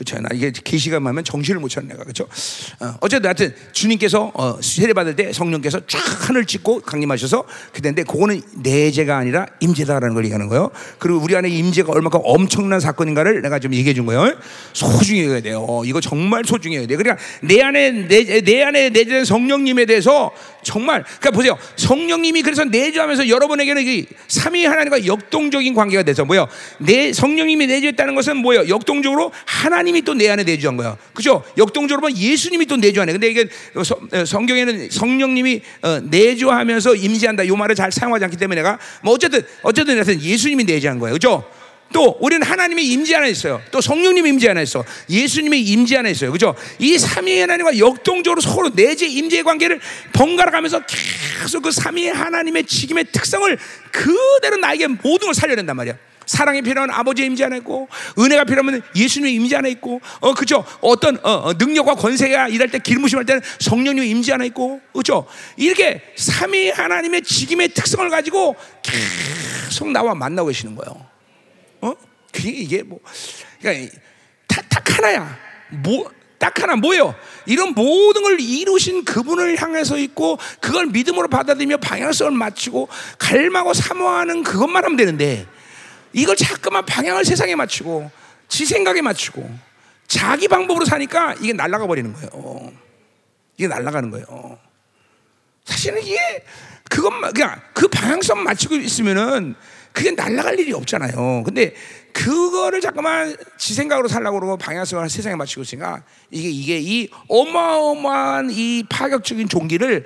그렇죠. 0.01 0.19
나 0.19 0.29
이게 0.33 0.51
계시가 0.51 0.97
하면 0.97 1.23
정신을 1.23 1.59
못 1.59 1.69
차는 1.69 1.89
내가 1.89 2.03
그렇죠. 2.03 2.27
어, 2.79 2.95
어쨌든 3.01 3.27
하여튼 3.27 3.53
주님께서 3.71 4.31
어, 4.33 4.59
세례 4.61 4.93
받을 4.93 5.15
때 5.15 5.31
성령께서 5.31 5.81
쫙 5.85 5.99
하늘 6.27 6.45
찍고 6.45 6.81
강림하셔서 6.81 7.45
그랬는데 7.71 8.03
그거는 8.03 8.41
내재가 8.63 9.17
아니라 9.17 9.45
임재다라는 9.59 10.15
걸 10.15 10.25
얘기하는 10.25 10.47
거예요. 10.47 10.71
그리고 10.97 11.19
우리 11.19 11.35
안에 11.35 11.49
임재가 11.49 11.91
얼마큼 11.91 12.21
엄청난 12.23 12.79
사건인가를 12.79 13.43
내가 13.43 13.59
좀 13.59 13.73
얘기해 13.75 13.93
준 13.93 14.07
거예요. 14.07 14.35
소중히 14.73 15.21
해야 15.27 15.39
돼요. 15.39 15.63
어, 15.67 15.85
이거 15.85 16.01
정말 16.01 16.43
소중히 16.45 16.77
해야 16.77 16.87
돼. 16.87 16.95
그러니까 16.95 17.23
내 17.41 17.61
안에 17.61 17.91
내, 18.07 18.41
내 18.41 18.63
안에 18.63 18.89
내재된 18.89 19.25
성령님에 19.25 19.85
대해서 19.85 20.31
정말 20.63 21.03
그러니까 21.03 21.31
보세요. 21.31 21.57
성령님이 21.75 22.41
그래서 22.41 22.63
내주하면서 22.63 23.29
여러분에게는 23.29 23.85
이 23.85 24.05
삼위 24.27 24.65
하나님과 24.65 25.05
역동적인 25.05 25.73
관계가 25.73 26.03
돼서 26.03 26.25
뭐요? 26.25 26.47
내 26.79 27.13
성령님이 27.13 27.67
내주했다는 27.67 28.15
것은 28.15 28.37
뭐예요? 28.37 28.67
역동적으로 28.67 29.31
하나님 29.45 29.90
이 29.95 30.01
또 30.01 30.13
내 30.13 30.29
안에 30.29 30.43
내주한 30.43 30.77
거야. 30.77 30.97
그죠? 31.13 31.43
역동적으로 31.57 32.01
보면 32.01 32.17
예수님이 32.17 32.65
또 32.65 32.75
내주하네. 32.77 33.11
근데 33.13 33.29
이게 33.29 33.47
성경에는 34.25 34.89
성령님이 34.89 35.61
어, 35.81 35.99
내주하면서 35.99 36.95
임재한다. 36.95 37.47
요 37.47 37.55
말을 37.55 37.75
잘 37.75 37.91
사용하지 37.91 38.25
않기 38.25 38.37
때문에 38.37 38.61
내가 38.61 38.77
뭐 39.03 39.13
어쨌든 39.13 39.41
어쨌든 39.63 39.97
예수님이 40.21 40.63
내주한 40.65 40.99
거예요. 40.99 41.13
그죠? 41.13 41.43
또 41.93 42.17
우리는 42.21 42.41
하나님의 42.45 42.85
임재 42.87 43.15
안에 43.15 43.29
있어요. 43.29 43.61
또 43.69 43.81
성령님의 43.81 44.31
임재 44.31 44.49
안에 44.49 44.63
있어. 44.63 44.83
예수님의 45.09 45.61
임재 45.61 45.97
안에 45.97 46.11
있어요. 46.11 46.31
그죠? 46.31 46.55
이 46.79 46.97
삼위의 46.97 47.41
하나님과 47.41 47.77
역동적으로 47.77 48.39
서로 48.39 48.69
내재 48.73 49.07
임재 49.07 49.43
관계를 49.43 49.81
번갈아 50.13 50.51
가면서 50.51 50.81
계속 51.41 51.63
그 51.63 51.71
삼위의 51.71 52.13
하나님의 52.13 52.63
직임의 52.63 53.07
특성을 53.11 53.57
그대로 53.91 54.55
나에게 54.57 54.87
모든 54.87 55.27
걸 55.27 55.33
살려낸단 55.33 55.75
말이야. 55.75 55.95
사랑이 56.31 56.61
필요한 56.61 56.89
아버지의 56.89 57.27
임재 57.27 57.43
안에 57.43 57.57
있고 57.57 57.89
은혜가 58.17 58.45
필요하면 58.45 58.81
예수님의 58.95 59.33
임재 59.35 59.57
안에 59.57 59.69
있고 59.71 59.99
어 60.21 60.33
그죠 60.33 60.63
어떤 60.79 61.17
어, 61.23 61.49
어, 61.49 61.53
능력과 61.53 61.95
권세가 61.95 62.47
일할 62.47 62.69
때 62.69 62.79
기름부심할 62.79 63.25
때는 63.25 63.41
성령님의 63.59 64.09
임재 64.09 64.31
안에 64.31 64.45
있고 64.47 64.79
그죠 64.93 65.27
이렇게 65.57 66.01
삼위 66.15 66.69
하나님의 66.69 67.23
직임의 67.23 67.69
특성을 67.73 68.09
가지고 68.09 68.55
계속 68.81 69.91
나와 69.91 70.15
만나고 70.15 70.47
계시는 70.47 70.75
거예요. 70.75 71.05
어? 71.81 71.93
그게 72.31 72.49
이게 72.49 72.81
뭐, 72.81 72.99
그러니까 73.59 73.97
딱, 74.47 74.69
딱 74.69 74.97
하나야. 74.97 75.37
뭐, 75.83 76.09
딱 76.37 76.57
하나 76.61 76.75
뭐예요? 76.77 77.13
이런 77.45 77.73
모든 77.73 78.23
걸 78.23 78.39
이루신 78.39 79.03
그분을 79.03 79.61
향해서 79.61 79.97
있고 79.97 80.39
그걸 80.61 80.87
믿음으로 80.87 81.27
받아들이며 81.27 81.77
방향성을 81.77 82.31
맞추고 82.31 82.87
갈망하고 83.19 83.73
사모하는 83.73 84.43
그것만 84.43 84.85
하면 84.85 84.97
되는데 84.97 85.45
이걸 86.13 86.35
자꾸만 86.35 86.85
방향을 86.85 87.25
세상에 87.25 87.55
맞추고 87.55 88.11
지 88.47 88.65
생각에 88.65 89.01
맞추고 89.01 89.49
자기 90.07 90.47
방법으로 90.47 90.85
사니까 90.85 91.35
이게 91.35 91.53
날아가 91.53 91.87
버리는 91.87 92.11
거예요. 92.11 92.71
이게 93.57 93.67
날아가는 93.67 94.11
거예요. 94.11 94.59
사실은 95.63 96.01
이게 96.03 96.43
그것만 96.89 97.33
그냥 97.33 97.61
그 97.73 97.87
방향성 97.87 98.43
맞추고 98.43 98.75
있으면은 98.75 99.55
그게 99.93 100.11
날아갈 100.11 100.59
일이 100.59 100.73
없잖아요. 100.73 101.43
근데 101.43 101.73
그거를 102.13 102.81
잠깐만 102.81 103.35
지 103.57 103.73
생각으로 103.73 104.07
살라고 104.07 104.39
그러고 104.39 104.57
방향성을 104.57 105.09
세상에 105.09 105.35
맞추고 105.35 105.61
있으니까 105.61 106.03
이게 106.29 106.49
이게 106.49 106.79
이 106.79 107.09
어마어마한 107.27 108.49
이 108.51 108.83
파격적인 108.89 109.47
종기를 109.47 110.05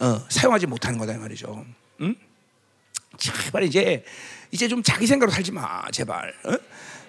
어, 0.00 0.22
사용하지 0.28 0.66
못하는 0.66 0.98
거다 0.98 1.16
말이죠. 1.16 1.64
응? 2.02 2.14
제발 3.16 3.62
이제 3.62 4.04
이제 4.50 4.68
좀 4.68 4.82
자기 4.82 5.06
생각으로 5.06 5.34
살지 5.34 5.52
마, 5.52 5.82
제발. 5.90 6.34
어? 6.44 6.56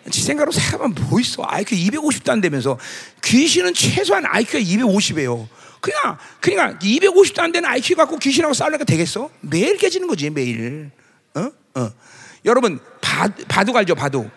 지 0.09 0.21
생각으로 0.21 0.51
살면 0.51 0.95
뭐 1.09 1.19
있어? 1.19 1.43
IQ 1.45 1.75
250도 1.75 2.29
안 2.29 2.41
되면서 2.41 2.79
귀신은 3.23 3.73
최소한 3.73 4.25
IQ가 4.25 4.59
250이에요. 4.59 5.47
그냥 5.81 6.17
그러니까 6.39 6.79
250도 6.79 7.39
안 7.39 7.51
되는 7.51 7.67
IQ 7.69 7.95
갖고 7.95 8.17
귀신하고 8.17 8.53
싸우려니까 8.53 8.85
되겠어? 8.85 9.29
매일 9.41 9.77
깨지는 9.77 10.07
거지 10.07 10.29
매일. 10.29 10.91
어? 11.35 11.51
어. 11.75 11.91
여러분 12.45 12.79
바, 13.01 13.27
바둑 13.47 13.75
알죠? 13.75 13.95
바둑. 13.95 14.29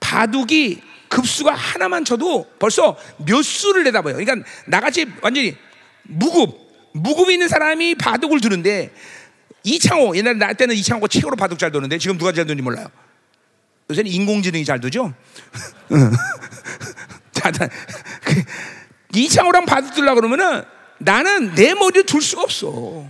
바둑이 0.00 0.80
급수가 1.08 1.52
하나만 1.52 2.04
쳐도 2.04 2.50
벌써 2.58 2.96
몇 3.18 3.42
수를 3.42 3.84
내다봐요. 3.84 4.16
그러니까 4.16 4.48
나같이 4.66 5.06
완전히 5.20 5.56
무급 6.04 6.58
무급 6.94 7.30
있는 7.30 7.48
사람이 7.48 7.96
바둑을 7.96 8.40
두는데 8.40 8.92
이창호 9.64 10.16
옛날에 10.16 10.36
나 10.36 10.52
때는 10.52 10.74
이창호가 10.76 11.08
최고로 11.08 11.36
바둑 11.36 11.58
잘 11.58 11.70
두는데 11.70 11.98
지금 11.98 12.18
누가 12.18 12.32
잘 12.32 12.44
두는지 12.44 12.62
몰라요. 12.62 12.88
요새는 13.90 14.10
인공지능이 14.10 14.64
잘 14.64 14.80
두죠. 14.80 15.12
그 18.24 18.42
이창호랑 19.14 19.66
바둑 19.66 19.94
두려 19.94 20.14
그러면은 20.14 20.64
나는 20.98 21.54
내 21.54 21.74
머리를 21.74 22.06
둘 22.06 22.22
수가 22.22 22.42
없어. 22.42 23.06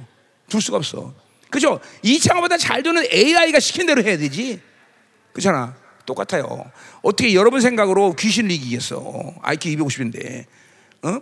둘 0.48 0.60
수가 0.60 0.78
없어. 0.78 1.14
그죠? 1.50 1.80
이창호보다 2.02 2.56
잘 2.56 2.82
두는 2.82 3.04
AI가 3.12 3.60
시킨 3.60 3.86
대로 3.86 4.02
해야 4.02 4.16
되지. 4.16 4.60
그렇잖아. 5.32 5.76
똑같아요. 6.06 6.70
어떻게 7.02 7.34
여러분 7.34 7.60
생각으로 7.60 8.14
귀신을 8.14 8.50
이기겠어? 8.50 9.34
IQ 9.42 9.76
250인데. 9.76 10.46
어? 11.02 11.20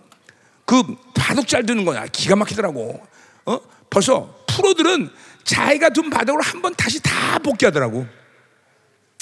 그 0.65 0.83
바둑 1.15 1.49
잘 1.49 1.67
두는 1.67 1.85
거야. 1.85 2.07
기가 2.07 2.37
막히더라고. 2.37 3.01
어? 3.47 3.61
벌써 3.91 4.40
프로들은 4.57 5.11
자기가 5.45 5.91
둔 5.91 6.11
바둑을 6.11 6.41
한번 6.43 6.75
다시 6.75 7.03
다 7.03 7.39
복귀하더라고. 7.39 8.07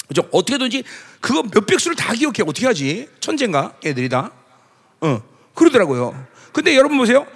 그죠? 0.07 0.27
어떻게든지 0.31 0.83
그거 1.21 1.43
몇백 1.43 1.79
수를 1.79 1.95
다 1.95 2.13
기억해. 2.13 2.43
어떻게 2.45 2.65
하지? 2.65 3.07
천재인가? 3.19 3.75
애들이 3.85 4.09
다. 4.09 4.31
어. 5.01 5.21
그러더라고요. 5.53 6.27
근데 6.51 6.75
여러분 6.75 6.97
보세요. 6.97 7.27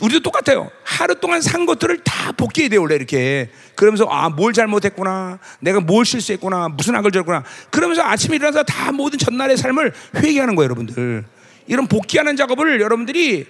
우리도 0.00 0.20
똑같아요. 0.20 0.70
하루 0.82 1.14
동안 1.14 1.40
산 1.40 1.66
것들을 1.66 2.02
다 2.02 2.32
복귀해야 2.32 2.70
돼, 2.70 2.76
원래 2.76 2.96
이렇게. 2.96 3.50
그러면서, 3.76 4.06
아, 4.06 4.30
뭘 4.30 4.52
잘못했구나. 4.52 5.38
내가 5.60 5.80
뭘 5.80 6.04
실수했구나. 6.04 6.70
무슨 6.70 6.96
악을 6.96 7.12
저렸구나. 7.12 7.44
그러면서 7.70 8.02
아침에 8.02 8.36
일어나서 8.36 8.64
다 8.64 8.90
모든 8.90 9.18
전날의 9.18 9.56
삶을 9.56 9.92
회개하는 10.16 10.56
거예요, 10.56 10.64
여러분들. 10.64 11.24
이런 11.68 11.86
복귀하는 11.86 12.36
작업을 12.36 12.80
여러분들이 12.80 13.46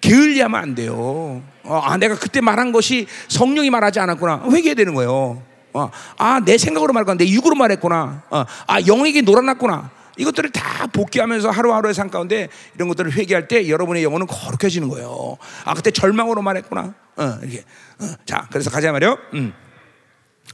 게을리하면 0.00 0.60
안 0.60 0.74
돼요. 0.74 1.42
어, 1.64 1.80
아, 1.84 1.96
내가 1.96 2.16
그때 2.16 2.40
말한 2.40 2.72
것이 2.72 3.06
성령이 3.28 3.70
말하지 3.70 4.00
않았구나. 4.00 4.44
회개해야 4.50 4.74
되는 4.74 4.94
거예요. 4.94 5.42
어, 5.72 5.90
아, 6.16 6.40
내 6.44 6.58
생각으로 6.58 6.92
말했구나. 6.92 7.16
내 7.18 7.28
육으로 7.28 7.54
말했구나. 7.54 8.22
어, 8.30 8.44
아, 8.66 8.80
영에게 8.86 9.22
놀아놨구나. 9.22 9.90
이것들을 10.16 10.50
다 10.50 10.86
복귀하면서 10.88 11.50
하루하루의 11.50 11.94
삶 11.94 12.10
가운데 12.10 12.48
이런 12.74 12.88
것들을 12.88 13.12
회개할 13.12 13.48
때 13.48 13.68
여러분의 13.68 14.04
영혼은 14.04 14.26
거룩해지는 14.26 14.88
거예요. 14.88 15.38
아 15.64 15.72
그때 15.72 15.90
절망으로 15.90 16.42
말했구나. 16.42 16.94
어, 17.16 17.38
이렇게. 17.40 17.64
어, 18.00 18.06
자, 18.26 18.46
그래서 18.50 18.70
가자 18.70 18.92
말이요. 18.92 19.16
음. 19.34 19.54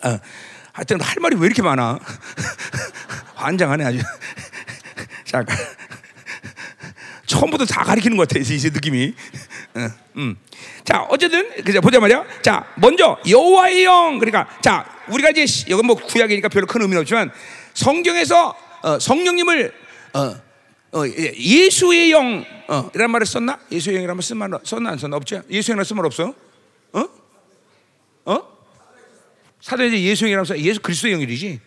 어, 0.04 0.18
하여튼 0.72 1.00
할 1.00 1.16
말이 1.20 1.36
왜 1.36 1.46
이렇게 1.46 1.62
많아? 1.62 1.98
환장하네 3.34 3.84
아주. 3.84 3.98
자, 5.24 5.44
처음부터 7.26 7.64
다 7.64 7.82
가리키는 7.84 8.16
것 8.16 8.28
같아 8.28 8.40
이제 8.40 8.70
느낌이. 8.70 9.14
어, 9.74 9.88
음. 10.16 10.36
자, 10.84 11.02
어쨌든 11.10 11.48
그래 11.64 11.80
보자 11.80 12.00
말이야. 12.00 12.24
자, 12.42 12.72
먼저 12.76 13.18
여호와의 13.28 13.84
영. 13.84 14.18
그러니까 14.18 14.48
자, 14.62 14.86
우리가 15.08 15.30
이제 15.30 15.44
여기 15.68 15.82
뭐 15.82 15.96
구약이니까 15.96 16.48
별로 16.48 16.66
큰 16.66 16.82
의미는 16.82 17.00
없지만 17.02 17.30
성경에서 17.74 18.56
어, 18.82 18.98
성령님을 18.98 19.74
어, 20.14 20.20
어, 20.92 21.06
예, 21.06 21.34
예수의 21.36 22.12
영 22.12 22.44
어, 22.68 22.90
이란 22.94 23.10
말을 23.10 23.26
썼나? 23.26 23.58
예수의 23.70 23.96
영이란 23.96 24.16
말 24.16 24.22
쓴말 24.22 24.50
썼나 24.62 24.90
안 24.90 24.98
썼나 24.98 25.16
없죠? 25.16 25.42
예수의 25.50 25.74
영이란 25.74 25.84
쓴말 25.84 26.06
없어? 26.06 26.34
어? 26.92 27.08
어? 28.24 28.56
사도행전 29.60 30.00
예수의 30.00 30.30
영이라면 30.30 30.44
써 30.44 30.58
예수 30.58 30.80
그리스도의 30.80 31.14
영이지. 31.14 31.60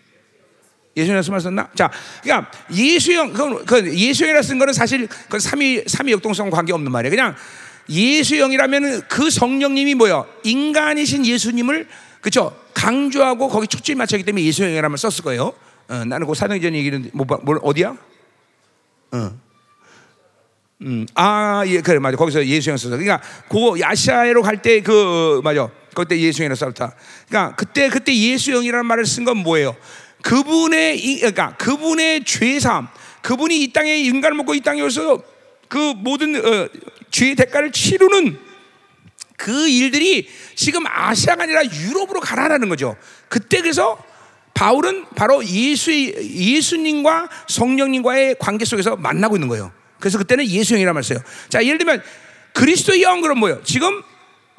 영말 1.07 1.41
썼나? 1.41 1.69
자, 1.75 1.89
그러니까 2.21 2.51
예수의 2.71 3.17
영, 3.17 3.33
그, 3.33 3.65
그 3.65 3.93
예수의 3.93 4.29
영이라 4.29 4.41
쓴 4.41 4.59
거는 4.59 4.73
사실 4.73 5.07
그 5.29 5.39
삼위 5.39 5.83
삼위 5.87 6.11
역동성 6.11 6.49
관계 6.49 6.73
없는 6.73 6.91
말이에요. 6.91 7.09
그냥 7.09 7.35
예수의 7.89 8.41
영이라면 8.41 9.01
그 9.07 9.29
성령님이 9.29 9.95
뭐요? 9.95 10.25
인간이신 10.43 11.25
예수님을 11.25 11.87
그죠 12.21 12.55
강조하고 12.73 13.47
거기 13.47 13.67
초점이 13.67 13.97
맞췄기 13.97 14.23
때문에 14.23 14.81
말 14.81 14.97
썼을 14.97 15.23
거예요. 15.23 15.53
어, 15.87 16.05
나는 16.05 16.27
그 16.27 16.35
사도행전 16.35 16.75
얘기는 16.75 17.09
뭐, 17.13 17.25
뭐 17.43 17.59
어디야? 17.63 17.95
어. 19.11 19.31
음, 20.81 21.05
아, 21.13 21.63
예, 21.67 21.81
그래, 21.81 21.99
맞아. 21.99 22.15
거기서 22.15 22.45
예수형 22.45 22.77
썼어. 22.77 22.91
그러니까, 22.91 23.19
그 23.49 23.79
야시아로 23.81 24.41
갈 24.41 24.61
때 24.61 24.81
그, 24.81 25.41
맞아. 25.43 25.69
그때 25.93 26.17
예수형이라 26.17 26.55
썼다. 26.55 26.95
그러니까, 27.27 27.55
그때, 27.55 27.89
그때 27.89 28.15
예수형이라는 28.15 28.85
말을 28.85 29.05
쓴 29.05 29.25
건 29.25 29.37
뭐예요? 29.37 29.75
그분의, 30.21 30.99
이, 30.99 31.17
그러니까, 31.17 31.55
그분의 31.57 32.25
죄삼, 32.25 32.87
그분이 33.21 33.63
이 33.63 33.73
땅에 33.73 33.97
인간을 33.99 34.37
먹고 34.37 34.53
이 34.53 34.61
땅에 34.61 34.81
오서 34.81 35.21
그 35.67 35.93
모든 35.97 36.35
어, 36.35 36.69
죄의 37.11 37.35
대가를 37.35 37.71
치르는 37.71 38.39
그 39.37 39.69
일들이 39.69 40.27
지금 40.55 40.83
아시아가 40.85 41.43
아니라 41.43 41.63
유럽으로 41.63 42.19
가라라는 42.19 42.67
거죠. 42.69 42.97
그때 43.29 43.61
그래서 43.61 43.97
바울은 44.53 45.05
바로 45.15 45.45
예수 45.45 45.93
예수님과 45.93 47.29
성령님과의 47.47 48.35
관계 48.39 48.65
속에서 48.65 48.97
만나고 48.97 49.37
있는 49.37 49.47
거예요. 49.47 49.71
그래서 49.99 50.17
그때는 50.17 50.45
예수형이라 50.45 50.91
말했어요. 50.91 51.19
자, 51.47 51.63
예를 51.63 51.77
들면 51.77 52.03
그리스도의 52.53 53.01
영 53.03 53.21
그럼 53.21 53.39
뭐예요? 53.39 53.61
지금 53.63 54.01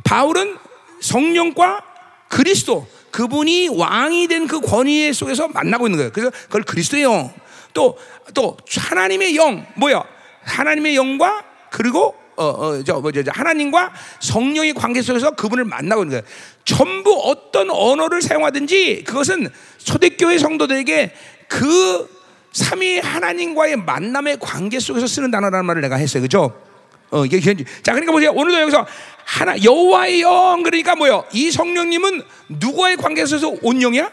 바울은 0.04 0.56
성령과 1.00 1.82
그리스도 2.28 2.88
그분이 3.10 3.68
왕이 3.68 4.28
된 4.28 4.46
그 4.46 4.60
권위 4.60 5.12
속에서 5.12 5.48
만나고 5.48 5.86
있는 5.86 5.98
거예요. 5.98 6.12
그래서 6.12 6.30
그걸 6.44 6.62
그리스도의 6.62 7.04
영, 7.04 7.32
또, 7.72 7.96
또 8.34 8.56
하나님의 8.76 9.36
영, 9.36 9.64
뭐야? 9.76 10.02
하나님의 10.42 10.96
영과 10.96 11.44
그리고 11.70 12.14
어, 12.36 12.44
어, 12.44 12.82
저, 12.82 13.00
뭐, 13.00 13.12
저, 13.12 13.22
저, 13.22 13.30
하나님과 13.34 13.92
성령의 14.20 14.72
관계 14.72 15.02
속에서 15.02 15.32
그분을 15.32 15.64
만나고 15.66 16.02
있는 16.02 16.10
거예요. 16.10 16.22
전부 16.64 17.12
어떤 17.24 17.70
언어를 17.70 18.22
사용하든지 18.22 19.04
그것은 19.04 19.48
초대교회 19.78 20.38
성도들에게 20.38 21.14
그 21.48 22.08
삼위 22.52 22.98
하나님과의 22.98 23.76
만남의 23.76 24.38
관계 24.40 24.80
속에서 24.80 25.06
쓰는 25.06 25.30
단어라는 25.30 25.66
말을 25.66 25.82
내가 25.82 25.96
했어요. 25.96 26.22
그죠? 26.22 26.69
어, 27.10 27.24
이게 27.24 27.40
현지. 27.40 27.64
자, 27.82 27.92
그러니까 27.92 28.12
보세요. 28.12 28.30
오늘도 28.32 28.60
여기서 28.60 28.86
하나 29.24 29.62
여호와의 29.62 30.22
영 30.22 30.62
그러니까 30.62 30.96
뭐요? 30.96 31.24
이 31.32 31.50
성령님은 31.50 32.22
누구와의 32.48 32.96
관계 32.96 33.24
속에서 33.26 33.54
온 33.62 33.80
영이야? 33.80 34.10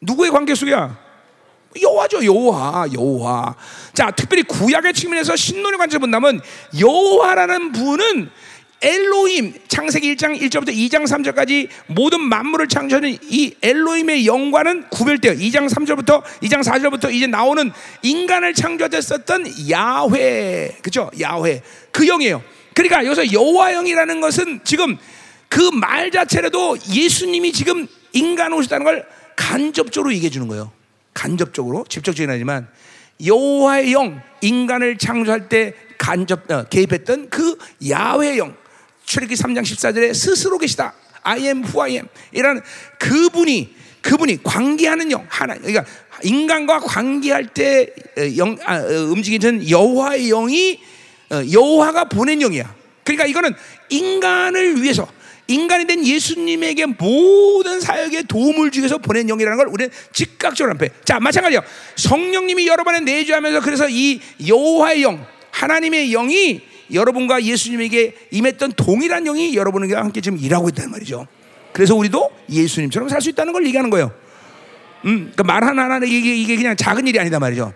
누구의 0.00 0.30
관계 0.30 0.54
속이야? 0.54 1.10
여호와죠, 1.80 2.24
여호와, 2.24 2.86
여호와. 2.92 3.54
자, 3.92 4.10
특별히 4.10 4.42
구약의 4.42 4.92
측면에서 4.92 5.36
신론의 5.36 5.78
관점을 5.78 6.00
본다면 6.00 6.40
여호와라는 6.78 7.72
분은 7.72 8.30
엘로힘 8.82 9.54
창세기 9.68 10.14
1장 10.16 10.40
1절부터 10.40 10.74
2장 10.74 11.04
3절까지 11.04 11.68
모든 11.86 12.20
만물을 12.22 12.68
창조하는 12.68 13.18
이 13.22 13.54
엘로힘의 13.62 14.26
영과는 14.26 14.88
구별돼요. 14.88 15.34
2장 15.34 15.68
3절부터 15.68 16.22
2장 16.42 16.62
4절부터 16.64 17.12
이제 17.12 17.26
나오는 17.26 17.70
인간을 18.02 18.54
창조했었던 18.54 19.70
야훼, 19.70 20.78
그죠? 20.82 21.10
야훼 21.20 21.62
그 21.92 22.06
영이에요. 22.06 22.42
그러니까 22.74 23.04
여기서 23.04 23.32
여호와 23.32 23.72
영이라는 23.72 24.20
것은 24.20 24.60
지금 24.64 24.96
그 25.48 25.70
말 25.72 26.10
자체라도 26.10 26.78
예수님이 26.92 27.52
지금 27.52 27.86
인간 28.12 28.52
오셨다는 28.52 28.84
걸 28.84 29.06
간접적으로 29.36 30.12
얘기해 30.14 30.30
주는 30.30 30.46
거예요. 30.48 30.70
간접적으로 31.12 31.84
직접적이긴 31.88 32.30
하지만 32.30 32.68
여호와의 33.24 33.92
영 33.92 34.22
인간을 34.40 34.96
창조할 34.96 35.48
때 35.48 35.74
간접 35.98 36.50
어, 36.50 36.64
개입했던 36.64 37.28
그 37.30 37.58
야훼의 37.88 38.38
영 38.38 38.54
출애기 39.10 39.34
3장 39.34 39.62
14절에 39.62 40.14
스스로 40.14 40.56
계시다. 40.56 40.94
I 41.22 41.40
am 41.40 41.64
who 41.64 41.82
I 41.82 41.90
am. 41.94 42.06
이라는 42.32 42.62
그분이 43.00 43.74
그분이 44.02 44.42
관계하는 44.44 45.10
영 45.10 45.26
하나 45.28 45.54
그러니까 45.54 45.84
인간과 46.22 46.78
관계할 46.78 47.48
때 47.48 47.88
어, 48.16 48.36
영, 48.36 48.56
아, 48.64 48.76
어, 48.76 48.88
움직이는 49.10 49.68
여호와의 49.68 50.28
영이 50.28 50.80
어, 51.32 51.42
여호와가 51.50 52.04
보낸 52.04 52.38
영이야. 52.38 52.72
그러니까 53.02 53.26
이거는 53.26 53.52
인간을 53.88 54.80
위해서 54.80 55.08
인간이 55.48 55.86
된 55.86 56.06
예수님에게 56.06 56.86
모든 56.86 57.80
사역에 57.80 58.22
도움을 58.22 58.70
주기 58.70 58.82
위해서 58.82 58.98
보낸 58.98 59.26
영이라는 59.26 59.58
걸 59.58 59.66
우리는 59.66 59.92
즉각적으로 60.12 60.70
안패. 60.70 60.90
자, 61.04 61.18
마찬가지요. 61.18 61.62
성령님이 61.96 62.68
여러 62.68 62.84
번에 62.84 63.00
내주하면서 63.00 63.60
그래서 63.62 63.88
이 63.88 64.20
여호와의 64.46 65.02
영, 65.02 65.26
하나님의 65.50 66.10
영이 66.12 66.69
여러분과 66.92 67.42
예수님에게 67.42 68.14
임했던 68.30 68.72
동일한 68.72 69.24
영이 69.24 69.54
여러분과 69.56 69.98
함께 70.00 70.20
지금 70.20 70.38
일하고 70.38 70.68
있다는 70.68 70.90
말이죠. 70.90 71.26
그래서 71.72 71.94
우리도 71.94 72.30
예수님처럼 72.50 73.08
살 73.08 73.20
수 73.20 73.30
있다는 73.30 73.52
걸 73.52 73.66
얘기하는 73.66 73.90
거예요. 73.90 74.12
음, 75.04 75.32
그말 75.36 75.64
하나 75.64 75.84
하나 75.84 76.04
이게 76.04 76.34
이게 76.34 76.56
그냥 76.56 76.76
작은 76.76 77.06
일이 77.06 77.18
아니다 77.18 77.38
말이죠. 77.38 77.72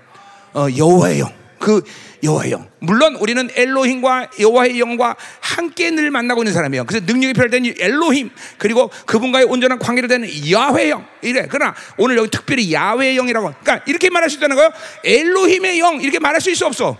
어, 0.55 0.67
여호와의 0.77 1.21
영. 1.21 1.33
그 1.59 1.83
여호와의 2.23 2.53
영. 2.53 2.69
물론 2.81 3.15
우리는 3.17 3.49
엘로힘과 3.55 4.31
여호와의 4.39 4.79
영과 4.81 5.17
함께 5.41 5.91
늘 5.91 6.11
만나고 6.11 6.43
있는 6.43 6.53
사람이에요. 6.53 6.85
그래서 6.85 7.07
능력이 7.07 7.33
필요된 7.33 7.75
엘로힘 7.79 8.31
그리고 8.59 8.91
그분과의 9.07 9.47
온전한 9.47 9.79
관계를 9.79 10.09
되는 10.09 10.29
야훼 10.51 10.91
영 10.91 11.07
이래. 11.23 11.47
그러나 11.49 11.75
오늘 11.97 12.17
여기 12.19 12.29
특별히 12.31 12.73
야훼 12.73 13.15
영이라고. 13.17 13.55
그러니까 13.63 13.85
이렇게 13.87 14.11
말할 14.11 14.29
수 14.29 14.37
있다는 14.37 14.57
거예요. 14.57 14.71
엘로힘의 15.05 15.79
영 15.81 16.01
이렇게 16.01 16.19
말할 16.19 16.41
수 16.41 16.51
있어 16.51 16.67
없어? 16.67 16.99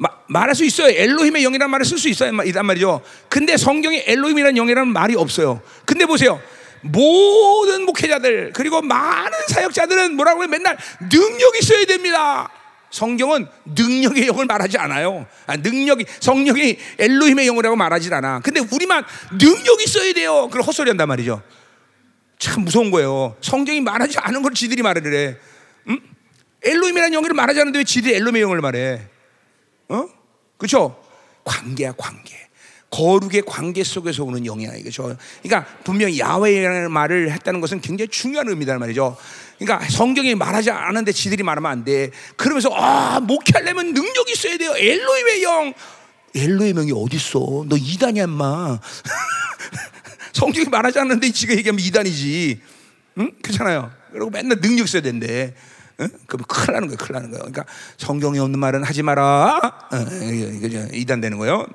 마, 0.00 0.08
말할 0.28 0.54
수 0.54 0.64
있어요. 0.64 0.88
엘로힘의 0.88 1.42
영이라는 1.42 1.70
말을 1.70 1.84
쓸 1.84 1.98
수 1.98 2.08
있어요. 2.08 2.32
이단 2.42 2.64
말이죠. 2.64 3.02
근데 3.28 3.58
성경에 3.58 4.02
엘로힘이라는 4.06 4.56
영이라는 4.56 4.90
말이 4.94 5.14
없어요. 5.14 5.60
근데 5.84 6.06
보세요. 6.06 6.40
모든 6.80 7.84
목회자들 7.84 8.52
그리고 8.54 8.80
많은 8.80 9.30
사역자들은 9.48 10.16
뭐라고 10.16 10.42
해 10.42 10.46
맨날 10.46 10.78
능력이 11.02 11.58
있어야 11.60 11.84
됩니다. 11.84 12.48
성경은 12.90 13.46
능력의 13.66 14.26
영을 14.26 14.46
말하지 14.46 14.78
않아요. 14.78 15.26
아, 15.46 15.56
능력이 15.56 16.06
성령이 16.18 16.78
엘로힘의 16.98 17.44
영이라고 17.44 17.76
말하지 17.76 18.12
않아. 18.14 18.40
근데 18.40 18.60
우리만 18.60 19.04
능력이 19.32 19.84
있어야 19.84 20.14
돼요. 20.14 20.46
그걸 20.46 20.62
헛소리한단 20.62 21.06
말이죠. 21.08 21.42
참 22.38 22.64
무서운 22.64 22.90
거예요. 22.90 23.36
성경이 23.42 23.82
말하지 23.82 24.16
않은 24.18 24.40
걸 24.40 24.54
지들이 24.54 24.80
말을 24.80 25.12
해. 25.12 25.36
응? 25.88 26.00
엘로힘이라는 26.64 27.12
영을 27.12 27.34
말하지 27.34 27.60
않는데 27.60 27.80
왜 27.80 27.84
지들이 27.84 28.14
엘로힘의 28.14 28.40
영을 28.40 28.62
말해? 28.62 29.02
어? 29.90 30.08
그렇죠? 30.56 30.96
관계야 31.44 31.92
관계. 31.92 32.38
거룩의 32.90 33.42
관계 33.46 33.84
속에서 33.84 34.24
오는 34.24 34.44
영이야 34.44 34.74
이거죠. 34.74 35.16
그러니까 35.42 35.70
분명히 35.84 36.18
야훼라는 36.18 36.90
말을 36.90 37.30
했다는 37.32 37.60
것은 37.60 37.80
굉장히 37.80 38.08
중요한 38.08 38.48
의미다 38.48 38.78
말이죠. 38.78 39.16
그러니까 39.58 39.88
성경이 39.88 40.34
말하지 40.34 40.70
않은데 40.70 41.12
지들이 41.12 41.42
말하면 41.42 41.70
안 41.70 41.84
돼. 41.84 42.10
그러면서 42.36 42.70
아 42.72 43.20
목회하려면 43.20 43.92
능력이 43.92 44.32
있어야 44.32 44.56
돼요. 44.56 44.74
엘로임의 44.76 45.42
영. 45.42 45.74
엘로의 46.34 46.72
명이 46.74 46.92
어디 46.92 47.16
있어? 47.16 47.64
너 47.68 47.76
이단이야 47.76 48.24
임마. 48.24 48.80
성경이 50.32 50.66
말하지 50.68 50.98
않는데 50.98 51.30
지가 51.30 51.54
얘기하면 51.54 51.80
이단이지. 51.84 52.60
응? 53.18 53.32
그렇잖아요. 53.42 53.90
그리고 54.12 54.30
맨날 54.30 54.60
능력 54.60 54.84
있어야 54.84 55.02
된대. 55.02 55.54
응? 56.00 56.08
그럼 56.26 56.44
큰일 56.48 56.72
나는 56.72 56.88
거예요, 56.88 56.96
큰일 56.98 57.12
나는 57.12 57.30
거예요. 57.30 57.42
그러니까 57.42 57.64
성경에 57.98 58.38
없는 58.38 58.58
말은 58.58 58.84
하지 58.84 59.02
마라. 59.02 59.60
어, 59.92 59.96
이거 60.32 60.88
이단 60.92 61.20
되는 61.20 61.38
거예요. 61.38 61.66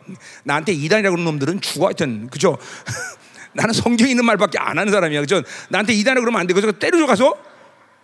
나한테 0.43 0.73
이단이라고 0.73 1.15
그러는 1.15 1.31
놈들은 1.31 1.61
죽어 1.61 1.87
하여튼, 1.87 2.27
그죠? 2.29 2.57
나는 3.53 3.73
성경에 3.73 4.11
있는 4.11 4.25
말밖에 4.25 4.57
안 4.57 4.77
하는 4.77 4.91
사람이야, 4.91 5.21
그죠? 5.21 5.41
나한테 5.69 5.93
이단이라고 5.93 6.23
그러면 6.23 6.41
안 6.41 6.47
돼. 6.47 6.53
그래서 6.53 6.71
때려줘 6.71 7.05
가서, 7.05 7.37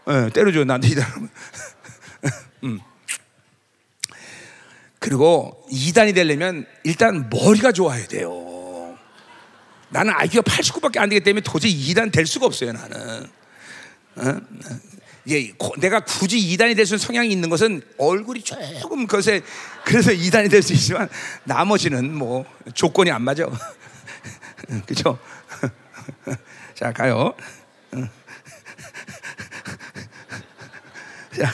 어, 0.05 0.29
때려줘, 0.33 0.63
나한테 0.63 0.89
이단. 0.89 1.29
음. 2.65 2.79
그리고 4.99 5.65
이단이 5.71 6.13
되려면 6.13 6.67
일단 6.83 7.27
머리가 7.31 7.71
좋아야 7.71 8.05
돼요. 8.05 8.95
나는 9.89 10.13
IQ가 10.15 10.43
89밖에 10.43 10.99
안 10.99 11.09
되기 11.09 11.21
때문에 11.21 11.41
도저히 11.41 11.71
이단 11.71 12.11
될 12.11 12.27
수가 12.27 12.45
없어요, 12.45 12.71
나는. 12.73 13.27
어? 14.17 14.41
이게 15.25 15.53
내가 15.77 15.99
굳이 15.99 16.39
이단이 16.39 16.73
될 16.75 16.85
수 16.85 16.95
있는 16.95 17.05
성향이 17.05 17.29
있는 17.31 17.49
것은 17.49 17.81
얼굴이 17.97 18.41
조금 18.43 19.05
그것에 19.07 19.41
그래서 19.85 20.11
이단이 20.11 20.49
될 20.49 20.61
수 20.63 20.73
있지만 20.73 21.07
나머지는 21.43 22.13
뭐 22.13 22.45
조건이 22.73 23.11
안 23.11 23.21
맞아. 23.21 23.45
그죠? 24.87 25.19
자, 26.75 26.91
가요. 26.91 27.33
자. 31.37 31.51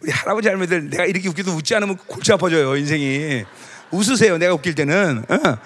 우리 0.00 0.10
할아버지 0.12 0.48
할머니들 0.48 0.90
내가 0.90 1.04
이렇게 1.06 1.28
웃기도 1.28 1.52
웃지 1.52 1.74
않으면 1.74 1.96
골치 2.06 2.32
아파져요 2.32 2.76
인생이 2.76 3.44
웃으세요 3.90 4.36
내가 4.38 4.54
웃길 4.54 4.74
때는 4.74 5.24
어. 5.28 5.58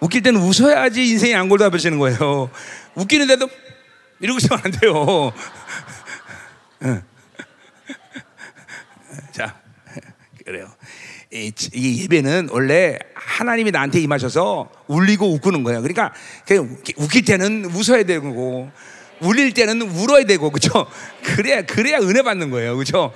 웃길 0.00 0.22
때는 0.22 0.40
웃어야지 0.40 1.08
인생이 1.10 1.34
안 1.34 1.48
골다벼지는 1.48 1.98
거예요. 1.98 2.50
웃기는데도 2.94 3.48
이러고 4.20 4.38
있으면 4.38 4.60
안 4.62 4.70
돼요. 4.70 5.32
자, 9.32 9.60
그래요. 10.44 10.70
이, 11.32 11.52
이, 11.74 12.02
예배는 12.02 12.48
원래 12.50 12.98
하나님이 13.14 13.70
나한테 13.70 14.00
임하셔서 14.00 14.70
울리고 14.88 15.32
웃고는 15.34 15.62
거예요. 15.62 15.80
그러니까 15.82 16.12
웃길 16.96 17.24
때는 17.24 17.66
웃어야 17.66 18.02
되고 18.02 18.70
울릴 19.20 19.52
때는 19.54 19.82
울어야 19.82 20.24
되고 20.24 20.50
그죠? 20.50 20.86
그래야 21.22 21.62
그래야 21.62 21.98
은혜 21.98 22.22
받는 22.22 22.50
거예요. 22.50 22.76
그죠? 22.76 23.12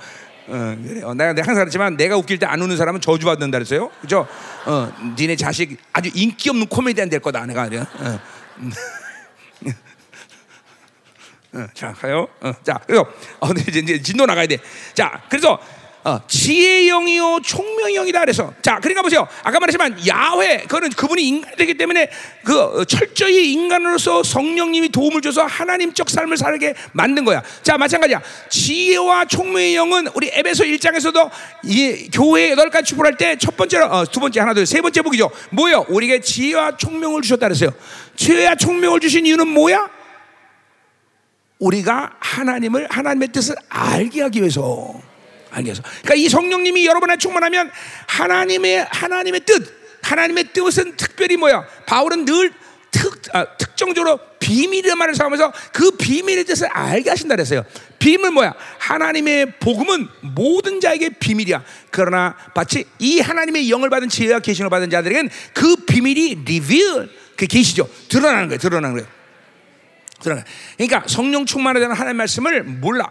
어, 0.47 0.75
그래요. 0.83 1.07
어, 1.07 1.13
내가, 1.13 1.33
내가 1.33 1.47
항상 1.47 1.63
그랬지만 1.63 1.97
내가 1.97 2.17
웃길 2.17 2.37
때 2.39 2.45
안 2.45 2.61
우는 2.61 2.77
사람은 2.77 3.01
저주받는다 3.01 3.57
그랬어요. 3.57 3.89
그죠? 4.01 4.27
어, 4.65 4.91
니네 5.17 5.35
자식 5.35 5.77
아주 5.91 6.09
인기 6.13 6.49
없는 6.49 6.67
코미디언 6.67 7.09
될 7.09 7.19
거다. 7.19 7.45
내가 7.45 7.67
그래요. 7.67 7.85
어. 7.99 8.19
어, 11.53 11.67
자, 11.73 11.93
가요. 11.93 12.27
어, 12.41 12.51
자, 12.63 12.79
그래서 12.85 13.05
어, 13.39 13.49
이제, 13.67 13.79
이제 13.79 14.01
진도 14.01 14.25
나가야 14.25 14.45
돼. 14.45 14.57
자, 14.93 15.21
그래서 15.29 15.57
어, 16.07 16.19
지혜의 16.27 16.85
영이요 16.87 17.39
총명의 17.43 17.95
영이다 17.95 18.19
그래서. 18.19 18.53
자 18.61 18.79
그러니까 18.79 19.01
보세요. 19.01 19.27
아까 19.43 19.59
말했지만 19.59 20.07
야훼 20.07 20.61
그거는 20.61 20.91
그분이 20.91 21.27
인간이 21.27 21.55
되기 21.55 21.73
때문에 21.73 22.11
그 22.43 22.59
어, 22.59 22.85
철저히 22.85 23.51
인간으로서 23.53 24.21
성령님이 24.21 24.89
도움을 24.89 25.21
줘서 25.21 25.43
하나님적 25.45 26.07
삶을 26.09 26.37
살게 26.37 26.75
만든 26.91 27.25
거야. 27.25 27.41
자 27.63 27.77
마찬가지야. 27.79 28.21
지혜와 28.49 29.25
총명의 29.25 29.75
영은 29.75 30.07
우리 30.13 30.29
에베소 30.31 30.63
1장에서도 30.65 31.31
이 31.63 32.09
교회 32.13 32.51
여덟 32.51 32.69
가지 32.69 32.89
축복할 32.89 33.17
때 33.17 33.35
첫 33.37 33.57
번째 33.57 33.77
어, 33.79 34.05
두 34.05 34.19
번째 34.19 34.39
하나 34.41 34.53
둘 34.53 34.65
세 34.65 34.81
번째 34.81 35.01
복이죠. 35.01 35.31
뭐예요? 35.51 35.85
우리에게 35.89 36.21
지혜와 36.21 36.77
총명을 36.77 37.21
주셨다 37.23 37.47
그랬어요. 37.47 37.71
지혜와 38.15 38.55
총명을 38.55 38.99
주신 38.99 39.25
이유는 39.25 39.47
뭐야? 39.47 39.89
우리가 41.59 42.11
하나님을 42.19 42.87
하나님의 42.91 43.29
뜻을 43.29 43.55
알게 43.69 44.21
하기 44.23 44.39
위해서 44.41 44.93
해서. 45.57 45.81
그러니까 46.03 46.15
이 46.15 46.29
성령님이 46.29 46.85
여러분에 46.85 47.17
충만하면 47.17 47.71
하나님의 48.07 48.87
하나님의 48.89 49.41
뜻, 49.45 49.73
하나님의 50.01 50.53
뜻은 50.53 50.95
특별히 50.97 51.37
뭐야? 51.37 51.65
바울은 51.85 52.25
늘 52.25 52.53
특, 52.91 53.35
아, 53.35 53.45
특정적으로 53.57 54.19
비밀의 54.39 54.95
말을 54.95 55.15
사용하면서 55.15 55.53
그 55.73 55.91
비밀의 55.91 56.45
뜻을 56.45 56.67
알게 56.67 57.09
하신다 57.09 57.35
그랬어요. 57.35 57.65
비밀 57.99 58.31
뭐야? 58.31 58.53
하나님의 58.77 59.57
복음은 59.59 60.07
모든 60.21 60.79
자에게 60.79 61.09
비밀이야. 61.19 61.63
그러나 61.89 62.35
마치 62.53 62.85
이 62.99 63.19
하나님의 63.19 63.69
영을 63.69 63.89
받은 63.89 64.09
지혜와 64.09 64.39
계시를 64.39 64.69
받은 64.69 64.89
자들에게는 64.89 65.29
그 65.53 65.75
비밀이 65.85 66.43
리빌 66.45 67.09
그 67.35 67.47
계시죠. 67.47 67.89
드러나는 68.07 68.47
거예요. 68.47 68.59
드러나는 68.59 68.95
거예요. 68.95 69.09
드러나. 70.21 70.43
그러니까 70.77 71.03
성령 71.07 71.45
충만에 71.45 71.79
대한 71.79 71.93
하나님의 71.93 72.15
말씀을 72.15 72.63
몰라. 72.63 73.09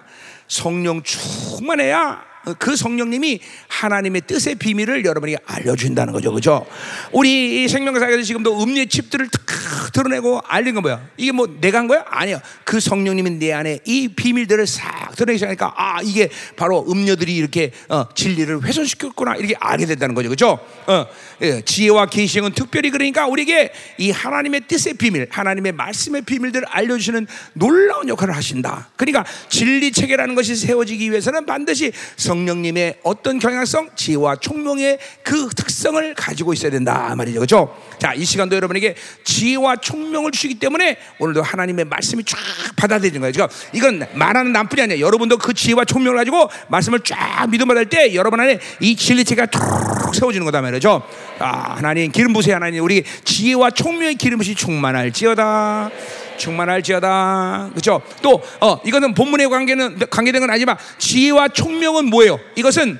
성령 0.49 1.03
충만해야 1.03 2.34
그 2.59 2.77
성령님이 2.77 3.41
하나님의 3.69 4.23
뜻의 4.27 4.57
비밀을 4.57 5.05
여러분에게 5.05 5.39
알려준다는 5.47 6.13
거죠, 6.13 6.33
그죠? 6.33 6.67
우리 7.13 7.67
생명사에서 7.69 8.23
지금도 8.23 8.63
음료의 8.63 8.89
칩들을 8.89 9.29
탁 9.29 9.93
드러내고 9.93 10.41
알린 10.47 10.75
건 10.75 10.83
뭐야? 10.83 11.01
이게 11.17 11.33
뭐 11.33 11.47
내가 11.61 11.79
한 11.79 11.87
거야? 11.87 12.05
아니야. 12.09 12.41
그 12.65 12.81
성령님이 12.81 13.31
내 13.39 13.53
안에 13.53 13.79
이 13.85 14.09
비밀들을 14.09 14.67
싹 14.67 15.15
드러내기 15.17 15.39
시작하니까 15.39 15.73
아 15.77 16.01
이게 16.03 16.29
바로 16.57 16.85
음료들이 16.89 17.35
이렇게 17.35 17.71
어, 17.89 18.07
진리를 18.15 18.65
훼손시켰구나 18.65 19.37
이렇게 19.37 19.55
알게 19.59 19.87
된다는 19.87 20.15
거죠, 20.15 20.29
그죠? 20.29 20.59
어, 20.87 21.07
예, 21.43 21.63
지혜와 21.63 22.07
계시형은 22.07 22.53
특별히 22.53 22.91
그러니까 22.91 23.27
우리에게 23.27 23.73
이 23.99 24.11
하나님의 24.11 24.63
뜻의 24.69 24.95
비밀, 24.95 25.29
하나님의 25.31 25.73
말씀의 25.73 26.23
비밀들을 26.23 26.67
알려주시는 26.69 27.27
놀라운 27.55 28.09
역할을 28.09 28.35
하신다. 28.37 28.91
그러니까 28.97 29.25
진리 29.49 29.93
체계라는 29.93 30.35
것이 30.35 30.57
세워지기 30.57 31.11
위해서는 31.11 31.47
반드시 31.47 31.93
성 32.17 32.34
령님의 32.39 32.97
어떤 33.03 33.39
경향성, 33.39 33.91
지혜와 33.95 34.37
총명의 34.37 34.99
그 35.23 35.49
특성을 35.51 36.15
가지고 36.15 36.53
있어야 36.53 36.71
된다 36.71 37.15
말이죠. 37.17 37.39
그렇죠? 37.41 37.77
자, 37.99 38.15
이 38.15 38.25
시간도 38.25 38.57
여러분에게 38.57 38.95
지혜와 39.25 39.77
총명을 39.77 40.31
주시기 40.33 40.59
때문에 40.59 40.97
오늘도 41.19 41.43
하나님의 41.43 41.85
말씀이 41.87 42.25
쫙 42.25 42.39
받아들이는 42.77 43.21
거예요. 43.21 43.33
그러니까 43.33 43.57
이건 43.73 44.07
말하는 44.15 44.53
남뿐이 44.53 44.83
아니에요. 44.83 45.05
여러분도 45.05 45.39
그 45.39 45.55
지혜와 45.55 45.85
총명을 45.85 46.17
가지고 46.19 46.49
말씀을 46.69 47.01
쫙 47.01 47.47
믿음 47.49 47.69
받을 47.69 47.87
때 47.87 48.15
여러분 48.15 48.41
안에 48.41 48.59
이 48.81 48.97
진리체가 48.97 49.47
툭 49.47 50.15
세워지는 50.15 50.45
거다 50.47 50.61
말이죠. 50.61 51.03
아, 51.39 51.75
하나님 51.77 52.11
기름 52.11 52.33
부으세요. 52.33 52.57
하나님 52.57 52.83
우리 52.85 53.05
지혜와 53.25 53.71
총명의 53.71 54.15
기름 54.17 54.39
부시 54.39 54.55
충만할지어다. 54.55 55.91
충만할지어다. 56.37 57.71
그렇죠? 57.71 58.03
또 58.23 58.43
어, 58.61 58.81
이거는 58.85 59.15
본문의 59.15 59.49
관계는 59.49 59.99
관계된 60.11 60.41
건 60.41 60.51
아니지만 60.51 60.77
지혜와 60.99 61.49
총명은 61.49 62.07
뭐예요? 62.07 62.39
이것은 62.57 62.99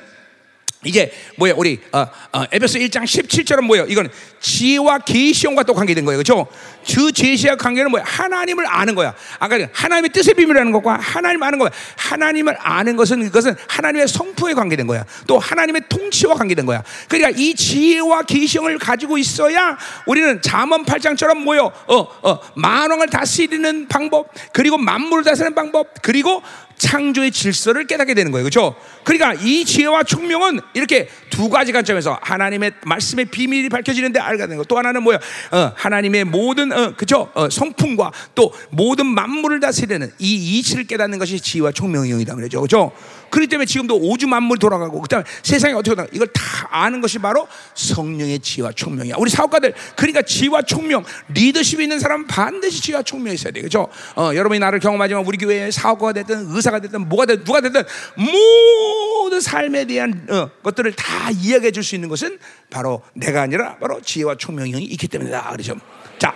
이게 0.85 1.13
뭐야 1.37 1.55
우리 1.57 1.81
어, 1.93 2.07
어, 2.33 2.45
에베소 2.53 2.79
1장 2.79 3.05
17절은 3.05 3.63
뭐예요? 3.63 3.87
이건 3.89 4.09
지혜와 4.41 4.99
계시형과 4.99 5.63
또 5.63 5.75
관계된 5.75 6.05
거예요, 6.05 6.19
그렇죠? 6.19 6.47
그 6.87 7.13
제시와 7.13 7.57
관계는 7.57 7.91
뭐야? 7.91 8.05
하나님을 8.07 8.67
아는 8.69 8.95
거야. 8.95 9.15
아까 9.39 9.57
하나님의 9.73 10.11
뜻의 10.11 10.35
비밀이라는 10.35 10.71
것과 10.73 10.99
하나님 11.01 11.43
아는 11.43 11.59
거야. 11.59 11.71
하나님을 11.97 12.57
아는 12.61 12.97
것은 12.97 13.23
그것은 13.25 13.57
하나님의 13.69 14.07
성품에 14.09 14.55
관계된 14.55 14.87
거야. 14.87 15.05
또 15.27 15.39
하나님의 15.39 15.83
통치와 15.89 16.35
관계된 16.35 16.67
거야. 16.67 16.83
그러니까 17.09 17.39
이 17.41 17.55
지혜와 17.55 18.23
계시형을 18.23 18.79
가지고 18.79 19.17
있어야 19.19 19.79
우리는 20.07 20.43
잠언 20.43 20.85
8장처럼 20.85 21.39
뭐요? 21.39 21.73
어, 21.87 21.97
어, 22.23 22.41
만왕을 22.55 23.09
다스리는 23.09 23.89
방법, 23.89 24.31
그리고 24.53 24.77
만물을 24.77 25.25
다스리는 25.25 25.55
방법, 25.55 25.89
그리고 26.03 26.43
창조의 26.77 27.31
질서를 27.31 27.87
깨닫게 27.87 28.15
되는 28.15 28.33
거예요. 28.33 28.45
그렇죠? 28.45 28.75
그러니까 29.05 29.35
이 29.35 29.65
지혜와 29.65 30.03
총명은 30.05 30.61
이렇게 30.75 31.09
두 31.31 31.49
가지 31.49 31.73
관점에서 31.73 32.19
하나님의 32.23 32.73
말씀의 32.85 33.27
비밀이 33.27 33.69
밝혀지는데 33.69 34.21
알게 34.21 34.43
되는 34.45 34.57
거. 34.57 34.65
또 34.65 34.79
하나는 34.79 35.03
뭐야? 35.03 35.19
어, 35.53 35.73
하나님의 35.75 36.25
모든 36.25 36.73
어, 36.73 36.95
그죠? 36.97 37.31
어, 37.35 37.49
성품과 37.51 38.13
또 38.35 38.53
모든 38.71 39.07
만물을 39.07 39.61
다스리는 39.61 40.11
이 40.19 40.59
이치를 40.59 40.85
깨닫는 40.85 41.19
것이 41.19 41.41
지혜와 41.41 41.73
총명의 41.73 42.11
영이다 42.11 42.35
그러죠. 42.35 42.61
그렇죠? 42.61 42.93
그렇기 43.35 43.49
때문에 43.49 43.67
지금도 43.67 43.97
오주 43.97 44.27
만물 44.27 44.59
돌아가고 44.59 45.01
그다음에 45.01 45.25
세상이 45.43 45.75
어떻게 45.75 45.95
돌아가 45.95 46.09
이걸 46.13 46.29
다 46.29 46.69
아는 46.71 47.01
것이 47.01 47.19
바로 47.19 47.49
성령의 47.75 48.41
지혜와 48.41 48.73
총명이야. 48.73 49.17
우리 49.19 49.31
사업가들 49.31 49.75
그러니까 49.97 50.23
지혜와 50.23 50.63
총명 50.63 51.05
리더십이 51.29 51.83
있는 51.83 51.99
사람은 51.99 52.27
반드시 52.27 52.83
지혜와 52.83 53.03
총명이 53.03 53.35
있어야 53.35 53.53
돼. 53.53 53.61
그렇죠? 53.61 53.89
어, 54.17 54.31
여러분이 54.35 54.59
나를 54.61 54.79
경험하지만 54.81 55.25
우리 55.25 55.39
교회 55.39 55.71
사업가가 55.71 56.13
됐든 56.13 56.55
의사가 56.55 56.81
됐든 56.81 57.09
뭐가 57.09 57.27
됐든 57.27 57.45
누가 57.45 57.61
됐든 57.61 57.83
모든 58.17 59.41
삶에 59.41 59.85
대한 59.87 60.27
어, 60.31 60.51
것들을 60.63 60.93
다 60.93 61.31
이야기해 61.31 61.71
줄 61.71 61.85
수 61.85 61.95
있는 61.95 62.09
것은 62.09 62.39
바로 62.71 63.03
내가 63.13 63.43
아니라 63.43 63.77
바로 63.77 64.01
지혜와 64.01 64.37
총명이 64.37 64.73
있기 64.73 65.07
때문이다. 65.07 65.51
그렇죠? 65.51 65.75
자, 66.19 66.35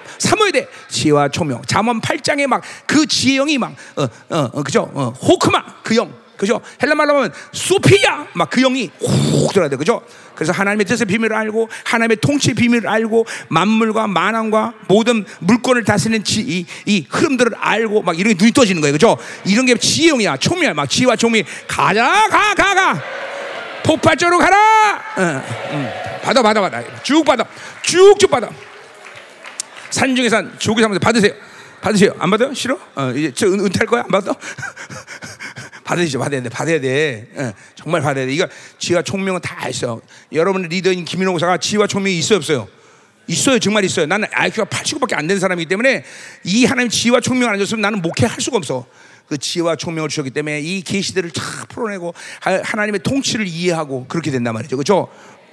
대 0.53 0.67
지혜와 0.89 1.29
총명. 1.29 1.63
잠언 1.67 2.01
8장에 2.01 2.47
막 2.47 2.63
그 2.87 3.07
지혜형이 3.07 3.59
막 3.59 3.75
어, 3.97 4.03
어, 4.31 4.51
어, 4.53 4.63
그죠? 4.63 4.91
어, 4.95 5.11
호크마 5.11 5.83
그 5.83 5.97
영. 5.97 6.13
그죠? 6.39 6.61
헬라 6.83 6.95
말로 6.95 7.17
하면 7.17 7.33
소피야 7.53 8.29
막그 8.33 8.61
영이 8.63 8.91
훅 9.01 9.53
들어야 9.53 9.69
돼. 9.69 9.77
그죠? 9.77 10.01
그래서 10.35 10.53
하나님의 10.53 10.87
뜻의 10.87 11.07
비밀을 11.07 11.35
알고 11.37 11.69
하나님의 11.85 12.19
통치의 12.19 12.55
비밀을 12.55 12.89
알고 12.89 13.27
만물과 13.49 14.07
만왕과 14.07 14.75
모든 14.87 15.25
물건을 15.41 15.85
다스리는 15.85 16.23
지, 16.25 16.41
이, 16.41 16.67
이 16.87 17.07
흐름들을 17.11 17.53
알고 17.59 18.03
막 18.03 18.19
이런 18.19 18.33
게 18.35 18.39
눈이 18.39 18.53
떠지는 18.53 18.81
거예요. 18.81 18.93
그죠? 18.93 19.19
이런 19.45 19.67
게 19.67 19.77
지혜형이야. 19.77 20.37
총이야. 20.37 20.75
막 20.75 20.89
지혜와 20.89 21.17
총이 21.17 21.43
가자 21.67 22.29
가 22.31 22.55
가 22.55 22.75
가. 22.75 23.03
폭발적으로 23.85 24.39
가라. 24.39 25.03
응, 25.19 25.43
응. 25.73 25.91
받아 26.23 26.43
받아 26.43 26.61
받아. 26.61 26.83
쭉 27.03 27.25
받아. 27.25 27.45
쭉쭉 27.83 28.31
받아. 28.31 28.49
산중의 29.91 30.31
산 30.31 30.55
조기 30.59 30.83
삼면서 30.83 31.01
받으세요. 31.01 31.33
받으세요. 31.81 32.13
안 32.19 32.31
받아요? 32.31 32.53
싫어? 32.53 32.79
어, 32.95 33.11
이제 33.17 33.33
저 33.35 33.47
은, 33.47 33.61
은퇴할 33.61 33.87
거야? 33.87 34.03
안 34.03 34.09
받아? 34.09 34.33
받으시죠. 35.89 36.19
받아야 36.19 36.43
돼. 36.43 36.51
받아야 36.51 36.81
돼. 36.81 37.27
예, 37.35 37.55
정말 37.75 38.03
받아야 38.03 38.27
돼. 38.27 38.33
이거 38.33 38.47
지혜와 38.79 39.03
총명은 39.03 39.41
다 39.41 39.69
있어. 39.71 40.03
여러분 40.33 40.63
리더인 40.63 41.07
김인호 41.07 41.33
목사가 41.33 41.57
지혜와 41.57 41.87
총명이 41.87 42.19
있어요, 42.19 42.37
없어요? 42.37 42.69
있어요. 43.27 43.59
정말 43.59 43.85
있어요. 43.85 44.05
나는 44.05 44.29
IQ가 44.31 44.67
89밖에 44.69 45.15
안 45.15 45.27
되는 45.27 45.41
사람이기 45.41 45.67
때문에 45.67 46.05
이 46.45 46.67
하나님 46.67 46.91
지혜와 46.91 47.21
총명 47.21 47.49
안 47.51 47.59
줬으면 47.59 47.81
나는 47.81 48.03
목회할 48.03 48.39
수가 48.39 48.59
없어. 48.59 48.87
그 49.29 49.39
지혜와 49.39 49.77
총명을 49.77 50.11
주셨기 50.11 50.31
때문에 50.31 50.61
이 50.61 50.83
계시들을 50.83 51.31
쫙 51.31 51.69
풀어내고 51.69 52.13
하나님의 52.41 53.01
통치를 53.01 53.47
이해하고 53.47 54.07
그렇게 54.09 54.31
된단 54.31 54.53
말이죠. 54.55 54.77
그렇죠? 54.77 55.09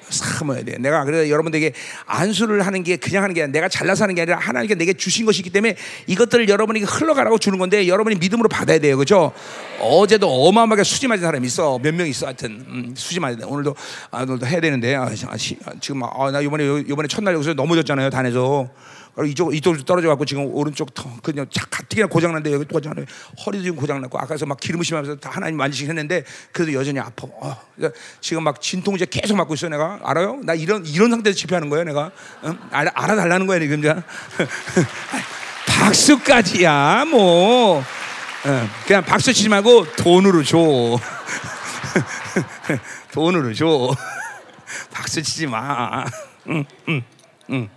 삼아야 0.09 0.63
돼. 0.63 0.77
내가 0.77 1.03
그래서 1.03 1.29
여러분들에게 1.29 1.73
안수를 2.05 2.65
하는 2.65 2.83
게 2.83 2.95
그냥 2.97 3.23
하는 3.23 3.33
게 3.33 3.41
아니라 3.43 3.51
내가 3.53 3.69
잘나서 3.69 4.03
하는 4.03 4.15
게 4.15 4.21
아니라 4.21 4.37
하나님께 4.37 4.75
내게 4.75 4.93
주신 4.93 5.25
것이기 5.25 5.49
때문에 5.49 5.75
이것들을 6.07 6.47
여러분에게 6.47 6.85
흘러가라고 6.85 7.37
주는 7.37 7.57
건데 7.57 7.87
여러분이 7.87 8.17
믿음으로 8.17 8.49
받아야 8.49 8.79
돼요. 8.79 8.97
그죠? 8.97 9.31
어제도 9.79 10.29
어마어마하게 10.29 10.83
수지 10.83 11.07
맞은 11.07 11.23
사람이 11.23 11.45
있어. 11.47 11.79
몇 11.79 11.93
명 11.95 12.07
있어. 12.07 12.27
하여튼 12.27 12.65
음, 12.67 12.93
수지 12.95 13.19
맞은 13.19 13.43
오늘도 13.43 13.75
아, 14.11 14.23
오늘도 14.23 14.45
해야 14.47 14.59
되는데 14.59 14.95
아, 14.95 15.03
아, 15.05 15.37
지금 15.79 16.03
아, 16.03 16.31
나 16.31 16.41
이번에 16.41 16.63
이번에 16.87 17.07
첫날 17.07 17.33
여기서 17.35 17.53
넘어졌잖아요. 17.53 18.09
단에서. 18.09 18.69
이쪽 19.23 19.55
이쪽으로 19.55 19.83
떨어져 19.83 20.09
갖고 20.09 20.25
지금 20.25 20.45
오른쪽 20.53 20.89
그냥 21.23 21.45
가뜩이나 21.69 22.07
고장 22.07 22.33
났는데 22.33 22.53
여기 22.53 22.65
또 22.65 22.73
고장 22.73 22.93
나 22.95 23.03
허리도 23.45 23.63
지금 23.63 23.77
고장 23.77 24.01
났고 24.01 24.19
아까서 24.19 24.45
막 24.45 24.59
기름 24.59 24.83
심하면서 24.83 25.19
다 25.19 25.29
하나님 25.31 25.57
만지시 25.57 25.85
했는데 25.87 26.25
그래도 26.51 26.73
여전히 26.73 26.99
아파. 26.99 27.25
어, 27.27 27.57
지금 28.19 28.43
막 28.43 28.59
진통제 28.61 29.05
계속 29.05 29.37
맞고 29.37 29.53
있어 29.53 29.69
내가 29.69 29.99
알아요? 30.03 30.41
나 30.43 30.53
이런 30.53 30.85
이런 30.85 31.11
상태에서 31.11 31.37
집회하는 31.37 31.69
거예요 31.69 31.85
내가 31.85 32.11
응? 32.43 32.57
알아 32.71 32.91
알아달라는 32.93 33.47
거야 33.47 33.59
지금 33.59 33.81
자 33.81 34.03
박수까지야 35.67 37.05
뭐 37.05 37.83
응. 38.47 38.69
그냥 38.85 39.03
박수 39.03 39.33
치지 39.33 39.49
말고 39.49 39.93
돈으로 39.95 40.43
줘 40.43 40.57
돈으로 43.11 43.53
줘 43.53 43.95
박수 44.91 45.21
치지 45.21 45.47
마. 45.47 46.05
응, 46.47 46.65
응, 46.89 47.01
응. 47.51 47.69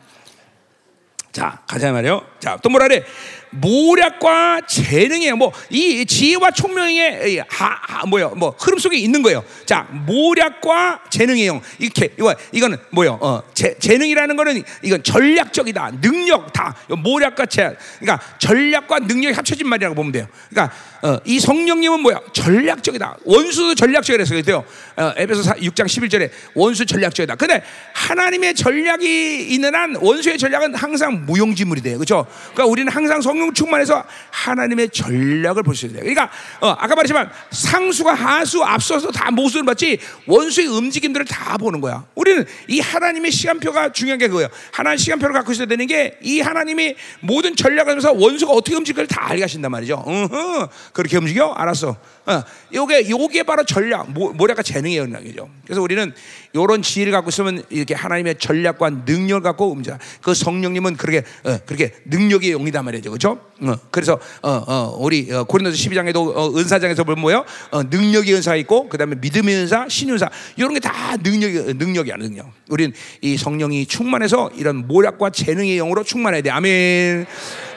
자, 1.39 1.57
가자 1.69 1.93
말이요. 1.93 2.21
자, 2.41 2.59
또 2.61 2.69
뭐라 2.69 2.89
그래? 2.89 3.05
모략과 3.51 4.63
재능이에요. 4.67 5.37
뭐이 5.37 6.05
지혜와 6.05 6.51
총명의 6.51 7.33
이 7.33 7.39
하, 7.49 7.79
하, 7.81 8.07
뭐요? 8.07 8.31
뭐 8.31 8.57
흐름 8.59 8.81
속에 8.81 8.97
있는 8.97 9.23
거예요. 9.23 9.45
자, 9.65 9.87
모략과 9.89 11.03
재능의 11.11 11.47
영 11.47 11.61
이렇게 11.79 12.13
이거 12.19 12.35
이거는 12.51 12.77
뭐요? 12.91 13.19
어, 13.21 13.43
재, 13.55 13.79
재능이라는 13.79 14.35
거는 14.35 14.65
이건 14.83 15.05
전략적이다. 15.05 15.93
능력 16.01 16.53
다 16.53 16.75
모략과 16.89 17.47
재 17.47 17.77
그러니까 18.01 18.21
전략과 18.39 18.99
능력이 18.99 19.37
합쳐진 19.37 19.69
말이라고 19.69 19.95
보면 19.95 20.11
돼요. 20.11 20.27
그러니까 20.51 20.75
어, 21.03 21.17
이 21.25 21.39
성령님은 21.39 22.01
뭐야? 22.01 22.21
전략적이다. 22.33 23.19
원수도 23.25 23.75
전략적이라서 23.75 24.35
그래요. 24.35 24.65
어, 24.97 25.13
에베소 25.17 25.43
6장 25.43 25.87
11절에 25.87 26.31
원수 26.55 26.85
전략적이다. 26.85 27.37
근데 27.37 27.63
하나님의 27.95 28.55
전략이 28.55 29.47
있는 29.49 29.75
한 29.75 29.97
원수의 30.01 30.39
전략은 30.39 30.75
항상 30.75 31.25
무용지물이 31.25 31.83
돼요. 31.83 31.99
그렇죠? 31.99 32.27
그러니까 32.53 32.67
우리는 32.67 32.93
항상 32.93 33.21
성령 33.23 33.55
충만해서 33.55 34.05
하나님의 34.31 34.91
전략을 34.91 35.63
볼 35.63 35.75
수 35.79 35.87
있어요. 35.87 36.01
그러니까 36.01 36.29
어, 36.61 36.71
아까 36.71 36.97
말했지만 36.97 37.31
상수가 37.53 38.13
하수 38.15 38.65
앞서서 38.65 39.13
다 39.13 39.31
모습을 39.31 39.65
봤지 39.65 39.99
원수의 40.27 40.67
움직임들을 40.67 41.27
다 41.27 41.57
보는 41.59 41.81
거야. 41.81 42.05
우리는 42.17 42.45
이 42.67 42.81
하나님의 42.81 43.31
시간표가 43.31 43.93
중요한 43.93 44.19
게 44.19 44.27
그거예요. 44.27 44.49
하나님 44.73 44.99
시간표를 44.99 45.33
갖고 45.33 45.53
있어야 45.53 45.67
되는 45.67 45.87
게 45.87 46.19
이 46.23 46.41
하나님이 46.41 46.95
모든 47.21 47.55
전략을 47.55 47.91
하면서 47.91 48.13
원수가 48.13 48.53
어떻게 48.53 48.77
움직일까를 48.77 49.07
다 49.07 49.29
알게 49.31 49.43
하신단 49.43 49.71
말이죠. 49.71 50.05
으흐, 50.07 50.67
그렇게 50.93 51.17
움직여? 51.17 51.53
알았어. 51.53 51.97
어, 52.27 52.43
요게 52.75 53.09
요게 53.11 53.43
바로 53.45 53.65
전략, 53.65 54.11
모, 54.11 54.33
모략과 54.33 54.63
재능의 54.63 54.99
영역이죠. 54.99 55.49
그래서 55.65 55.83
우리는 55.83 56.13
이런 56.53 56.83
지혜를 56.83 57.13
갖고 57.13 57.31
있으면 57.31 57.63
이렇게 57.71 57.95
하나님의 57.95 58.39
전략과 58.39 58.91
능력을 59.07 59.43
갖고 59.43 59.71
움직여. 59.71 59.99
그 60.23 60.35
성령님은 60.35 60.97
그렇게 60.97 61.27
어, 61.45 61.59
그렇게 61.67 61.95
능력의 62.05 62.51
영이단 62.51 62.85
말이죠, 62.85 63.11
그렇죠? 63.11 63.48
어, 63.61 63.75
그래서 63.91 64.19
어, 64.43 64.51
어, 64.67 64.97
우리 65.01 65.31
어, 65.33 65.45
고린도서 65.45 65.77
12장에도 65.77 66.37
어, 66.37 66.53
은사장에서 66.57 67.05
보면 67.05 67.21
뭐요? 67.21 67.45
어, 67.71 67.83
능력의 67.83 68.35
은사가 68.35 68.57
있고 68.57 68.89
그다음에 68.89 69.17
믿음의 69.21 69.55
은사, 69.55 69.87
신의 69.89 70.15
은사 70.15 70.29
이런 70.57 70.75
게 70.75 70.81
다 70.81 71.17
능력 71.17 71.77
능력이야, 71.77 72.17
능력. 72.17 72.51
우리는 72.69 72.93
이 73.21 73.37
성령이 73.37 73.87
충만해서 73.87 74.51
이런 74.57 74.87
모략과 74.87 75.31
재능의 75.31 75.77
영으로 75.77 76.05
충만해야 76.05 76.43
돼. 76.43 76.51
아멘. 76.51 77.27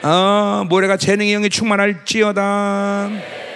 어, 0.02 0.64
모략과 0.68 0.96
재능의 0.96 1.32
영이 1.34 1.50
충만할지어다. 1.50 3.51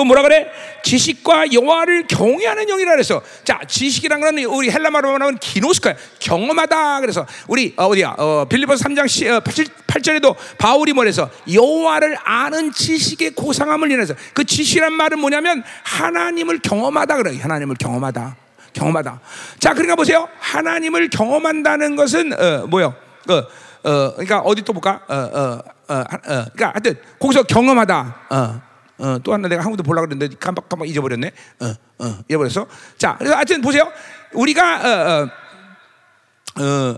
또 0.00 0.04
뭐라 0.06 0.22
그래? 0.22 0.50
지식과 0.82 1.52
여호와를 1.52 2.06
경외하는 2.06 2.68
영이라 2.68 2.92
그래서. 2.92 3.20
자 3.44 3.60
지식이란 3.68 4.18
건 4.22 4.38
우리 4.38 4.70
헬라말로 4.70 5.12
말하면 5.12 5.36
기노스카야. 5.36 5.94
경험하다 6.18 7.00
그래서. 7.00 7.26
우리 7.48 7.74
어, 7.76 7.94
디야? 7.94 8.14
어, 8.16 8.46
빌리포스 8.48 8.82
3장 8.84 9.06
10, 9.06 9.28
어, 9.28 9.40
8, 9.86 10.00
절에도 10.00 10.34
바울이 10.56 10.94
뭐래서 10.94 11.28
여호와를 11.52 12.16
아는 12.24 12.72
지식의 12.72 13.32
고상함을 13.32 13.90
인해서 13.92 14.14
그 14.32 14.42
지식이란 14.42 14.94
말은 14.94 15.18
뭐냐면 15.18 15.62
하나님을 15.84 16.60
경험하다 16.60 17.16
그래 17.18 17.38
하나님을 17.38 17.76
경험하다. 17.78 18.36
경험하다. 18.72 19.20
자 19.58 19.74
그러니까 19.74 19.96
보세요. 19.96 20.30
하나님을 20.38 21.10
경험한다는 21.10 21.94
것은 21.96 22.32
어, 22.32 22.66
뭐요? 22.68 22.94
어, 23.28 23.34
어, 23.34 24.12
그러니까 24.14 24.38
어디 24.40 24.62
또 24.62 24.72
볼까? 24.72 25.02
어, 25.08 25.14
어, 25.14 25.62
어, 25.88 25.94
어, 25.94 26.04
그러니까 26.24 26.68
하여튼 26.68 26.96
거기서 27.18 27.42
경험하다. 27.42 28.16
어. 28.30 28.69
어, 29.00 29.18
또 29.24 29.32
하나 29.32 29.48
내가 29.48 29.62
한 29.62 29.70
번도 29.70 29.82
보려고 29.82 30.06
그랬는데 30.06 30.36
깜빡 30.38 30.68
깜빡 30.68 30.88
잊어버렸네. 30.88 31.32
어, 31.60 31.74
어, 31.98 32.18
잊어버렸어. 32.28 32.66
자, 32.98 33.16
그래서 33.18 33.34
하여튼 33.34 33.60
보세요. 33.62 33.90
우리가 34.32 34.76
어, 34.76 35.30
어, 36.58 36.62
어, 36.62 36.96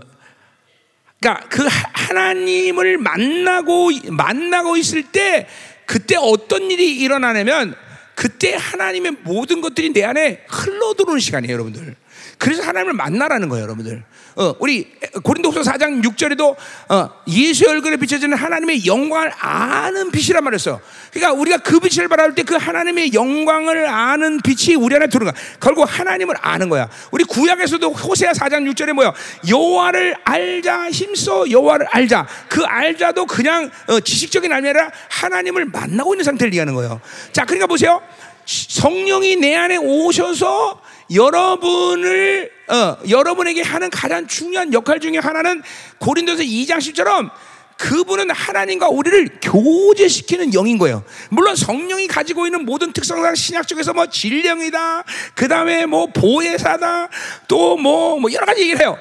그러니까 1.19 1.47
그 1.47 1.65
하나님을 1.93 2.97
만나고 2.97 3.91
만나고 4.11 4.75
있을 4.75 5.03
때 5.11 5.47
그때 5.85 6.15
어떤 6.17 6.69
일이 6.69 6.97
일어나냐면 6.97 7.75
그때 8.15 8.55
하나님의 8.55 9.17
모든 9.23 9.61
것들이 9.61 9.93
내 9.93 10.03
안에 10.03 10.45
흘러 10.49 10.93
들어오는 10.93 11.19
시간이에요, 11.19 11.53
여러분들. 11.53 11.95
그래서 12.37 12.61
하나님을 12.63 12.93
만나라는 12.93 13.49
거예요, 13.49 13.63
여러분들. 13.63 14.03
어, 14.35 14.55
우리 14.59 14.91
고린도후서 15.23 15.71
4장 15.71 16.03
6절에도 16.03 16.55
어, 16.89 17.09
예수 17.27 17.69
얼굴에 17.69 17.97
비춰지는 17.97 18.37
하나님의 18.37 18.85
영광을 18.85 19.31
아는 19.39 20.11
빛이란 20.11 20.43
말이었어. 20.43 20.79
그러니까 21.11 21.33
우리가 21.39 21.57
그 21.57 21.79
빛을 21.79 22.07
바라볼 22.07 22.35
때 22.35 22.43
그 22.43 22.55
하나님의 22.55 23.13
영광을 23.13 23.87
아는 23.87 24.39
빛이 24.41 24.75
우리 24.75 24.95
안에 24.95 25.07
들어가. 25.07 25.33
결국 25.59 25.83
하나님을 25.83 26.35
아는 26.41 26.69
거야. 26.69 26.89
우리 27.11 27.23
구약에서도 27.23 27.89
호세아 27.91 28.33
4장 28.33 28.69
6절에 28.73 28.93
뭐야? 28.93 29.13
여호와를 29.47 30.15
알자 30.23 30.91
힘써 30.91 31.49
여호와를 31.49 31.87
알자. 31.89 32.27
그 32.49 32.63
알자도 32.63 33.25
그냥 33.25 33.71
어, 33.87 33.99
지식적인 33.99 34.51
알이 34.51 34.67
아니라 34.67 34.91
하나님을 35.09 35.65
만나고 35.65 36.13
있는 36.13 36.23
상태를 36.25 36.51
얘기하는 36.51 36.73
거예요. 36.73 36.99
자, 37.31 37.45
그러니까 37.45 37.67
보세요. 37.67 38.01
성령이 38.45 39.37
내 39.37 39.55
안에 39.55 39.77
오셔서 39.77 40.81
여러분을 41.13 42.51
어, 42.69 42.97
여러분에게 43.09 43.61
하는 43.61 43.89
가장 43.89 44.27
중요한 44.27 44.73
역할 44.73 44.99
중에 44.99 45.17
하나는 45.17 45.61
고린도서 45.99 46.43
2장 46.43 46.77
10처럼 46.77 47.29
그분은 47.77 48.29
하나님과 48.29 48.87
우리를 48.89 49.39
교제시키는 49.41 50.53
영인 50.53 50.77
거예요. 50.77 51.03
물론 51.29 51.55
성령이 51.55 52.07
가지고 52.07 52.45
있는 52.45 52.65
모든 52.65 52.93
특성상 52.93 53.35
신약 53.35 53.67
쪽에서 53.67 53.93
뭐 53.93 54.05
진령이다, 54.07 55.03
그 55.35 55.47
다음에 55.47 55.85
뭐 55.85 56.07
보혜사다, 56.07 57.09
또 57.47 57.75
뭐 57.75 58.19
뭐 58.19 58.31
여러 58.31 58.45
가지 58.45 58.61
얘기를 58.61 58.79
해요. 58.79 58.97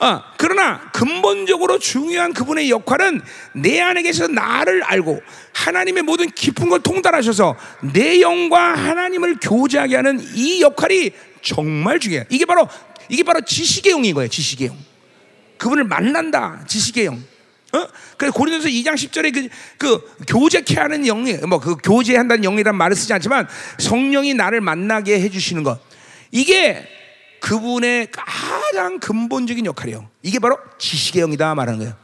어, 0.00 0.22
그러나 0.36 0.80
근본적으로 0.92 1.78
중요한 1.78 2.32
그분의 2.32 2.70
역할은 2.70 3.20
내 3.52 3.80
안에 3.80 4.02
계셔서 4.02 4.30
나를 4.30 4.84
알고 4.84 5.20
하나님의 5.54 6.04
모든 6.04 6.30
깊은 6.30 6.68
걸 6.68 6.80
통달하셔서 6.80 7.56
내 7.92 8.20
영과 8.20 8.74
하나님을 8.74 9.38
교제하게 9.40 9.96
하는 9.96 10.20
이 10.34 10.60
역할이 10.60 11.12
정말 11.42 11.98
중요해요. 12.00 12.24
이게 12.30 12.44
바로 12.44 12.68
이게 13.08 13.22
바로 13.22 13.40
지식의 13.40 13.92
영인 13.92 14.14
거예요. 14.14 14.28
지식의 14.28 14.68
영. 14.68 14.76
그분을 15.58 15.84
만난다. 15.84 16.64
지식의 16.66 17.06
영. 17.06 17.22
어? 17.72 17.86
그래서 18.16 18.32
고린도서 18.32 18.68
2장 18.68 18.94
10절에 18.94 19.32
그, 19.34 19.48
그 19.76 20.24
교제케 20.26 20.76
하는 20.76 21.02
영이 21.04 21.34
뭐 21.46 21.58
그 21.58 21.76
교제한다는 21.76 22.42
영이란 22.42 22.74
말을 22.76 22.96
쓰지 22.96 23.12
않지만 23.12 23.46
성령이 23.78 24.34
나를 24.34 24.60
만나게 24.60 25.20
해 25.20 25.28
주시는 25.28 25.64
것. 25.64 25.78
이게 26.30 26.86
그분의 27.40 28.08
가장 28.10 28.98
근본적인 28.98 29.66
역할이에요. 29.66 30.08
이게 30.22 30.38
바로 30.38 30.58
지식의 30.78 31.22
영이다 31.22 31.54
말하는 31.54 31.78
거예요. 31.78 31.94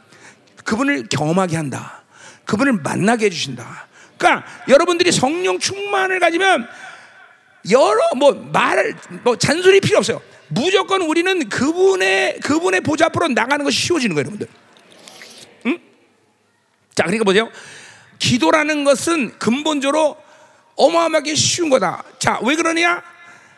그분을 0.64 1.08
경험하게 1.08 1.56
한다. 1.56 2.04
그분을 2.44 2.74
만나게 2.74 3.26
해 3.26 3.30
주신다. 3.30 3.86
그러니까 4.18 4.46
여러분들이 4.68 5.12
성령 5.12 5.58
충만을 5.58 6.20
가지면 6.20 6.66
여러 7.70 7.98
뭐 8.16 8.32
말을 8.32 8.96
뭐 9.22 9.36
잔소리 9.36 9.80
필요 9.80 9.98
없어요. 9.98 10.20
무조건 10.48 11.02
우리는 11.02 11.48
그분의 11.48 12.40
그분의 12.40 12.82
보좌 12.82 13.06
앞으로 13.06 13.28
나가는 13.28 13.64
것이 13.64 13.78
쉬워지는 13.78 14.14
거예요, 14.14 14.26
여러분들. 14.26 14.48
응? 15.66 15.78
자, 16.94 17.04
그러니까 17.04 17.24
보세요. 17.24 17.50
기도라는 18.18 18.84
것은 18.84 19.38
근본적으로 19.38 20.16
어마어마하게 20.76 21.34
쉬운 21.34 21.70
거다. 21.70 22.02
자, 22.18 22.38
왜 22.42 22.56
그러냐? 22.56 23.02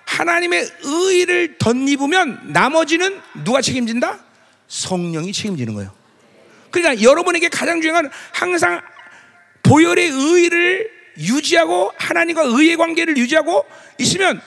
하나님의 0.04 0.70
의를 0.82 1.58
덧입으면 1.58 2.52
나머지는 2.52 3.20
누가 3.44 3.60
책임진다? 3.60 4.20
성령이 4.68 5.32
책임지는 5.32 5.74
거예요. 5.74 5.92
그러니까 6.70 7.02
여러분에게 7.02 7.48
가장 7.48 7.80
중요한 7.80 8.04
건 8.04 8.12
항상 8.32 8.80
보혈의 9.62 10.08
의를 10.10 10.95
유지하고 11.18 11.92
하나님과 11.96 12.42
의의 12.44 12.76
관계를 12.76 13.16
유지하고 13.16 13.64
있으면 13.98 14.40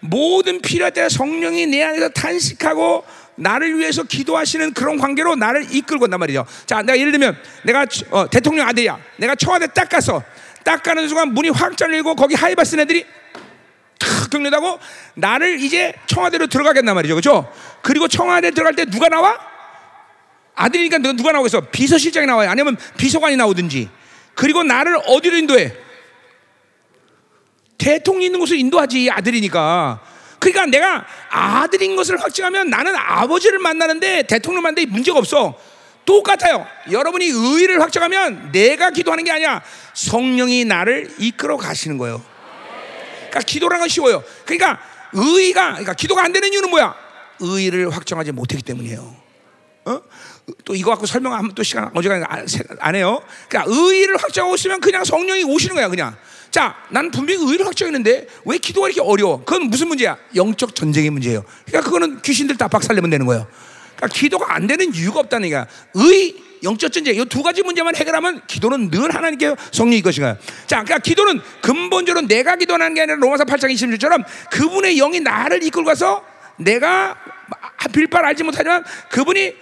모든 0.00 0.60
필요할 0.60 0.92
때 0.92 1.08
성령이 1.08 1.66
내 1.66 1.82
안에서 1.82 2.10
탄식하고 2.10 3.04
나를 3.36 3.78
위해서 3.78 4.02
기도하시는 4.02 4.74
그런 4.74 4.98
관계로 4.98 5.34
나를 5.34 5.74
이끌고 5.74 6.04
온단 6.04 6.20
말이죠. 6.20 6.46
자, 6.66 6.82
내가 6.82 6.98
예를 6.98 7.12
들면 7.12 7.36
내가 7.64 7.86
어, 8.10 8.28
대통령 8.30 8.68
아들이야. 8.68 8.98
내가 9.16 9.34
청와대 9.34 9.66
딱 9.68 9.88
가서 9.88 10.22
딱 10.62 10.82
가는 10.82 11.06
순간 11.08 11.32
문이 11.32 11.48
확 11.50 11.78
열리고 11.80 12.14
거기 12.14 12.34
하이바 12.34 12.64
쓴 12.64 12.80
애들이 12.80 13.04
탁 13.98 14.30
경례하고 14.30 14.78
나를 15.14 15.60
이제 15.60 15.94
청와대로 16.06 16.46
들어가겠단 16.46 16.94
말이죠. 16.94 17.14
그죠? 17.14 17.52
그리고 17.82 18.08
청와대 18.08 18.50
들어갈 18.50 18.74
때 18.74 18.84
누가 18.84 19.08
나와? 19.08 19.38
아들이니까 20.54 20.98
누가 20.98 21.32
나오겠어? 21.32 21.62
비서실장이 21.72 22.26
나와요. 22.26 22.50
아니면 22.50 22.76
비서관이 22.96 23.36
나오든지. 23.36 23.88
그리고 24.34 24.62
나를 24.62 24.98
어디로 25.06 25.36
인도해? 25.36 25.83
대통령 27.78 28.22
있는 28.22 28.40
곳을 28.40 28.58
인도하지 28.58 29.10
아들이니까. 29.10 30.00
그러니까 30.38 30.66
내가 30.66 31.06
아들인 31.30 31.96
것을 31.96 32.20
확증하면 32.20 32.68
나는 32.68 32.94
아버지를 32.94 33.58
만나는데 33.58 34.24
대통령 34.24 34.62
만나는데 34.62 34.90
문제가 34.90 35.18
없어. 35.18 35.58
똑같아요. 36.04 36.66
여러분이 36.90 37.26
의를 37.26 37.80
확정하면 37.80 38.52
내가 38.52 38.90
기도하는 38.90 39.24
게 39.24 39.30
아니야. 39.30 39.62
성령이 39.94 40.66
나를 40.66 41.10
이끌어 41.18 41.56
가시는 41.56 41.96
거예요. 41.96 42.22
그러니까 43.16 43.40
기도라는 43.40 43.80
건 43.80 43.88
쉬워요. 43.88 44.22
그러니까 44.44 44.80
의가 45.14 45.70
그러니까 45.70 45.94
기도가 45.94 46.22
안 46.22 46.32
되는 46.32 46.52
이유는 46.52 46.68
뭐야? 46.68 46.94
의를 47.40 47.88
확정하지 47.90 48.32
못했기 48.32 48.62
때문이에요. 48.64 49.16
어? 49.86 50.00
또 50.64 50.74
이거 50.74 50.90
갖고 50.90 51.06
설명하면 51.06 51.54
또 51.54 51.62
시간 51.62 51.90
어지간히 51.94 52.22
안- 52.28 52.46
안 52.80 52.94
해요. 52.94 53.22
그러니까 53.48 53.72
의의를 53.74 54.16
확정하고 54.18 54.54
있으면 54.56 54.80
그냥 54.80 55.04
성령이 55.04 55.44
오시는 55.44 55.74
거야, 55.74 55.88
그냥. 55.88 56.16
자, 56.54 56.72
나는 56.88 57.10
분명히 57.10 57.42
의의를 57.44 57.66
확정했는데 57.66 58.28
왜 58.44 58.58
기도가 58.58 58.86
이렇게 58.86 59.00
어려워? 59.00 59.38
그건 59.44 59.62
무슨 59.70 59.88
문제야? 59.88 60.16
영적 60.36 60.76
전쟁의 60.76 61.10
문제예요. 61.10 61.44
그러니까 61.66 61.84
그거는 61.84 62.22
귀신들 62.22 62.56
다 62.56 62.68
박살내면 62.68 63.10
되는 63.10 63.26
거예요. 63.26 63.48
그러니까 63.96 64.16
기도가 64.16 64.54
안 64.54 64.68
되는 64.68 64.94
이유가 64.94 65.18
없다는 65.18 65.50
거야. 65.50 65.66
의, 65.94 66.36
영적 66.62 66.92
전쟁, 66.92 67.16
이 67.16 67.24
두 67.24 67.42
가지 67.42 67.64
문제만 67.64 67.96
해결하면 67.96 68.42
기도는 68.46 68.88
늘 68.92 69.12
하나님께 69.12 69.56
성령이 69.72 70.00
것인가요? 70.02 70.36
자, 70.68 70.84
그러니까 70.84 70.98
기도는 70.98 71.40
근본적으로 71.60 72.24
내가 72.28 72.54
기도하는 72.54 72.94
게 72.94 73.00
아니라 73.00 73.16
로마서 73.16 73.42
8장 73.42 73.74
26절처럼 73.74 74.24
그분의 74.52 74.94
영이 74.94 75.18
나를 75.18 75.60
이끌고 75.64 75.88
가서 75.88 76.24
내가 76.56 77.16
빌 77.92 78.04
바를 78.04 78.28
알지 78.28 78.44
못하지만 78.44 78.84
그분이 79.10 79.54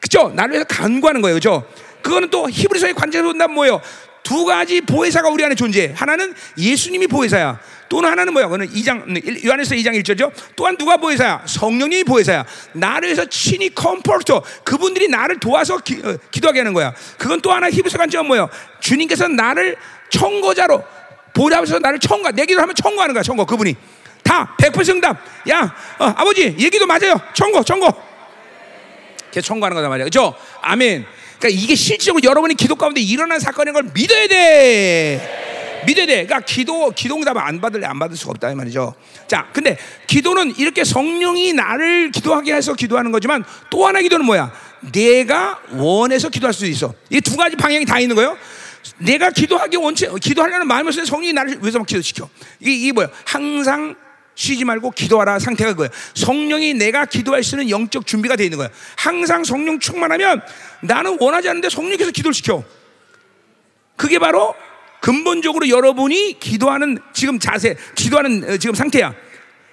그죠? 0.00 0.32
나를 0.34 0.54
위해서 0.54 0.66
간구하는 0.66 1.22
거예요, 1.22 1.36
그죠? 1.36 1.64
그거는 2.02 2.28
또 2.30 2.50
히브리서의 2.50 2.94
관점에서 2.94 3.28
본다면 3.28 3.54
뭐예요? 3.54 3.80
두 4.22 4.44
가지 4.44 4.80
보혜사가 4.80 5.28
우리 5.28 5.44
안에 5.44 5.54
존재해. 5.54 5.92
하나는 5.96 6.34
예수님이 6.56 7.06
보혜사야. 7.06 7.58
또는 7.88 8.08
하나는 8.08 8.32
뭐야? 8.32 8.46
그거는 8.46 8.68
2장 8.68 9.44
요한일서 9.44 9.74
2장 9.74 10.00
1절죠. 10.00 10.30
또한 10.54 10.76
누가 10.76 10.96
보혜사야? 10.96 11.42
성령님이 11.46 12.04
보혜사야. 12.04 12.44
나를 12.72 13.08
위해서 13.08 13.24
친히 13.24 13.74
Comforter 13.74 14.42
그분들이 14.62 15.08
나를 15.08 15.40
도와서 15.40 15.78
기, 15.78 16.00
어, 16.04 16.16
기도하게 16.30 16.60
하는 16.60 16.72
거야. 16.72 16.94
그건 17.18 17.40
또 17.40 17.52
하나 17.52 17.68
히브리서 17.68 17.98
관점은 17.98 18.28
뭐예요? 18.28 18.48
주님께서 18.78 19.26
나를 19.26 19.76
청거자로 20.10 20.84
보좌에서 21.34 21.80
나를 21.80 21.98
청거. 21.98 22.30
내 22.32 22.46
기도하면 22.46 22.74
청거하는 22.74 23.12
거야. 23.12 23.22
청거 23.22 23.44
그분이 23.44 23.74
다 24.22 24.54
100% 24.60 24.88
응답. 24.90 25.16
야, 25.48 25.74
어, 25.98 26.04
아버지 26.16 26.42
얘기도 26.58 26.86
맞아요. 26.86 27.20
청거, 27.34 27.64
청거. 27.64 27.92
걔 29.32 29.40
청구하는 29.40 29.74
거다 29.74 29.88
말이야. 29.88 30.04
그죠? 30.04 30.34
아멘. 30.62 31.06
그러니까 31.40 31.48
이게 31.48 31.74
실질적으로 31.74 32.22
여러분이 32.22 32.54
기도 32.54 32.76
가운데 32.76 33.00
일어난 33.00 33.40
사건인 33.40 33.72
걸 33.72 33.84
믿어야 33.94 34.28
돼. 34.28 35.82
믿어야 35.86 36.04
돼. 36.06 36.26
그러니까 36.26 36.40
기도, 36.40 36.90
기도 36.90 37.16
응답을 37.16 37.40
안 37.40 37.60
받을래 37.60 37.86
안 37.86 37.98
받을 37.98 38.14
수가 38.16 38.32
없다 38.32 38.50
이 38.50 38.54
말이죠. 38.54 38.94
자, 39.26 39.48
근데 39.52 39.78
기도는 40.06 40.54
이렇게 40.58 40.84
성령이 40.84 41.54
나를 41.54 42.10
기도하게 42.12 42.54
해서 42.54 42.74
기도하는 42.74 43.10
거지만 43.10 43.42
또 43.70 43.86
하나 43.86 44.02
기도는 44.02 44.26
뭐야? 44.26 44.52
내가 44.92 45.58
원해서 45.72 46.28
기도할 46.28 46.52
수도 46.52 46.66
있어. 46.66 46.92
이 47.08 47.20
두 47.22 47.36
가지 47.36 47.56
방향이 47.56 47.86
다 47.86 47.98
있는 47.98 48.14
거예요. 48.16 48.36
내가 48.98 49.30
기도하기 49.30 49.76
원치, 49.78 50.06
기도하려는 50.20 50.66
쓰는 50.92 51.06
성령이 51.06 51.32
나를 51.32 51.58
위해서 51.62 51.78
막 51.78 51.86
기도시켜. 51.86 52.28
이게 52.60 52.92
뭐야? 52.92 53.08
항상 53.24 53.96
쉬지 54.40 54.64
말고 54.64 54.92
기도하라 54.92 55.38
상태가 55.38 55.72
그거야. 55.74 55.90
성령이 56.14 56.72
내가 56.72 57.04
기도할 57.04 57.44
수 57.44 57.56
있는 57.56 57.68
영적 57.68 58.06
준비가 58.06 58.36
되어 58.36 58.44
있는 58.46 58.56
거야. 58.56 58.70
항상 58.96 59.44
성령 59.44 59.78
충만하면 59.78 60.40
나는 60.80 61.18
원하지 61.20 61.50
않는데 61.50 61.68
성령께서 61.68 62.10
기도를 62.10 62.32
시켜. 62.32 62.64
그게 63.96 64.18
바로 64.18 64.54
근본적으로 65.02 65.68
여러분이 65.68 66.40
기도하는 66.40 66.96
지금 67.12 67.38
자세, 67.38 67.76
기도하는 67.94 68.54
어, 68.54 68.56
지금 68.56 68.74
상태야. 68.74 69.14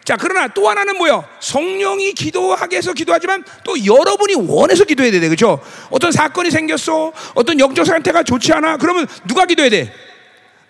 자, 0.03 0.17
그러나 0.19 0.49
또 0.49 0.69
하나는 0.69 0.97
뭐요? 0.97 1.23
성령이 1.39 2.11
기도하게 2.11 2.77
해서 2.77 2.91
기도하지만 2.91 3.45
또 3.63 3.73
여러분이 3.85 4.35
원해서 4.35 4.83
기도해야 4.83 5.13
돼. 5.13 5.29
그죠? 5.29 5.61
어떤 5.91 6.11
사건이 6.11 6.51
생겼어. 6.51 7.13
어떤 7.35 7.57
영적 7.57 7.85
상태가 7.85 8.23
좋지 8.23 8.51
않아. 8.51 8.75
그러면 8.77 9.07
누가 9.29 9.45
기도해야 9.45 9.69
돼? 9.69 9.93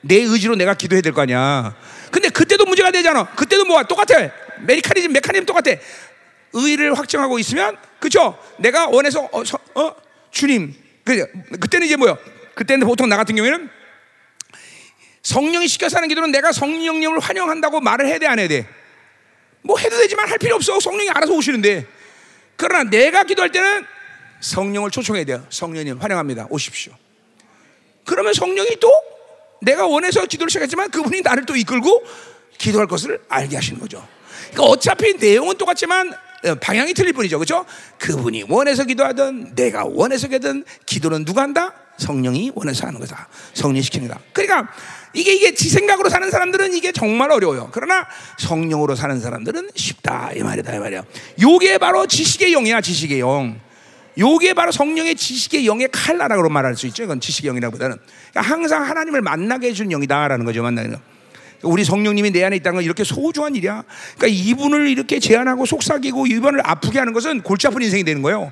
내 0.01 0.17
의지로 0.17 0.55
내가 0.55 0.75
기도해야 0.75 1.01
될 1.01 1.13
거 1.13 1.21
아니야. 1.21 1.75
근데 2.09 2.29
그때도 2.29 2.56
문제가 2.67 2.91
되잖아. 2.91 3.25
그때도 3.35 3.65
뭐야? 3.65 3.83
똑같아. 3.83 4.29
메리카니즘, 4.61 5.13
메카니즘 5.13 5.45
똑같아. 5.45 5.71
의를 6.53 6.97
확정하고 6.97 7.39
있으면, 7.39 7.77
그죠? 7.99 8.37
내가 8.57 8.87
원해서, 8.87 9.27
어, 9.31 9.43
서- 9.43 9.59
어? 9.75 9.95
주님. 10.31 10.73
그, 11.03 11.25
그때는 11.59 11.87
이제 11.87 11.95
뭐야? 11.95 12.17
그때는 12.55 12.85
보통 12.87 13.07
나 13.09 13.17
같은 13.17 13.35
경우에는 13.35 13.69
성령이 15.23 15.67
시켜서 15.67 15.97
하는 15.97 16.07
기도는 16.09 16.31
내가 16.31 16.51
성령님을 16.51 17.19
환영한다고 17.19 17.81
말을 17.81 18.07
해야 18.07 18.17
돼, 18.17 18.27
안 18.27 18.39
해야 18.39 18.47
돼? 18.47 18.67
뭐 19.61 19.77
해도 19.77 19.97
되지만 19.97 20.29
할 20.29 20.37
필요 20.37 20.55
없어. 20.55 20.79
성령이 20.79 21.09
알아서 21.09 21.33
오시는데. 21.33 21.85
그러나 22.55 22.89
내가 22.89 23.23
기도할 23.23 23.51
때는 23.51 23.85
성령을 24.39 24.89
초청해야 24.91 25.25
돼요. 25.25 25.45
성령님 25.49 25.97
환영합니다. 25.99 26.47
오십시오. 26.49 26.93
그러면 28.05 28.33
성령이 28.33 28.77
또 28.79 28.89
내가 29.61 29.85
원해서 29.85 30.25
기도를 30.25 30.49
시작했지만 30.49 30.89
그분이 30.91 31.21
나를 31.21 31.45
또 31.45 31.55
이끌고 31.55 32.03
기도할 32.57 32.87
것을 32.87 33.19
알게 33.29 33.55
하시는 33.55 33.79
거죠. 33.79 34.05
그러니까 34.51 34.63
어차피 34.63 35.13
내용은 35.15 35.57
똑같지만 35.57 36.13
어, 36.45 36.55
방향이 36.55 36.93
틀릴 36.93 37.13
뿐이죠. 37.13 37.39
그렇죠? 37.39 37.65
그분이 37.97 38.45
원해서 38.49 38.83
기도하든 38.83 39.55
내가 39.55 39.85
원해서 39.85 40.27
기도든 40.27 40.65
기도는 40.85 41.25
누가 41.25 41.41
한다? 41.41 41.73
성령이 41.97 42.51
원해서 42.53 42.85
하는 42.85 42.99
거다. 42.99 43.27
성령이 43.53 43.81
시키는 43.81 44.07
거다. 44.07 44.21
그러니까 44.33 44.71
이게 45.13 45.33
이게 45.33 45.53
지 45.55 45.69
생각으로 45.69 46.09
사는 46.09 46.29
사람들은 46.29 46.73
이게 46.73 46.91
정말 46.91 47.31
어려워요. 47.31 47.69
그러나 47.71 48.05
성령으로 48.37 48.95
사는 48.95 49.19
사람들은 49.19 49.71
쉽다 49.75 50.31
이 50.35 50.43
말이다 50.43 50.75
이 50.75 50.79
말이야. 50.79 51.03
요게 51.41 51.79
바로 51.79 52.05
지식의 52.05 52.51
영이야, 52.51 52.81
지식의 52.81 53.19
영. 53.19 53.59
요게 54.19 54.53
바로 54.53 54.71
성령의 54.71 55.15
지식의 55.15 55.65
영의 55.65 55.89
칼라라고 55.91 56.49
말할 56.49 56.75
수 56.75 56.87
있죠. 56.87 57.03
이건 57.03 57.19
지식의 57.19 57.49
영이라기보다는 57.49 57.97
그러니까 58.31 58.53
항상 58.53 58.83
하나님을 58.83 59.21
만나게 59.21 59.69
해주는 59.69 59.91
영이다라는 59.91 60.45
거죠. 60.45 60.63
만나는 60.63 60.91
거. 60.93 60.99
우리 61.63 61.83
성령님이 61.83 62.31
내 62.31 62.43
안에 62.43 62.55
있다는 62.57 62.77
건 62.77 62.83
이렇게 62.83 63.03
소중한 63.03 63.55
일이야. 63.55 63.83
그러니까 64.17 64.27
이분을 64.27 64.87
이렇게 64.89 65.19
제한하고 65.19 65.65
속삭이고 65.65 66.27
이분을 66.27 66.61
아프게 66.63 66.99
하는 66.99 67.13
것은 67.13 67.41
골치 67.41 67.67
아픈 67.67 67.81
인생이 67.81 68.03
되는 68.03 68.21
거예요. 68.21 68.51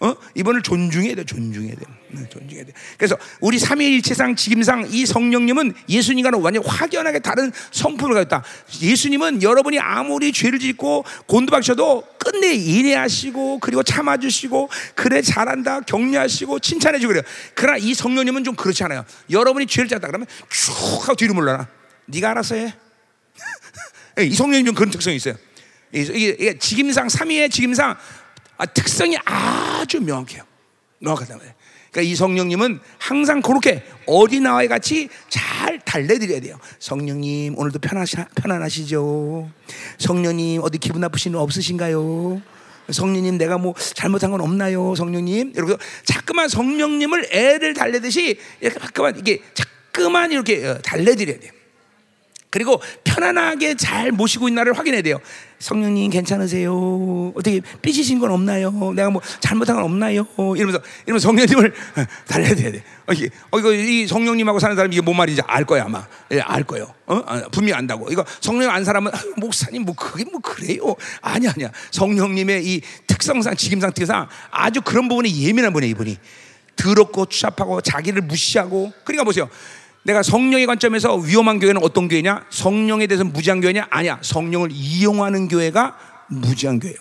어? 0.00 0.14
이분을 0.34 0.60
존중해야 0.62 1.14
돼, 1.14 1.24
존중해야 1.24 1.76
돼, 1.76 1.80
네, 2.10 2.28
존중해야 2.28 2.66
돼. 2.66 2.72
그래서 2.98 3.16
우리 3.40 3.58
삼위일체상 3.58 4.36
직임상 4.36 4.88
이 4.90 5.06
성령님은 5.06 5.72
예수님과는 5.88 6.40
완전 6.40 6.62
히 6.62 6.68
확연하게 6.68 7.20
다른 7.20 7.50
성품을 7.70 8.14
가졌다. 8.14 8.44
예수님은 8.82 9.42
여러분이 9.42 9.78
아무리 9.78 10.32
죄를 10.32 10.58
짓고 10.58 11.04
곤두박셔도 11.26 12.04
끝내 12.18 12.52
인내하시고 12.52 13.60
그리고 13.60 13.82
참아주시고 13.82 14.68
그래 14.94 15.22
잘한다 15.22 15.80
격려하시고 15.82 16.58
칭찬해주고 16.58 17.08
그래요. 17.08 17.22
그러나 17.54 17.78
이 17.78 17.94
성령님은 17.94 18.44
좀 18.44 18.54
그렇지 18.56 18.84
않아요. 18.84 19.04
여러분이 19.30 19.66
죄를 19.66 19.88
졌다 19.88 20.06
그러면 20.06 20.26
쭉 20.50 20.72
하고 21.02 21.14
뒤로 21.14 21.34
물러나. 21.34 21.68
네가 22.06 22.30
알아서 22.30 22.54
해. 22.54 22.74
이 24.20 24.34
성령님 24.34 24.66
좀 24.66 24.74
그런 24.74 24.90
특성이 24.90 25.16
있어요. 25.16 25.34
이게, 25.92 26.28
이게 26.28 26.58
직임상 26.58 27.08
삼위의 27.08 27.50
직임상 27.50 27.96
아, 28.56 28.66
특성이 28.66 29.16
아주 29.24 30.00
명확해요. 30.00 30.42
명확하단 31.00 31.38
말이에요. 31.38 31.54
그러니까 31.90 32.10
이 32.10 32.16
성령님은 32.16 32.80
항상 32.98 33.40
그렇게 33.40 33.84
어린아이 34.06 34.66
같이 34.66 35.08
잘 35.28 35.78
달래드려야 35.78 36.40
돼요. 36.40 36.58
성령님 36.80 37.56
오늘도 37.56 37.78
편하시, 37.78 38.16
편안하시죠? 38.34 39.48
성령님 39.98 40.62
어디 40.62 40.78
기분 40.78 41.00
나쁘신 41.00 41.32
일 41.32 41.38
없으신가요? 41.38 42.42
성령님 42.90 43.38
내가 43.38 43.58
뭐 43.58 43.74
잘못한 43.94 44.32
건 44.32 44.40
없나요? 44.40 44.96
성령님 44.96 45.52
이렇게 45.54 45.76
자꾸만 46.04 46.48
성령님을 46.48 47.28
애를 47.32 47.74
달래듯이 47.74 48.38
이렇게 48.60 48.78
자꾸만 48.80 49.16
이게 49.16 49.40
자꾸만 49.54 50.32
이렇게 50.32 50.66
어, 50.66 50.78
달래드려야 50.78 51.38
돼요. 51.38 51.52
그리고 52.54 52.80
편안하게 53.02 53.74
잘 53.74 54.12
모시고 54.12 54.46
있나를 54.46 54.78
확인해야 54.78 55.02
돼요. 55.02 55.18
성령님 55.58 56.08
괜찮으세요? 56.12 57.32
어떻게 57.34 57.60
삐지신 57.82 58.20
건 58.20 58.30
없나요? 58.30 58.92
내가 58.92 59.10
뭐 59.10 59.20
잘못한 59.40 59.74
건 59.74 59.84
없나요? 59.84 60.24
이러면서 60.54 60.80
이러면 61.04 61.18
성령님을 61.18 61.74
달래야 62.28 62.54
돼. 62.54 62.84
어, 63.08 63.12
이게 63.12 63.28
어, 63.50 63.58
이거 63.58 63.72
이 63.72 64.06
성령님하고 64.06 64.60
사는 64.60 64.76
사람 64.76 64.92
이게 64.92 65.02
뭔 65.02 65.16
말인지 65.16 65.42
알 65.48 65.64
거야 65.64 65.86
아마. 65.86 66.06
예, 66.30 66.38
알 66.38 66.62
거예요. 66.62 66.94
어? 67.06 67.20
아, 67.26 67.42
분명히 67.50 67.74
안다고. 67.74 68.12
이거 68.12 68.24
성령 68.40 68.70
안 68.70 68.84
사람은 68.84 69.10
아유, 69.12 69.34
목사님 69.36 69.82
뭐 69.82 69.96
그게 69.96 70.24
뭐 70.24 70.38
그래요? 70.40 70.94
아니 71.22 71.48
아니야. 71.48 71.72
성령님의 71.90 72.64
이 72.64 72.82
특성상 73.08 73.56
직임상 73.56 73.94
특성 73.94 74.28
아주 74.52 74.80
그런 74.80 75.08
부분에 75.08 75.28
예민한 75.28 75.72
분이에요 75.72 75.90
이분이. 75.90 76.18
더럽고 76.76 77.26
추잡하고 77.26 77.80
자기를 77.80 78.22
무시하고 78.22 78.92
그러니까 79.02 79.24
보세요. 79.24 79.48
내가 80.04 80.22
성령의 80.22 80.66
관점에서 80.66 81.16
위험한 81.16 81.58
교회는 81.58 81.82
어떤 81.82 82.08
교회냐? 82.08 82.44
성령에 82.50 83.06
대해서 83.06 83.24
무지한 83.24 83.60
교회냐? 83.60 83.86
아니야. 83.90 84.18
성령을 84.22 84.70
이용하는 84.70 85.48
교회가 85.48 85.96
무지한 86.28 86.78
교회예요. 86.78 86.98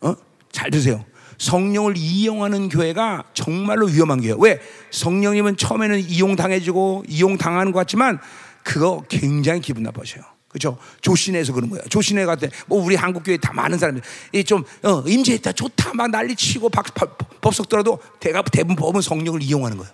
어? 0.00 0.14
잘 0.50 0.70
드세요. 0.70 1.04
성령을 1.38 1.94
이용하는 1.96 2.68
교회가 2.68 3.24
정말로 3.34 3.86
위험한 3.86 4.20
교회예요. 4.20 4.36
왜? 4.38 4.60
성령님은 4.90 5.56
처음에는 5.56 6.00
이용당해주고 6.00 7.04
이용당하는 7.08 7.72
것 7.72 7.80
같지만 7.80 8.18
그거 8.62 9.04
굉장히 9.08 9.60
기분 9.60 9.82
나빠져요. 9.82 10.22
그렇죠? 10.48 10.78
조신해서 11.00 11.52
그런 11.52 11.68
거야. 11.70 11.80
조신해 11.88 12.24
같은 12.24 12.50
뭐 12.66 12.82
우리 12.82 12.94
한국 12.94 13.24
교회 13.24 13.36
다 13.36 13.52
많은 13.52 13.78
사람들 13.78 14.02
이좀 14.32 14.64
어, 14.82 15.02
임재했다 15.06 15.52
좋다 15.52 15.94
막 15.94 16.10
난리 16.10 16.36
치고 16.36 16.68
박, 16.68 16.94
박, 16.94 17.18
법석 17.40 17.68
들어도 17.68 17.98
대가 18.20 18.42
대부분 18.42 18.76
법은 18.76 19.00
성령을 19.00 19.42
이용하는 19.42 19.78
거예요. 19.78 19.92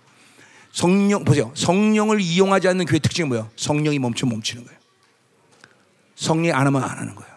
성령 0.73 1.25
보세요. 1.25 1.51
성령을 1.55 2.21
이용하지 2.21 2.69
않는 2.69 2.87
교회 2.87 2.99
특징이 2.99 3.29
뭐예요? 3.29 3.51
성령이 3.57 3.99
멈추면 3.99 4.33
멈추는 4.33 4.65
거예요. 4.65 4.79
성령이 6.17 6.53
안 6.53 6.67
하면 6.67 6.83
안 6.83 6.99
하는 6.99 7.15
거예요. 7.15 7.33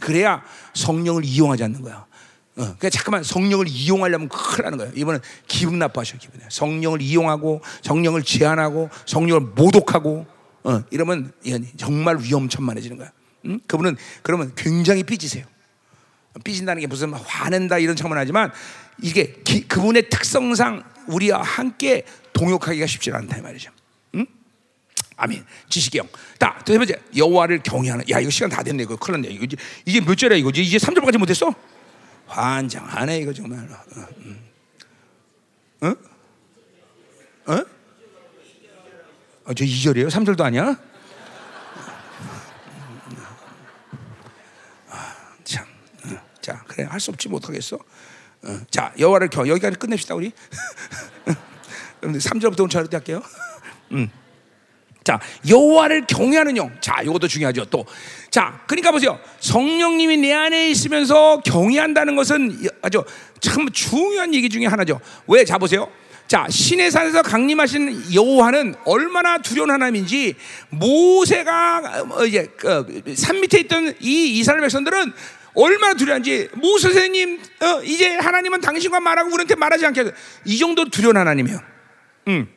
그래야 0.00 0.42
성령을 0.74 1.24
이용하지 1.24 1.64
않는 1.64 1.82
거야. 1.82 2.06
그러니까 2.54 2.88
잠깐만 2.90 3.22
성령을 3.22 3.68
이용하려면 3.68 4.28
큰일 4.28 4.64
나는 4.64 4.78
거예요. 4.78 4.92
이번엔 4.94 5.20
기분 5.46 5.78
나빠하셔 5.78 6.16
기분. 6.18 6.40
성령을 6.48 7.02
이용하고 7.02 7.60
성령을 7.82 8.22
제한하고 8.22 8.88
성령을 9.04 9.40
모독하고 9.54 10.26
어, 10.64 10.82
이러면 10.90 11.32
정말 11.76 12.18
위험천만해지는 12.18 12.96
거야. 12.96 13.12
응? 13.44 13.60
그분은 13.66 13.96
그러면 14.22 14.52
굉장히 14.56 15.02
삐지세요. 15.02 15.44
삐진다는 16.44 16.80
게 16.80 16.86
무슨 16.86 17.12
화낸다 17.12 17.78
이런 17.78 17.94
척만 17.94 18.18
하지만 18.18 18.50
이게 19.02 19.40
기, 19.44 19.66
그분의 19.68 20.08
특성상 20.08 20.82
우리와 21.06 21.42
함께 21.42 22.04
동역하기가 22.32 22.86
쉽지 22.86 23.12
않다 23.12 23.38
이 23.38 23.40
말이죠. 23.40 23.70
응? 24.14 24.26
아멘. 25.16 25.44
지식경. 25.68 26.08
자, 26.38 26.58
두 26.64 26.76
번째 26.76 27.00
여호와를 27.16 27.62
경외하는. 27.62 28.08
야, 28.10 28.20
이거 28.20 28.30
시간 28.30 28.50
다 28.50 28.62
됐네. 28.62 28.82
이거 28.82 28.96
큰일 28.96 29.20
났네. 29.22 29.34
이거 29.34 29.46
이제, 29.84 30.00
몇 30.00 30.14
절이야 30.16 30.38
이거? 30.38 30.50
이제 30.50 30.76
3절까지 30.78 31.18
못 31.18 31.28
했어? 31.30 31.54
환장하네 32.26 33.18
이거 33.20 33.32
정말. 33.32 33.60
어, 33.60 34.06
음. 34.18 34.50
어? 35.80 37.52
어? 37.52 37.64
어, 39.44 39.54
저 39.54 39.64
2절이에요? 39.64 40.08
3절도 40.10 40.40
아니야? 40.40 40.76
참. 45.44 45.64
어, 46.06 46.20
자, 46.40 46.64
그래. 46.66 46.84
할 46.84 46.98
수 47.00 47.10
없지 47.12 47.28
못하겠어. 47.28 47.78
어, 48.46 48.60
자, 48.70 48.92
여호와를 48.98 49.28
겨 49.28 49.46
여기까지 49.46 49.76
끝냅시다 49.76 50.14
우리. 50.14 50.32
여러분들 52.02 52.20
3절부터 52.20 52.60
오늘 52.60 52.70
차례 52.70 52.86
할게요. 52.90 53.22
음. 53.92 54.08
자, 55.02 55.20
여호와를 55.48 56.06
경외하는 56.06 56.56
영. 56.56 56.72
자, 56.80 57.02
이것도 57.02 57.28
중요하죠. 57.28 57.64
또. 57.66 57.84
자, 58.30 58.60
그러니까 58.66 58.90
보세요. 58.90 59.18
성령님이 59.40 60.16
내 60.16 60.32
안에 60.32 60.70
있으면서 60.70 61.40
경외한다는 61.44 62.16
것은 62.16 62.68
아주 62.82 63.04
참 63.40 63.70
중요한 63.70 64.34
얘기 64.34 64.48
중에 64.48 64.66
하나죠. 64.66 65.00
왜? 65.26 65.44
자 65.44 65.58
보세요. 65.58 65.88
자, 66.26 66.46
신의 66.50 66.90
산에서 66.90 67.22
강림하신 67.22 68.12
여호와는 68.14 68.74
얼마나 68.84 69.38
두려운 69.38 69.70
하나님인지 69.70 70.34
모세가 70.70 72.04
어, 72.10 72.24
이제 72.24 72.48
산 73.14 73.40
밑에 73.40 73.60
있던 73.60 73.94
이 74.00 74.38
이스라엘 74.38 74.60
백성들은 74.62 75.12
얼마나 75.56 75.94
두려운지 75.94 76.50
모세 76.52 76.88
선생님 76.88 77.40
어, 77.62 77.82
이제 77.82 78.14
하나님은 78.16 78.60
당신과 78.60 79.00
말하고 79.00 79.32
우리한테 79.32 79.54
말하지 79.54 79.86
않게 79.86 80.12
이 80.44 80.58
정도 80.58 80.88
두려운 80.88 81.16
하나님이에요. 81.16 81.58
음. 82.28 82.48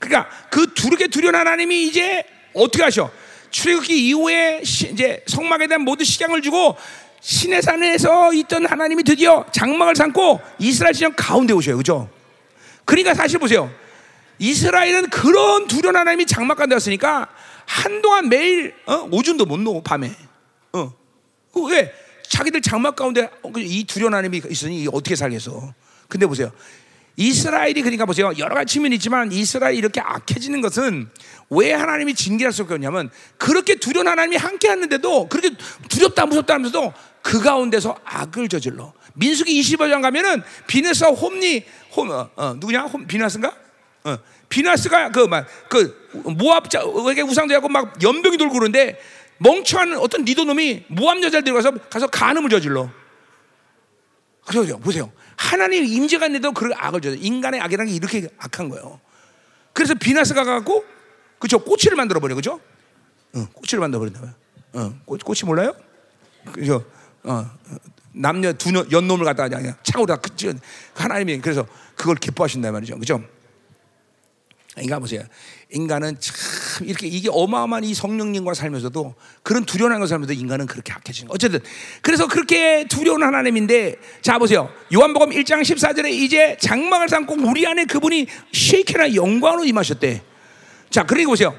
그러니까 0.00 0.28
그 0.50 0.74
두렵게 0.74 1.06
두려운 1.08 1.36
하나님이 1.36 1.84
이제 1.84 2.24
어떻게 2.52 2.82
하셔? 2.82 3.10
출애굽기 3.50 4.08
이후에 4.08 4.62
시, 4.64 4.88
이제 4.88 5.22
성막에 5.28 5.68
대한 5.68 5.82
모든 5.82 6.04
식양을 6.04 6.42
주고 6.42 6.76
신의 7.20 7.62
산에서 7.62 8.34
있던 8.34 8.66
하나님이 8.66 9.04
드디어 9.04 9.46
장막을 9.52 9.94
삼고 9.94 10.40
이스라엘 10.58 10.92
지형 10.92 11.14
가운데 11.16 11.54
오셔요. 11.54 11.76
그죠? 11.76 12.10
그러니까 12.84 13.14
사실 13.14 13.38
보세요. 13.38 13.72
이스라엘은 14.40 15.10
그런 15.10 15.68
두려운 15.68 15.96
하나님이 15.96 16.26
장막 16.26 16.56
가운데 16.56 16.74
왔으니까 16.74 17.28
한동안 17.64 18.28
매일 18.28 18.74
어? 18.86 19.08
오줌도 19.10 19.46
못 19.46 19.58
놓고 19.60 19.84
밤에. 19.84 20.10
어. 20.72 20.92
왜? 21.70 21.94
자기들 22.34 22.62
장막 22.62 22.96
가운데 22.96 23.30
그이 23.52 23.84
두려운 23.84 24.12
하나님이 24.12 24.42
있으니 24.50 24.88
어떻게 24.92 25.14
살겠어? 25.14 25.72
근데 26.08 26.26
보세요. 26.26 26.50
이스라엘이 27.16 27.80
그러니까 27.80 28.06
보세요. 28.06 28.32
여러 28.38 28.56
가지 28.56 28.74
측면이 28.74 28.96
있지만 28.96 29.30
이스라엘이 29.30 29.78
이렇게 29.78 30.00
악해지는 30.00 30.60
것은 30.60 31.08
왜 31.50 31.72
하나님이 31.72 32.12
징계할 32.16 32.52
수 32.52 32.62
없겠냐면 32.62 33.08
그렇게 33.38 33.76
두려운 33.76 34.08
하나님이 34.08 34.34
함께 34.34 34.66
하는데도 34.66 35.28
그렇게 35.28 35.50
두렵다 35.88 36.26
무섭다 36.26 36.54
하면서도 36.54 36.92
그 37.22 37.40
가운데서 37.40 37.96
악을 38.04 38.48
저질러. 38.48 38.92
민수기 39.14 39.60
25장 39.60 40.02
가면은 40.02 40.42
비네스와 40.66 41.10
홈니 41.10 41.64
홈 41.94 42.10
어, 42.10 42.28
어, 42.34 42.54
누구냐? 42.54 42.82
홈 42.82 43.06
비나스인가? 43.06 43.54
어, 44.02 44.18
비나스가 44.48 45.12
그 45.12 45.20
막그 45.20 46.10
모압자 46.36 46.82
에게 47.10 47.22
우상대하고 47.22 47.68
막 47.68 48.02
연병이 48.02 48.38
돌고 48.38 48.54
그러는데 48.54 48.98
멍청한 49.44 49.98
어떤 49.98 50.24
니도 50.24 50.44
놈이 50.44 50.84
모압 50.88 51.22
여자를 51.22 51.44
들어가서 51.44 51.72
가서 51.90 52.06
간음을 52.06 52.48
저질러. 52.48 52.90
그래요. 54.46 54.78
보세요. 54.78 55.12
하나님 55.36 55.84
임재가 55.84 56.26
있는데도 56.26 56.52
그 56.52 56.70
악을 56.74 57.02
저질 57.02 57.24
인간의 57.24 57.60
악이라는 57.60 57.90
게 57.90 57.96
이렇게 57.96 58.28
악한 58.38 58.70
거예요. 58.70 59.00
그래서 59.74 59.94
비나스가 59.94 60.44
갖고 60.44 60.84
그죠 61.38 61.58
꼬치를 61.58 61.96
만들어 61.96 62.20
버려 62.20 62.34
그죠? 62.34 62.58
어, 63.34 63.46
꼬치를 63.52 63.80
만들어 63.80 64.00
버린다. 64.00 64.34
어, 64.72 64.94
꼬, 65.04 65.18
꼬치 65.18 65.44
몰라요? 65.44 65.74
그죠? 66.52 66.84
어, 67.24 67.50
남녀 68.12 68.52
두 68.52 68.70
연놈을 68.90 69.24
갖다가 69.24 69.48
그냥 69.58 69.74
창으로 69.82 70.06
다 70.06 70.20
하나님이 70.94 71.40
그래서 71.40 71.66
그걸 71.96 72.16
기뻐하신다 72.16 72.70
말이죠. 72.72 72.98
그죠? 72.98 73.22
인간 74.78 75.00
보세요. 75.00 75.22
인간은 75.74 76.16
참 76.20 76.86
이렇게 76.86 77.06
이게 77.06 77.28
어마어마한 77.30 77.84
이 77.84 77.94
성령님과 77.94 78.54
살면서도 78.54 79.14
그런 79.42 79.64
두려운 79.64 79.90
하나님과 79.90 80.06
살면서도 80.06 80.38
인간은 80.38 80.66
그렇게 80.66 80.92
악해지는 80.92 81.28
거. 81.28 81.34
어쨌든 81.34 81.60
그래서 82.00 82.26
그렇게 82.26 82.86
두려운 82.88 83.22
하나님인데 83.22 83.96
자 84.22 84.38
보세요. 84.38 84.70
요한복음 84.92 85.30
1장 85.30 85.62
14절에 85.62 86.10
이제 86.10 86.56
장막을 86.60 87.08
삼고 87.08 87.36
우리 87.48 87.66
안에 87.66 87.84
그분이 87.84 88.26
쉐이케나 88.52 89.14
영광으로 89.14 89.64
임하셨대. 89.64 90.22
자 90.90 91.04
그리고 91.04 91.32
보세요. 91.32 91.56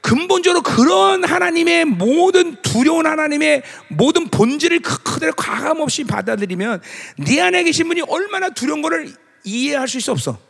근본적으로 0.00 0.62
그런 0.62 1.24
하나님의 1.24 1.84
모든 1.84 2.56
두려운 2.62 3.06
하나님의 3.06 3.62
모든 3.88 4.28
본질을 4.28 4.80
그 4.80 5.02
그대로 5.02 5.32
과감 5.34 5.80
없이 5.80 6.04
받아들이면 6.04 6.80
네 7.18 7.40
안에 7.42 7.62
계신 7.64 7.86
분이 7.88 8.02
얼마나 8.08 8.48
두려운 8.48 8.80
것을 8.80 9.12
이해할 9.44 9.86
수 9.86 9.98
있어 9.98 10.12
없어. 10.12 10.49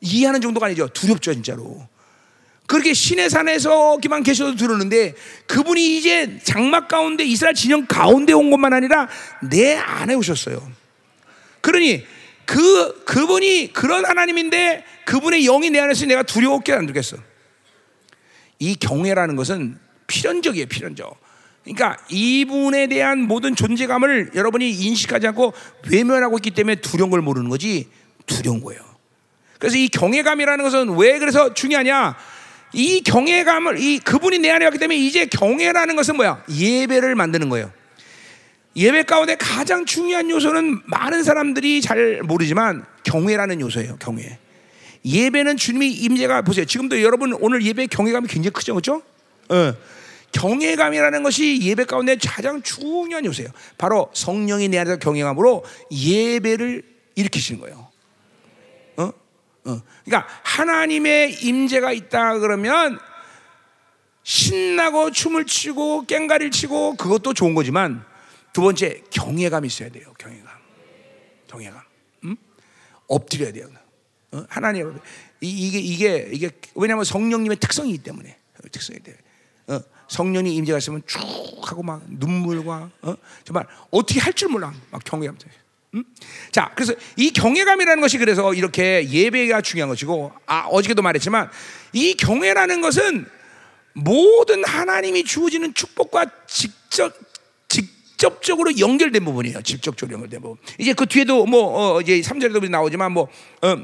이해하는 0.00 0.40
정도가 0.40 0.66
아니죠. 0.66 0.88
두렵죠, 0.88 1.32
진짜로. 1.34 1.88
그렇게 2.66 2.94
신의 2.94 3.28
산에서기만 3.30 4.22
계셔도 4.22 4.54
두려는데 4.54 5.14
그분이 5.48 5.96
이제 5.98 6.38
장막 6.44 6.86
가운데 6.86 7.24
이스라엘 7.24 7.54
진영 7.54 7.84
가운데 7.86 8.32
온 8.32 8.50
것만 8.50 8.72
아니라 8.72 9.08
내 9.50 9.74
안에 9.74 10.14
오셨어요. 10.14 10.70
그러니 11.60 12.04
그 12.46 13.04
그분이 13.04 13.72
그런 13.72 14.06
하나님인데 14.06 14.84
그분의 15.04 15.44
영이 15.44 15.70
내 15.70 15.80
안에 15.80 15.92
있으니 15.92 16.08
내가 16.08 16.22
두려웠게 16.22 16.72
안 16.72 16.86
두겠어. 16.86 17.16
이 18.60 18.76
경외라는 18.76 19.34
것은 19.34 19.78
필연적이에요, 20.06 20.66
필연적. 20.66 21.18
그러니까 21.64 21.96
이분에 22.08 22.86
대한 22.86 23.20
모든 23.22 23.56
존재감을 23.56 24.32
여러분이 24.34 24.70
인식하지 24.70 25.26
않고 25.28 25.52
외면하고 25.90 26.38
있기 26.38 26.52
때문에 26.52 26.76
두려운 26.76 27.10
걸 27.10 27.20
모르는 27.20 27.48
거지 27.48 27.88
두려운 28.26 28.62
거예요. 28.62 28.89
그래서 29.60 29.76
이 29.76 29.88
경외감이라는 29.88 30.64
것은 30.64 30.96
왜 30.96 31.18
그래서 31.18 31.54
중요하냐? 31.54 32.16
이 32.72 33.02
경외감을 33.02 33.78
이 33.78 33.98
그분이 33.98 34.38
내 34.38 34.50
안에 34.50 34.64
왔기 34.64 34.78
때문에 34.78 34.98
이제 34.98 35.26
경외라는 35.26 35.96
것은 35.96 36.16
뭐야? 36.16 36.42
예배를 36.50 37.14
만드는 37.14 37.50
거예요. 37.50 37.70
예배 38.74 39.02
가운데 39.02 39.36
가장 39.36 39.84
중요한 39.84 40.30
요소는 40.30 40.80
많은 40.86 41.22
사람들이 41.22 41.82
잘 41.82 42.22
모르지만 42.22 42.86
경외라는 43.04 43.60
요소예요. 43.60 43.98
경외. 43.98 44.38
예배는 45.04 45.58
주님의 45.58 45.90
임재가 45.92 46.42
보세요. 46.42 46.64
지금도 46.64 47.02
여러분 47.02 47.34
오늘 47.34 47.62
예배 47.62 47.88
경외감이 47.88 48.28
굉장히 48.28 48.52
크죠, 48.52 48.72
그렇죠? 48.74 49.02
어. 49.50 49.74
경외감이라는 50.32 51.22
것이 51.22 51.60
예배 51.60 51.84
가운데 51.84 52.16
가장 52.16 52.62
중요한 52.62 53.26
요소예요. 53.26 53.50
바로 53.76 54.10
성령이 54.14 54.68
내 54.68 54.78
안에서 54.78 54.96
경외감으로 54.98 55.64
예배를 55.92 56.82
일으키시는 57.16 57.60
거예요. 57.60 57.89
어. 59.64 59.82
그러니까 60.04 60.28
하나님의 60.42 61.44
임재가 61.44 61.92
있다 61.92 62.38
그러면 62.38 62.98
신나고 64.22 65.10
춤을 65.10 65.46
추고 65.46 66.06
깽가리를 66.06 66.50
치고 66.50 66.96
그것도 66.96 67.34
좋은 67.34 67.54
거지만 67.54 68.04
두 68.52 68.62
번째 68.62 69.02
경외감이 69.10 69.66
있어야 69.66 69.88
돼요. 69.90 70.12
경외감, 70.18 70.48
경외감. 71.48 71.80
음? 72.24 72.36
엎드려야 73.08 73.52
돼요. 73.52 73.68
어? 74.32 74.44
하나님 74.48 74.98
이게 75.40 75.78
이게 75.78 76.28
이게 76.32 76.50
왜냐하면 76.74 77.04
성령님의 77.04 77.58
특성이기 77.58 77.98
때문에 77.98 78.36
특성이 78.72 79.00
돼. 79.00 79.16
어? 79.68 79.80
성령이 80.08 80.54
임재가 80.56 80.78
있으면 80.78 81.02
쭉 81.06 81.20
하고 81.62 81.82
막 81.82 82.02
눈물과 82.08 82.90
어? 83.02 83.14
정말 83.44 83.66
어떻게 83.90 84.20
할 84.20 84.32
줄 84.32 84.48
몰라 84.48 84.72
막 84.90 85.02
경외감. 85.04 85.36
음? 85.94 86.04
자, 86.52 86.70
그래서 86.74 86.94
이 87.16 87.32
경외감이라는 87.32 88.00
것이 88.00 88.18
그래서 88.18 88.54
이렇게 88.54 89.08
예배가 89.08 89.60
중요한 89.62 89.88
것이고, 89.88 90.32
아, 90.46 90.66
어저께도 90.66 91.02
말했지만, 91.02 91.50
이 91.92 92.14
경외라는 92.14 92.80
것은 92.80 93.26
모든 93.94 94.64
하나님이 94.64 95.24
주어지는 95.24 95.74
축복과 95.74 96.26
직접, 96.46 97.12
직접적으로 97.68 98.78
연결된 98.78 99.24
부분이에요. 99.24 99.62
직접적으로 99.62 100.14
연결된 100.14 100.42
부분. 100.42 100.58
이제 100.78 100.92
그 100.92 101.06
뒤에도 101.06 101.44
뭐, 101.46 101.96
어, 101.96 102.00
이제 102.00 102.20
3절에도 102.20 102.68
나오지만 102.68 103.12
뭐, 103.12 103.28
어, 103.62 103.76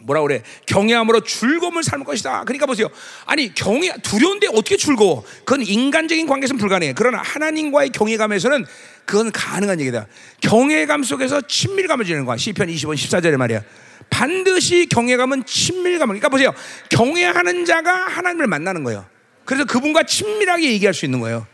뭐라 0.00 0.22
그래? 0.22 0.42
경외함으로 0.66 1.20
즐거움을 1.20 1.82
삶을 1.82 2.06
것이다. 2.06 2.44
그러니까 2.44 2.66
보세요. 2.66 2.88
아니 3.26 3.52
경외 3.52 3.92
두려운데 4.02 4.46
어떻게 4.48 4.76
즐거워? 4.76 5.24
그건 5.44 5.62
인간적인 5.62 6.26
관계에서는 6.26 6.58
불가능해. 6.58 6.92
그러나 6.96 7.20
하나님과의 7.22 7.90
경외감에서는 7.90 8.64
그건 9.04 9.32
가능한 9.32 9.80
얘기다. 9.80 10.06
경외감 10.40 11.02
속에서 11.02 11.40
친밀감을 11.40 12.04
지는 12.04 12.24
거야. 12.24 12.36
시편 12.36 12.68
25편 12.68 12.94
14절에 12.94 13.36
말이야. 13.36 13.62
반드시 14.10 14.86
경외감은 14.86 15.44
친밀감을. 15.44 16.14
그러니까 16.14 16.28
보세요. 16.28 16.52
경외하는 16.90 17.64
자가 17.64 17.92
하나님을 17.92 18.46
만나는 18.46 18.84
거예요. 18.84 19.04
그래서 19.44 19.64
그분과 19.64 20.04
친밀하게 20.04 20.70
얘기할 20.72 20.94
수 20.94 21.06
있는 21.06 21.20
거예요. 21.20 21.46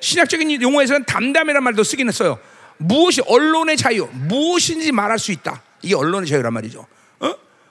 신학적인 0.00 0.60
용어에서는 0.60 1.04
담담이라는 1.04 1.62
말도 1.62 1.82
쓰긴 1.82 2.08
했어요. 2.08 2.38
무엇이 2.76 3.22
언론의 3.26 3.78
자유, 3.78 4.08
무엇인지 4.12 4.92
말할 4.92 5.18
수 5.18 5.32
있다. 5.32 5.62
이게 5.80 5.94
언론의 5.94 6.28
자유란 6.28 6.52
말이죠. 6.52 6.86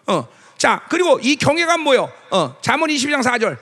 어? 0.08 0.14
어. 0.14 0.28
자, 0.58 0.82
그리고 0.90 1.20
이 1.22 1.36
경외감 1.36 1.82
뭐요? 1.82 2.12
어, 2.32 2.56
잠언 2.62 2.90
22장 2.90 3.22
4절. 3.22 3.58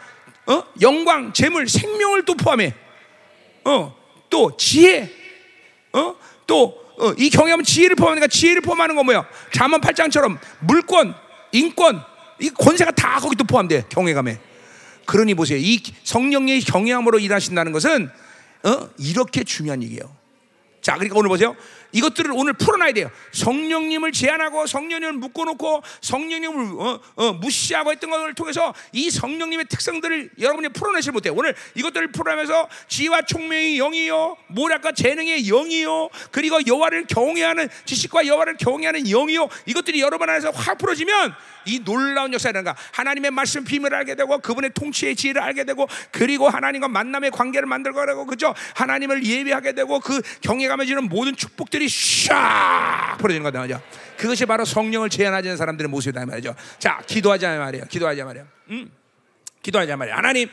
어? 0.45 0.63
영광, 0.81 1.33
재물, 1.33 1.67
생명을 1.67 2.25
또 2.25 2.35
포함해. 2.35 2.73
어, 3.65 3.95
또 4.29 4.55
지혜. 4.57 5.11
어? 5.93 6.15
또, 6.45 6.83
어, 6.97 7.13
이 7.17 7.29
경외감은 7.29 7.63
지혜를 7.63 7.95
포함하니까 7.95 8.27
지혜를 8.27 8.61
포함하는 8.61 8.95
건 8.95 9.05
뭐야? 9.05 9.25
잠언 9.53 9.81
8장처럼 9.81 10.37
물권, 10.59 11.15
인권, 11.51 12.03
이 12.39 12.49
권세가 12.49 12.91
다 12.91 13.19
거기 13.19 13.35
또 13.35 13.43
포함돼. 13.43 13.85
경외감에. 13.89 14.39
그러니 15.05 15.33
보세요. 15.33 15.57
이 15.57 15.81
성령의 16.03 16.61
경외함으로 16.61 17.19
일하신다는 17.19 17.71
것은 17.71 18.09
어? 18.63 18.89
이렇게 18.97 19.43
중요한 19.43 19.83
얘기예요. 19.83 20.15
자, 20.81 20.93
그러니까 20.95 21.17
오늘 21.17 21.29
보세요. 21.29 21.55
이것들을 21.93 22.31
오늘 22.33 22.53
풀어놔야 22.53 22.91
돼요. 22.93 23.09
성령님을 23.31 24.11
제한하고 24.11 24.67
성령님을 24.67 25.13
묶어놓고 25.13 25.83
성령님을 26.01 26.81
어, 26.81 26.99
어, 27.15 27.33
무시하고 27.33 27.91
했던 27.91 28.09
것을 28.09 28.33
통해서 28.33 28.73
이 28.91 29.09
성령님의 29.09 29.67
특성들을 29.69 30.31
여러분이 30.39 30.69
풀어내지 30.69 31.11
못해요. 31.11 31.33
오늘 31.35 31.55
이것들을 31.75 32.11
풀어내면서 32.11 32.67
지와 32.87 33.21
총명의 33.21 33.77
영이요, 33.77 34.37
모략과 34.47 34.91
재능의 34.93 35.43
영이요, 35.43 36.09
그리고 36.31 36.59
여호와를 36.65 37.05
경외하는 37.07 37.69
지식과 37.85 38.25
여호와를 38.27 38.57
경외하는 38.57 39.05
영이요, 39.05 39.47
이것들이 39.67 40.01
여러분 40.01 40.29
안에서 40.29 40.49
확 40.51 40.77
풀어지면 40.77 41.35
이 41.65 41.79
놀라운 41.83 42.33
역사라는가 42.33 42.75
하나님의 42.91 43.31
말씀 43.31 43.63
비밀을 43.63 43.95
알게 43.95 44.15
되고 44.15 44.37
그분의 44.39 44.71
통치의 44.73 45.15
지혜를 45.15 45.41
알게 45.41 45.63
되고 45.63 45.87
그리고 46.11 46.49
하나님과 46.49 46.87
만남의 46.87 47.31
관계를 47.31 47.67
만들고 47.67 48.25
그죠 48.25 48.53
하나님을 48.75 49.25
예배하게 49.25 49.73
되고 49.73 49.99
그 49.99 50.21
경외감에 50.41 50.85
지는 50.85 51.07
모든 51.07 51.35
축복들이 51.35 51.82
샥 51.85 53.17
풀어지는 53.19 53.43
거다 53.43 53.59
말이죠. 53.59 53.81
그것이 54.17 54.45
바로 54.45 54.65
성령을 54.65 55.09
제한하지 55.09 55.55
사람들의 55.57 55.89
모습이다 55.89 56.25
말이죠. 56.25 56.55
자 56.79 57.01
기도하자 57.05 57.57
말이에요. 57.57 57.85
기도하자 57.85 58.25
말이에요. 58.25 58.47
음. 58.69 58.91
기도하자 59.61 59.97
말이에요. 59.97 60.15
하나님 60.15 60.49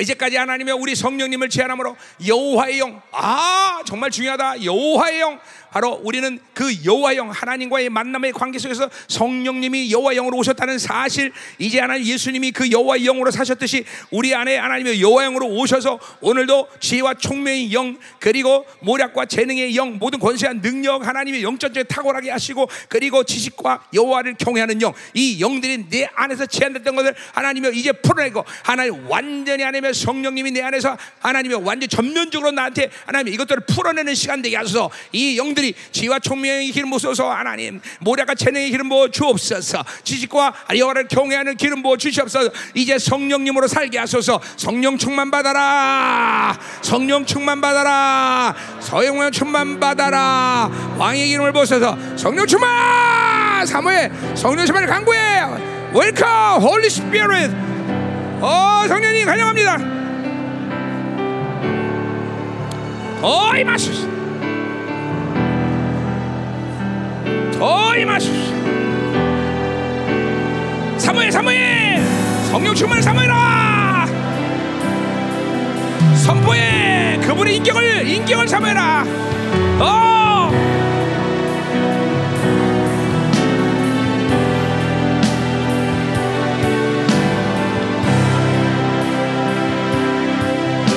이제까지 0.00 0.36
하나님의 0.36 0.74
우리 0.74 0.94
성령님을 0.94 1.48
제한함으로 1.48 1.96
여호와의 2.26 2.80
영, 2.80 3.00
아 3.12 3.80
정말 3.86 4.10
중요하다. 4.10 4.64
여호와의 4.64 5.20
영, 5.20 5.40
바로 5.70 6.00
우리는 6.02 6.38
그 6.52 6.84
여호와 6.84 7.16
영 7.16 7.30
하나님과의 7.30 7.90
만남의 7.90 8.32
관계 8.32 8.58
속에서 8.58 8.90
성령님이 9.08 9.92
여호와 9.92 10.14
영으로 10.14 10.38
오셨다는 10.38 10.78
사실, 10.78 11.32
이제 11.58 11.80
하나님 11.80 12.06
예수님이 12.06 12.50
그 12.50 12.70
여호와 12.70 12.98
영으로 12.98 13.30
사셨듯이 13.30 13.84
우리 14.10 14.34
안에 14.34 14.56
하나님의 14.56 15.00
여호와 15.00 15.24
영으로 15.24 15.46
오셔서 15.46 15.98
오늘도 16.20 16.68
지혜와 16.80 17.14
총명의 17.14 17.72
영, 17.72 17.96
그리고 18.18 18.66
모략과 18.80 19.26
재능의 19.26 19.76
영, 19.76 19.98
모든 19.98 20.18
권세한 20.18 20.60
능력 20.60 21.06
하나님의 21.06 21.42
영적인 21.42 21.84
탁월하게 21.88 22.30
하시고 22.30 22.68
그리고 22.88 23.22
지식과 23.22 23.84
여호와를 23.94 24.34
경외하는 24.38 24.82
영, 24.82 24.92
이 25.14 25.40
영들이 25.40 25.88
내 25.88 26.08
안에서 26.14 26.46
제한됐던 26.46 26.96
것을 26.96 27.14
하나님이 27.34 27.70
이제 27.78 27.92
풀어내고 27.92 28.44
하나님 28.62 29.08
완전히 29.08 29.62
하나님의 29.62 29.94
성령님이 29.94 30.50
내 30.52 30.62
안에서 30.62 30.96
하나님의 31.20 31.62
완전 31.62 31.88
전면적으로 31.88 32.50
나한테 32.50 32.90
하나님 33.04 33.32
이것들을 33.34 33.64
풀어내는 33.66 34.14
시간 34.14 34.42
되게 34.42 34.56
하소서. 34.56 34.90
이 35.12 35.36
영 35.36 35.54
들이 35.56 35.74
지와 35.90 36.20
총명의 36.20 36.70
기름 36.70 36.90
부어서 36.90 37.30
하나님 37.30 37.80
모략과 38.00 38.36
재능의 38.36 38.70
기름 38.70 38.88
부어 38.88 39.08
주옵소서. 39.08 39.84
지식과 40.04 40.54
여호와를 40.76 41.08
경외하는 41.08 41.56
기름 41.56 41.82
부어 41.82 41.96
주시옵소서. 41.96 42.50
이제 42.74 42.98
성령님으로 42.98 43.66
살게 43.66 43.98
하소서. 43.98 44.40
성령 44.56 44.96
충만 44.96 45.32
받아라. 45.32 46.56
성령 46.82 47.26
충만 47.26 47.60
받아라. 47.60 48.54
성령 48.80 49.32
충만 49.32 49.80
받아라. 49.80 50.70
왕의 50.98 51.28
기름을 51.28 51.52
부어서 51.52 51.96
성령 52.16 52.46
충만! 52.46 53.66
사모해 53.66 54.10
성령 54.36 54.64
충만을 54.66 54.86
간구해. 54.86 55.42
Welcome 55.92 56.60
Holy 56.60 56.90
Spirit 56.90 57.50
어 58.40 58.84
성령님 58.86 59.28
환영합니다. 59.28 59.78
더 63.20 63.56
임하소서 63.56 64.15
더 67.58 67.96
임하소서 67.96 68.36
사모해 70.98 71.30
사모해 71.30 72.02
성령 72.50 72.74
충만을 72.74 73.02
사모해라! 73.02 74.06
선포해 76.24 77.18
그분의 77.22 77.56
인격을 77.56 78.08
인격을 78.08 78.48
사모해라! 78.48 79.04
어 79.80 80.50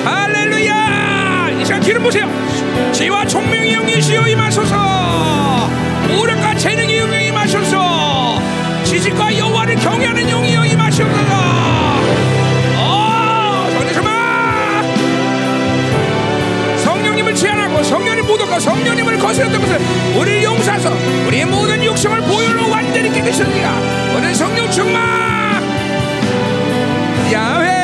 할렐루야! 0.04 1.50
이 1.60 1.64
시간 1.64 1.80
기름 1.80 2.02
보세요. 2.02 2.28
지와 2.92 3.26
총명의 3.26 3.74
영이시여 3.74 4.28
임하소서. 4.28 4.76
오력과 6.20 6.39
재능의 6.60 6.98
영이 7.00 7.28
임하소서. 7.28 8.38
지식과 8.84 9.38
여호와를 9.38 9.76
경외하는 9.76 10.28
영이여 10.28 10.66
임하소서. 10.66 11.10
어 12.76 13.66
성령님을 16.76 17.34
제한하고 17.34 17.82
성령님 17.82 18.26
모독과 18.26 18.60
성령님을 18.60 19.18
거스렸던 19.18 19.58
것을 19.58 19.78
우리를 20.18 20.44
용서하소 20.44 20.90
우리의 21.28 21.46
모든 21.46 21.82
욕심을 21.82 22.20
보혈로 22.20 22.68
완전히 22.70 23.10
깨끗이 23.10 23.42
하리라 23.42 23.72
오늘 24.16 24.34
성령 24.34 24.70
충만. 24.70 25.62
야훼 27.32 27.79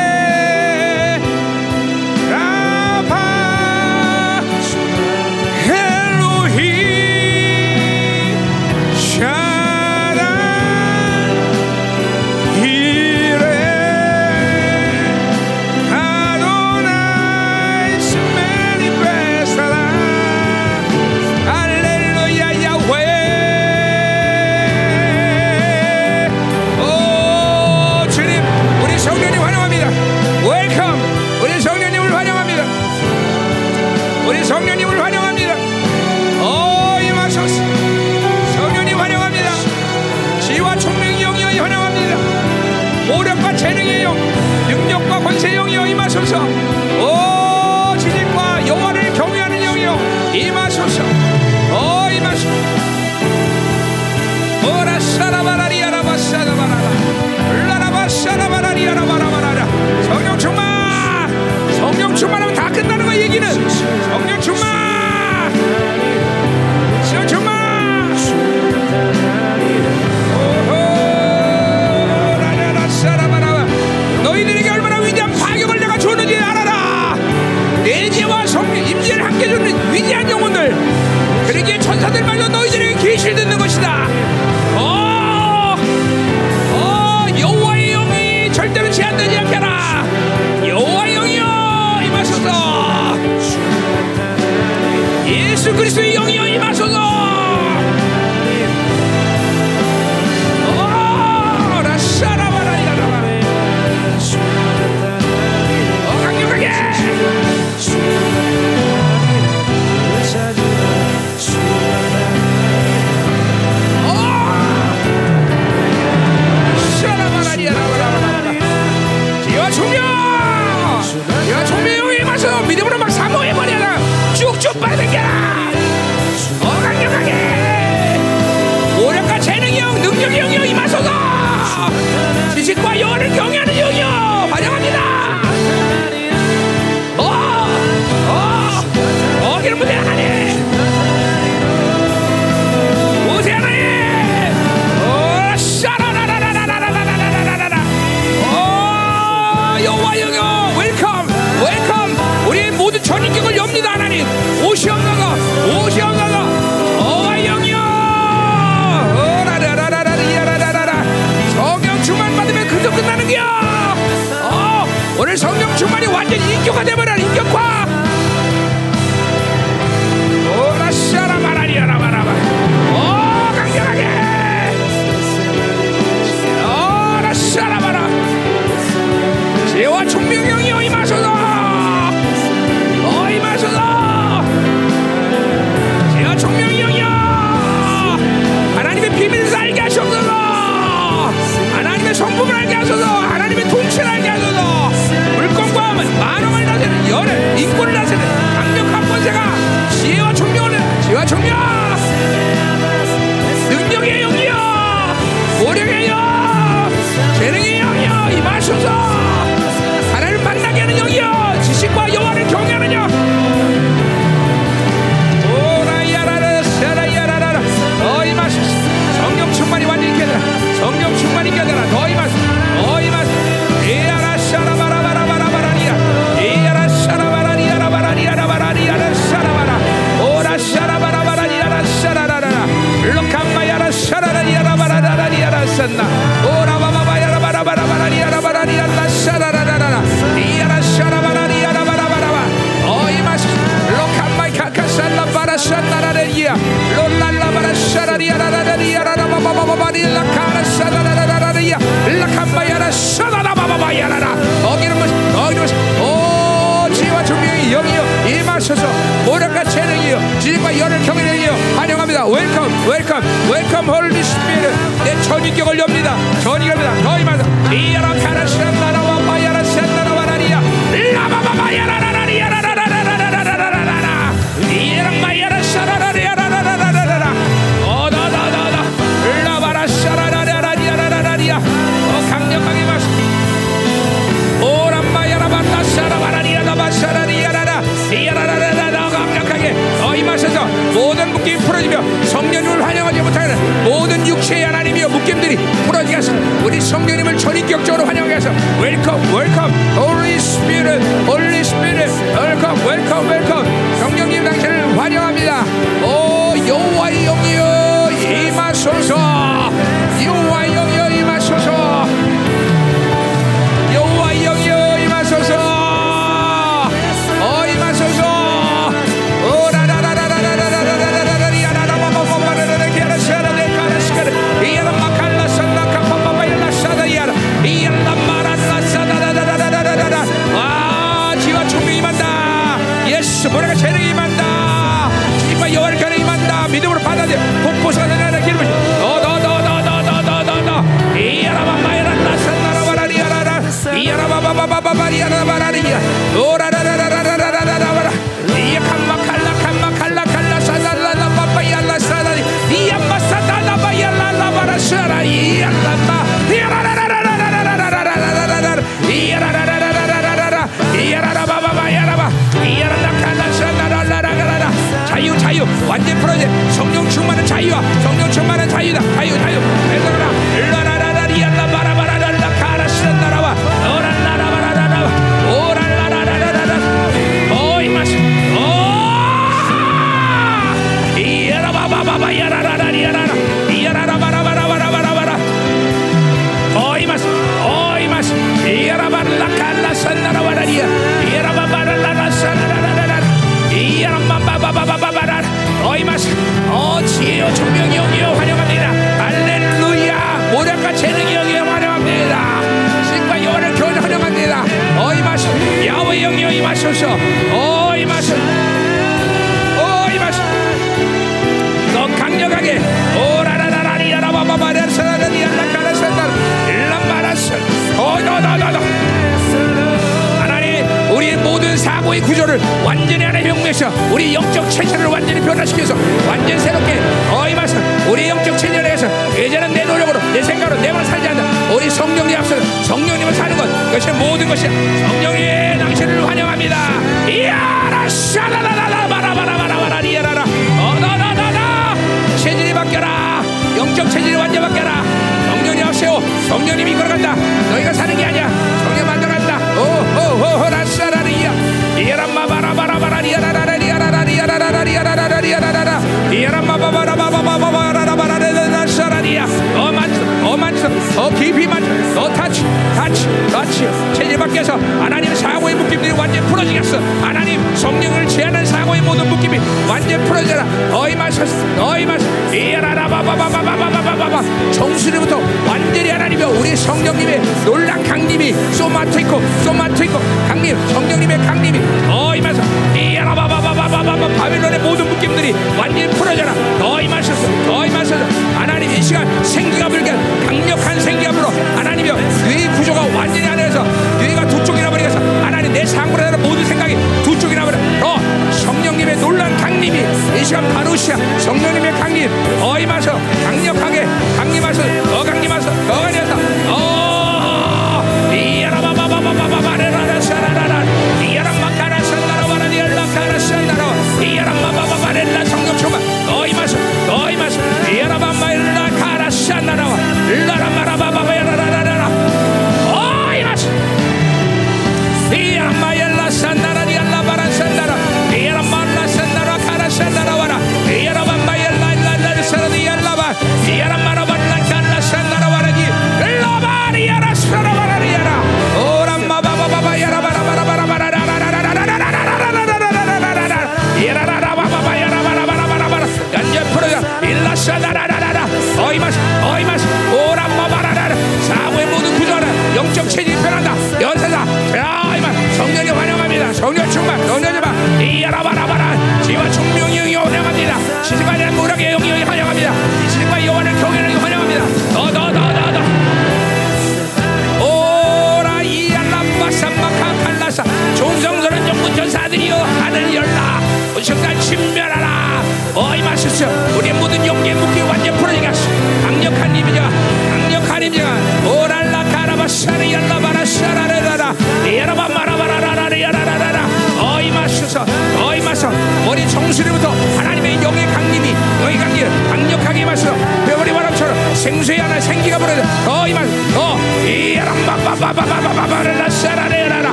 완전 365.97 366.19
풀어야 366.19 366.37
돼. 366.37 366.71
성령 366.73 367.09
충만한 367.09 367.45
자유와 367.45 367.81
성령 368.03 368.31
충만 368.31 368.46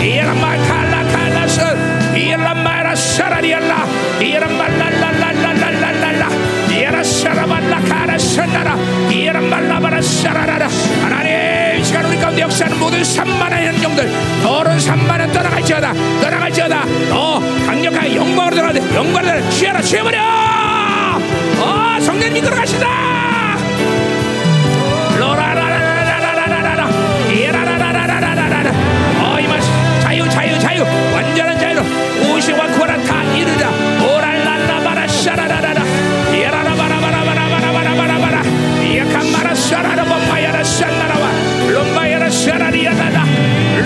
이란마 0.00 0.56
칼라 0.56 1.02
칼라스 1.04 1.60
이란마라 2.14 2.94
사라리알라 2.94 3.86
이란발랄랄랄랄랄랄라 4.20 6.28
이라사라발라 6.70 7.80
카라산다라 7.80 8.76
이란발라바라 9.10 10.02
사라라라 10.02 10.68
하나님 11.02 11.82
시간 11.82 12.04
우리 12.04 12.18
가운데 12.18 12.42
역사는 12.42 12.78
모든 12.78 13.02
산만한 13.02 13.64
현종들 13.64 14.12
더러운 14.42 14.78
산만은 14.78 15.32
떠나갈지어다. 15.32 15.94
떠나갈지어다. 16.20 16.84
너 17.08 17.40
강력하게 17.64 18.16
영광으로 18.16 18.54
들어가되 18.54 18.94
영광을 18.94 19.50
취하라. 19.50 19.80
취해버려. 19.80 20.20
어 21.58 21.98
성령님 22.00 22.44
들어가신다. 22.44 23.27
자유로 31.78 32.34
오시와 32.34 32.66
구하라 32.66 32.98
다 33.04 33.22
이르라. 33.22 33.70
오랄랄라바라 34.02 35.06
샤라라라라. 35.06 35.82
이라라바라바라바라바라바라바라 36.34 38.42
이약한마라 38.82 39.54
샤라라범마야라 39.54 40.64
샤나라와. 40.64 41.30
롬마야라 41.70 42.28
샤라리야나라. 42.30 43.24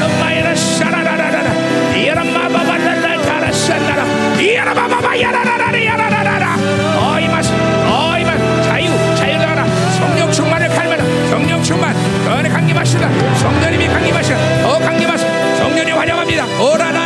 롬마야라 0.01 0.55
샤라라라라 0.55 1.52
이라마바발랄라 1.94 3.16
가라 3.23 3.52
샤나라. 3.52 4.05
이라바바바야라라라 4.40 5.85
야라라라 5.85 6.56
어 6.97 7.20
이만 7.20 7.44
어 7.86 8.16
이만 8.19 8.62
자유 8.62 8.89
자유 9.16 9.36
나가라. 9.36 9.66
성령 9.98 10.32
충만을 10.32 10.69
갈매라. 10.69 11.05
성령 11.28 11.62
충만. 11.62 11.94
그안에 12.24 12.48
강림하시다 12.48 13.10
성령님이 13.36 13.86
강림하시다 13.89 14.39
어 14.69 14.78
강림하시 14.78 15.27
성령이 15.59 15.90
환영합니다. 15.93 16.47
오라라라라리야라라라리야라라라라 16.60 17.01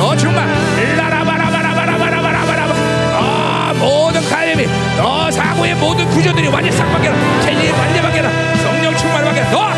어 0.00 0.16
충만 0.16 0.48
어 0.48 0.52
충만 0.54 0.96
라라바라바라바라바라바라바라 0.96 2.66
아 3.14 3.74
모든 3.78 4.22
가염이 4.28 4.66
너 4.96 5.30
사고의 5.30 5.74
모든 5.74 6.06
구조들이 6.08 6.48
완전 6.48 6.72
싹 6.72 6.90
바뀌라 6.92 7.14
체질이 7.42 7.70
완전 7.70 8.02
바뀌라 8.02 8.30
성령 8.62 8.96
충만을 8.96 9.24
바뀌라 9.26 9.50
너 9.50 9.72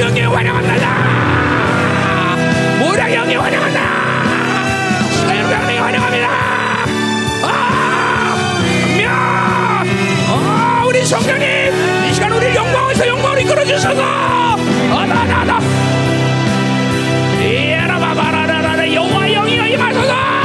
조명에 0.00 0.22
환영한다. 0.22 0.74
영에 3.14 3.36
환영한다. 3.36 3.80
환영합니다. 5.78 6.28
아아 7.42 8.64
성령님 11.04 12.06
이 12.08 12.14
시간 12.14 12.32
우리 12.32 12.56
영광에서 12.56 13.06
영광을 13.06 13.42
이끌어 13.42 13.62
주셔서. 13.62 14.02
아나나나. 14.02 15.60
이라바바라라라 17.38 18.94
여호와 18.94 19.30
영이여 19.34 19.66
임하소서 19.66 20.39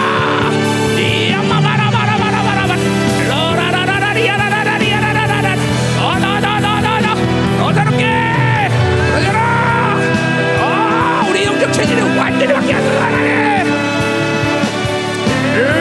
체질이 11.75 12.01
완전히 12.17 12.53
바뀌었어 12.53 13.01
하나님 13.01 13.73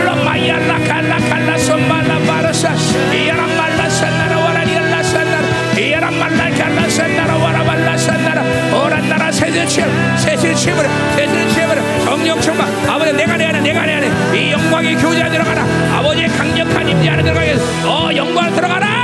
라마야 0.04 0.58
라칼라 0.58 1.18
칼라 1.28 1.58
손발라바라사. 1.58 2.74
이야람말라 3.14 3.88
산나라 3.88 4.38
와라리알라산나라. 4.38 5.48
이야람말라 5.78 6.50
칼라 6.50 6.88
산나라 6.88 7.36
와라발라산나라. 7.36 8.42
오란 8.76 9.08
나라 9.08 9.30
세세 9.30 9.66
취업 9.66 9.88
세세 10.18 10.54
취업을 10.54 10.84
세세 11.16 11.48
취업을 11.48 11.80
성령 12.04 12.40
충만 12.40 12.68
아버지 12.88 13.12
내가 13.12 13.36
내 13.36 13.46
안에 13.46 13.60
내가 13.60 13.86
내 13.86 13.94
안에 13.94 14.10
이 14.36 14.50
영광의 14.52 14.96
교제 14.96 15.22
안에 15.22 15.30
들어가라. 15.30 15.64
아버지의 15.98 16.28
강력한 16.28 16.88
임재 16.88 17.08
안에 17.08 17.22
들어가게 17.22 17.54
어 17.84 18.10
영광 18.16 18.52
들어가라 18.52 19.03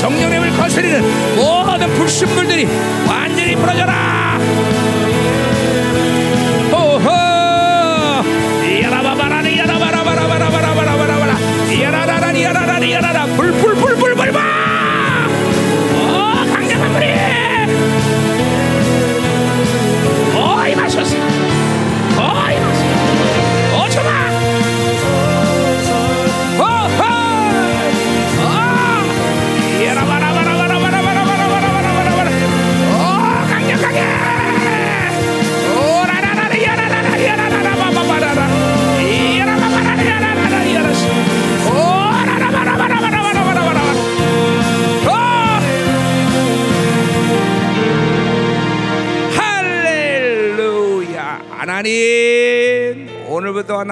성령님을 0.00 0.50
거스리는 0.56 1.02
모든 1.36 1.92
불순물들이 1.94 2.66
완전히 3.06 3.54
풀어져라 3.54 4.19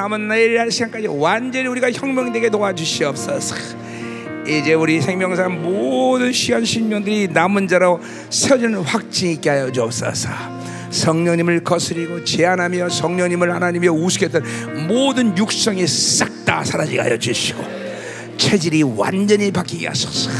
남은 0.08 0.28
내일 0.28 0.58
할 0.58 0.70
시간까지 0.70 1.06
완전히 1.06 1.68
우리가 1.68 1.92
혁명되게 1.92 2.48
도와주시옵소서. 2.48 3.54
이제 4.46 4.72
우리 4.72 5.02
생명사 5.02 5.50
모든 5.50 6.32
시간 6.32 6.64
신명들이 6.64 7.28
남은 7.28 7.68
자로 7.68 8.00
세워지는 8.30 8.80
확증 8.80 9.28
있게 9.32 9.50
하여 9.50 9.70
주옵소서. 9.70 10.30
성령님을 10.90 11.62
거스리고 11.62 12.24
제한하며 12.24 12.88
성령님을 12.88 13.54
하나님이 13.54 13.88
우습겠던 13.88 14.86
모든 14.88 15.36
육성이 15.36 15.86
싹 15.86 16.38
다 16.48 16.64
사라지게 16.64 16.98
하여 16.98 17.18
주시고 17.18 17.62
체질이 18.38 18.82
완전히 18.82 19.52
바뀌게 19.52 19.86
하소서 19.88 20.30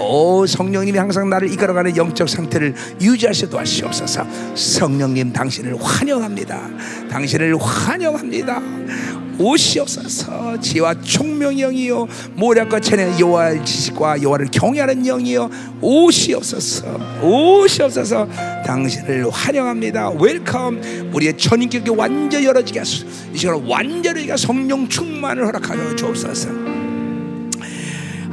오 0.00 0.46
성령님이 0.46 0.98
항상 0.98 1.30
나를 1.30 1.50
이끌어가는 1.52 1.96
영적 1.96 2.28
상태를 2.28 2.74
유지하셔 3.00 3.48
도 3.48 3.58
하시옵소서. 3.58 4.26
성령님 4.54 5.32
당신을 5.32 5.76
환영합니다. 5.80 6.68
당신을 7.10 7.56
환영합니다. 7.58 8.60
오시옵소서. 9.38 10.60
지혜와 10.60 10.94
총명의 11.00 11.58
영이요 11.58 12.06
모략과 12.34 12.80
재능의 12.80 13.18
여호와의 13.18 13.64
지식과 13.64 14.22
여호와를 14.22 14.48
경외하는 14.50 15.02
영이요 15.02 15.50
오시옵소서. 15.80 17.20
오시옵소서. 17.22 18.28
당신을 18.64 19.28
환영합니다. 19.30 20.10
Welcome. 20.10 21.10
우리의 21.12 21.36
전인격이 21.36 21.90
완전히 21.90 22.46
열어지게 22.46 22.78
하소서. 22.78 23.06
이 23.32 23.38
시간 23.38 23.62
완전히 23.66 24.28
성령 24.36 24.88
충만을 24.88 25.46
허락하여 25.46 25.96
주옵소서 25.96 26.73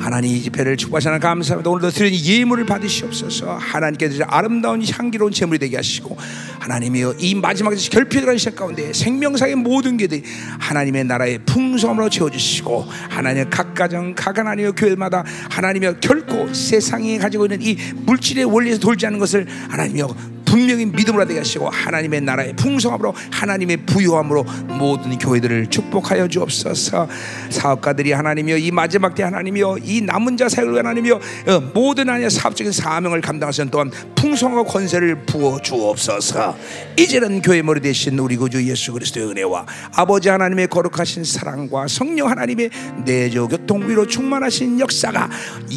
하나님 0.01 0.31
이 0.35 0.41
집회를 0.41 0.77
축복하시는 0.77 1.19
감사합니다. 1.19 1.69
오늘도 1.69 1.91
드린 1.91 2.13
예물을 2.13 2.65
받으시옵소서. 2.65 3.57
하나님께 3.57 4.09
드린 4.09 4.23
아름다운 4.27 4.83
향기로운 4.83 5.31
제물이 5.31 5.59
되게 5.59 5.75
하시고 5.75 6.17
하나님이여 6.59 7.15
이 7.19 7.35
마지막 7.35 7.71
결핍들한 7.75 8.37
시간 8.39 8.55
가운데 8.55 8.91
생명상의 8.93 9.55
모든 9.55 9.97
게들 9.97 10.23
하나님의 10.59 11.03
나라의 11.03 11.39
풍성함으로 11.45 12.09
채워주시고 12.09 12.85
하나님 13.09 13.47
각 13.51 13.75
가정 13.75 14.15
각 14.15 14.39
하나님의 14.39 14.71
교회마다 14.73 15.23
하나님이여 15.51 15.99
결코 15.99 16.51
세상이 16.51 17.19
가지고 17.19 17.45
있는 17.45 17.61
이 17.61 17.77
물질의 17.93 18.45
원리에서 18.45 18.79
돌지 18.79 19.05
않는 19.05 19.19
것을 19.19 19.47
하나님이여 19.69 20.40
분명히 20.51 20.85
믿음으로 20.85 21.25
되게 21.25 21.39
하시고 21.39 21.69
하나님의 21.69 22.19
나라의 22.19 22.53
풍성함으로 22.57 23.13
하나님의 23.31 23.85
부유함으로 23.85 24.43
모든 24.77 25.17
교회들을 25.17 25.67
축복하여 25.67 26.27
주옵소서. 26.27 27.07
사업가들이 27.49 28.11
하나님이여 28.11 28.57
이 28.57 28.69
마지막 28.69 29.15
때 29.15 29.23
하나님이여 29.23 29.77
이 29.81 30.01
남은 30.01 30.35
자 30.35 30.49
사역을 30.49 30.79
하나님이여 30.79 31.15
어, 31.15 31.59
모든 31.73 32.09
하나님의 32.09 32.29
사업적인 32.29 32.73
사명을 32.73 33.21
감당하시는 33.21 33.71
또한 33.71 33.91
풍성하고 34.15 34.65
권세를 34.65 35.25
부어 35.25 35.61
주옵소서. 35.61 36.57
이제는 36.97 37.41
교회 37.41 37.61
머리 37.61 37.79
되신 37.79 38.19
우리 38.19 38.35
구주 38.35 38.61
예수 38.67 38.91
그리스도의 38.91 39.27
은혜와 39.27 39.65
아버지 39.95 40.27
하나님의 40.27 40.67
거룩하신 40.67 41.23
사랑과 41.23 41.87
성령 41.87 42.29
하나님의 42.29 42.71
내조 43.05 43.47
교통 43.47 43.87
위로 43.87 44.05
충만하신 44.05 44.81
역사가 44.81 45.29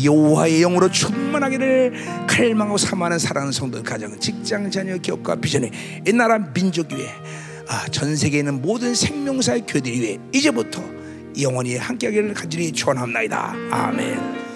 여호와의 0.02 0.62
영으로 0.62 0.90
충만하기를 0.90 2.26
갈망하고 2.26 2.76
사모하는 2.76 3.20
사랑하는 3.20 3.52
성도 3.52 3.80
가정 3.80 4.18
직장 4.18 4.63
자녀 4.70 4.96
기업과 4.98 5.36
비전에 5.36 5.70
이 6.06 6.12
나라 6.12 6.38
민족 6.38 6.92
위에 6.92 7.08
아, 7.68 7.86
전 7.90 8.14
세계에 8.14 8.40
있는 8.40 8.60
모든 8.60 8.94
생명사의 8.94 9.64
교회들 9.66 9.92
위에 10.00 10.18
이제부터 10.32 10.82
영원히 11.40 11.76
함께하기를 11.76 12.34
간절히 12.34 12.70
축원합니다. 12.70 13.54
아멘. 13.70 14.53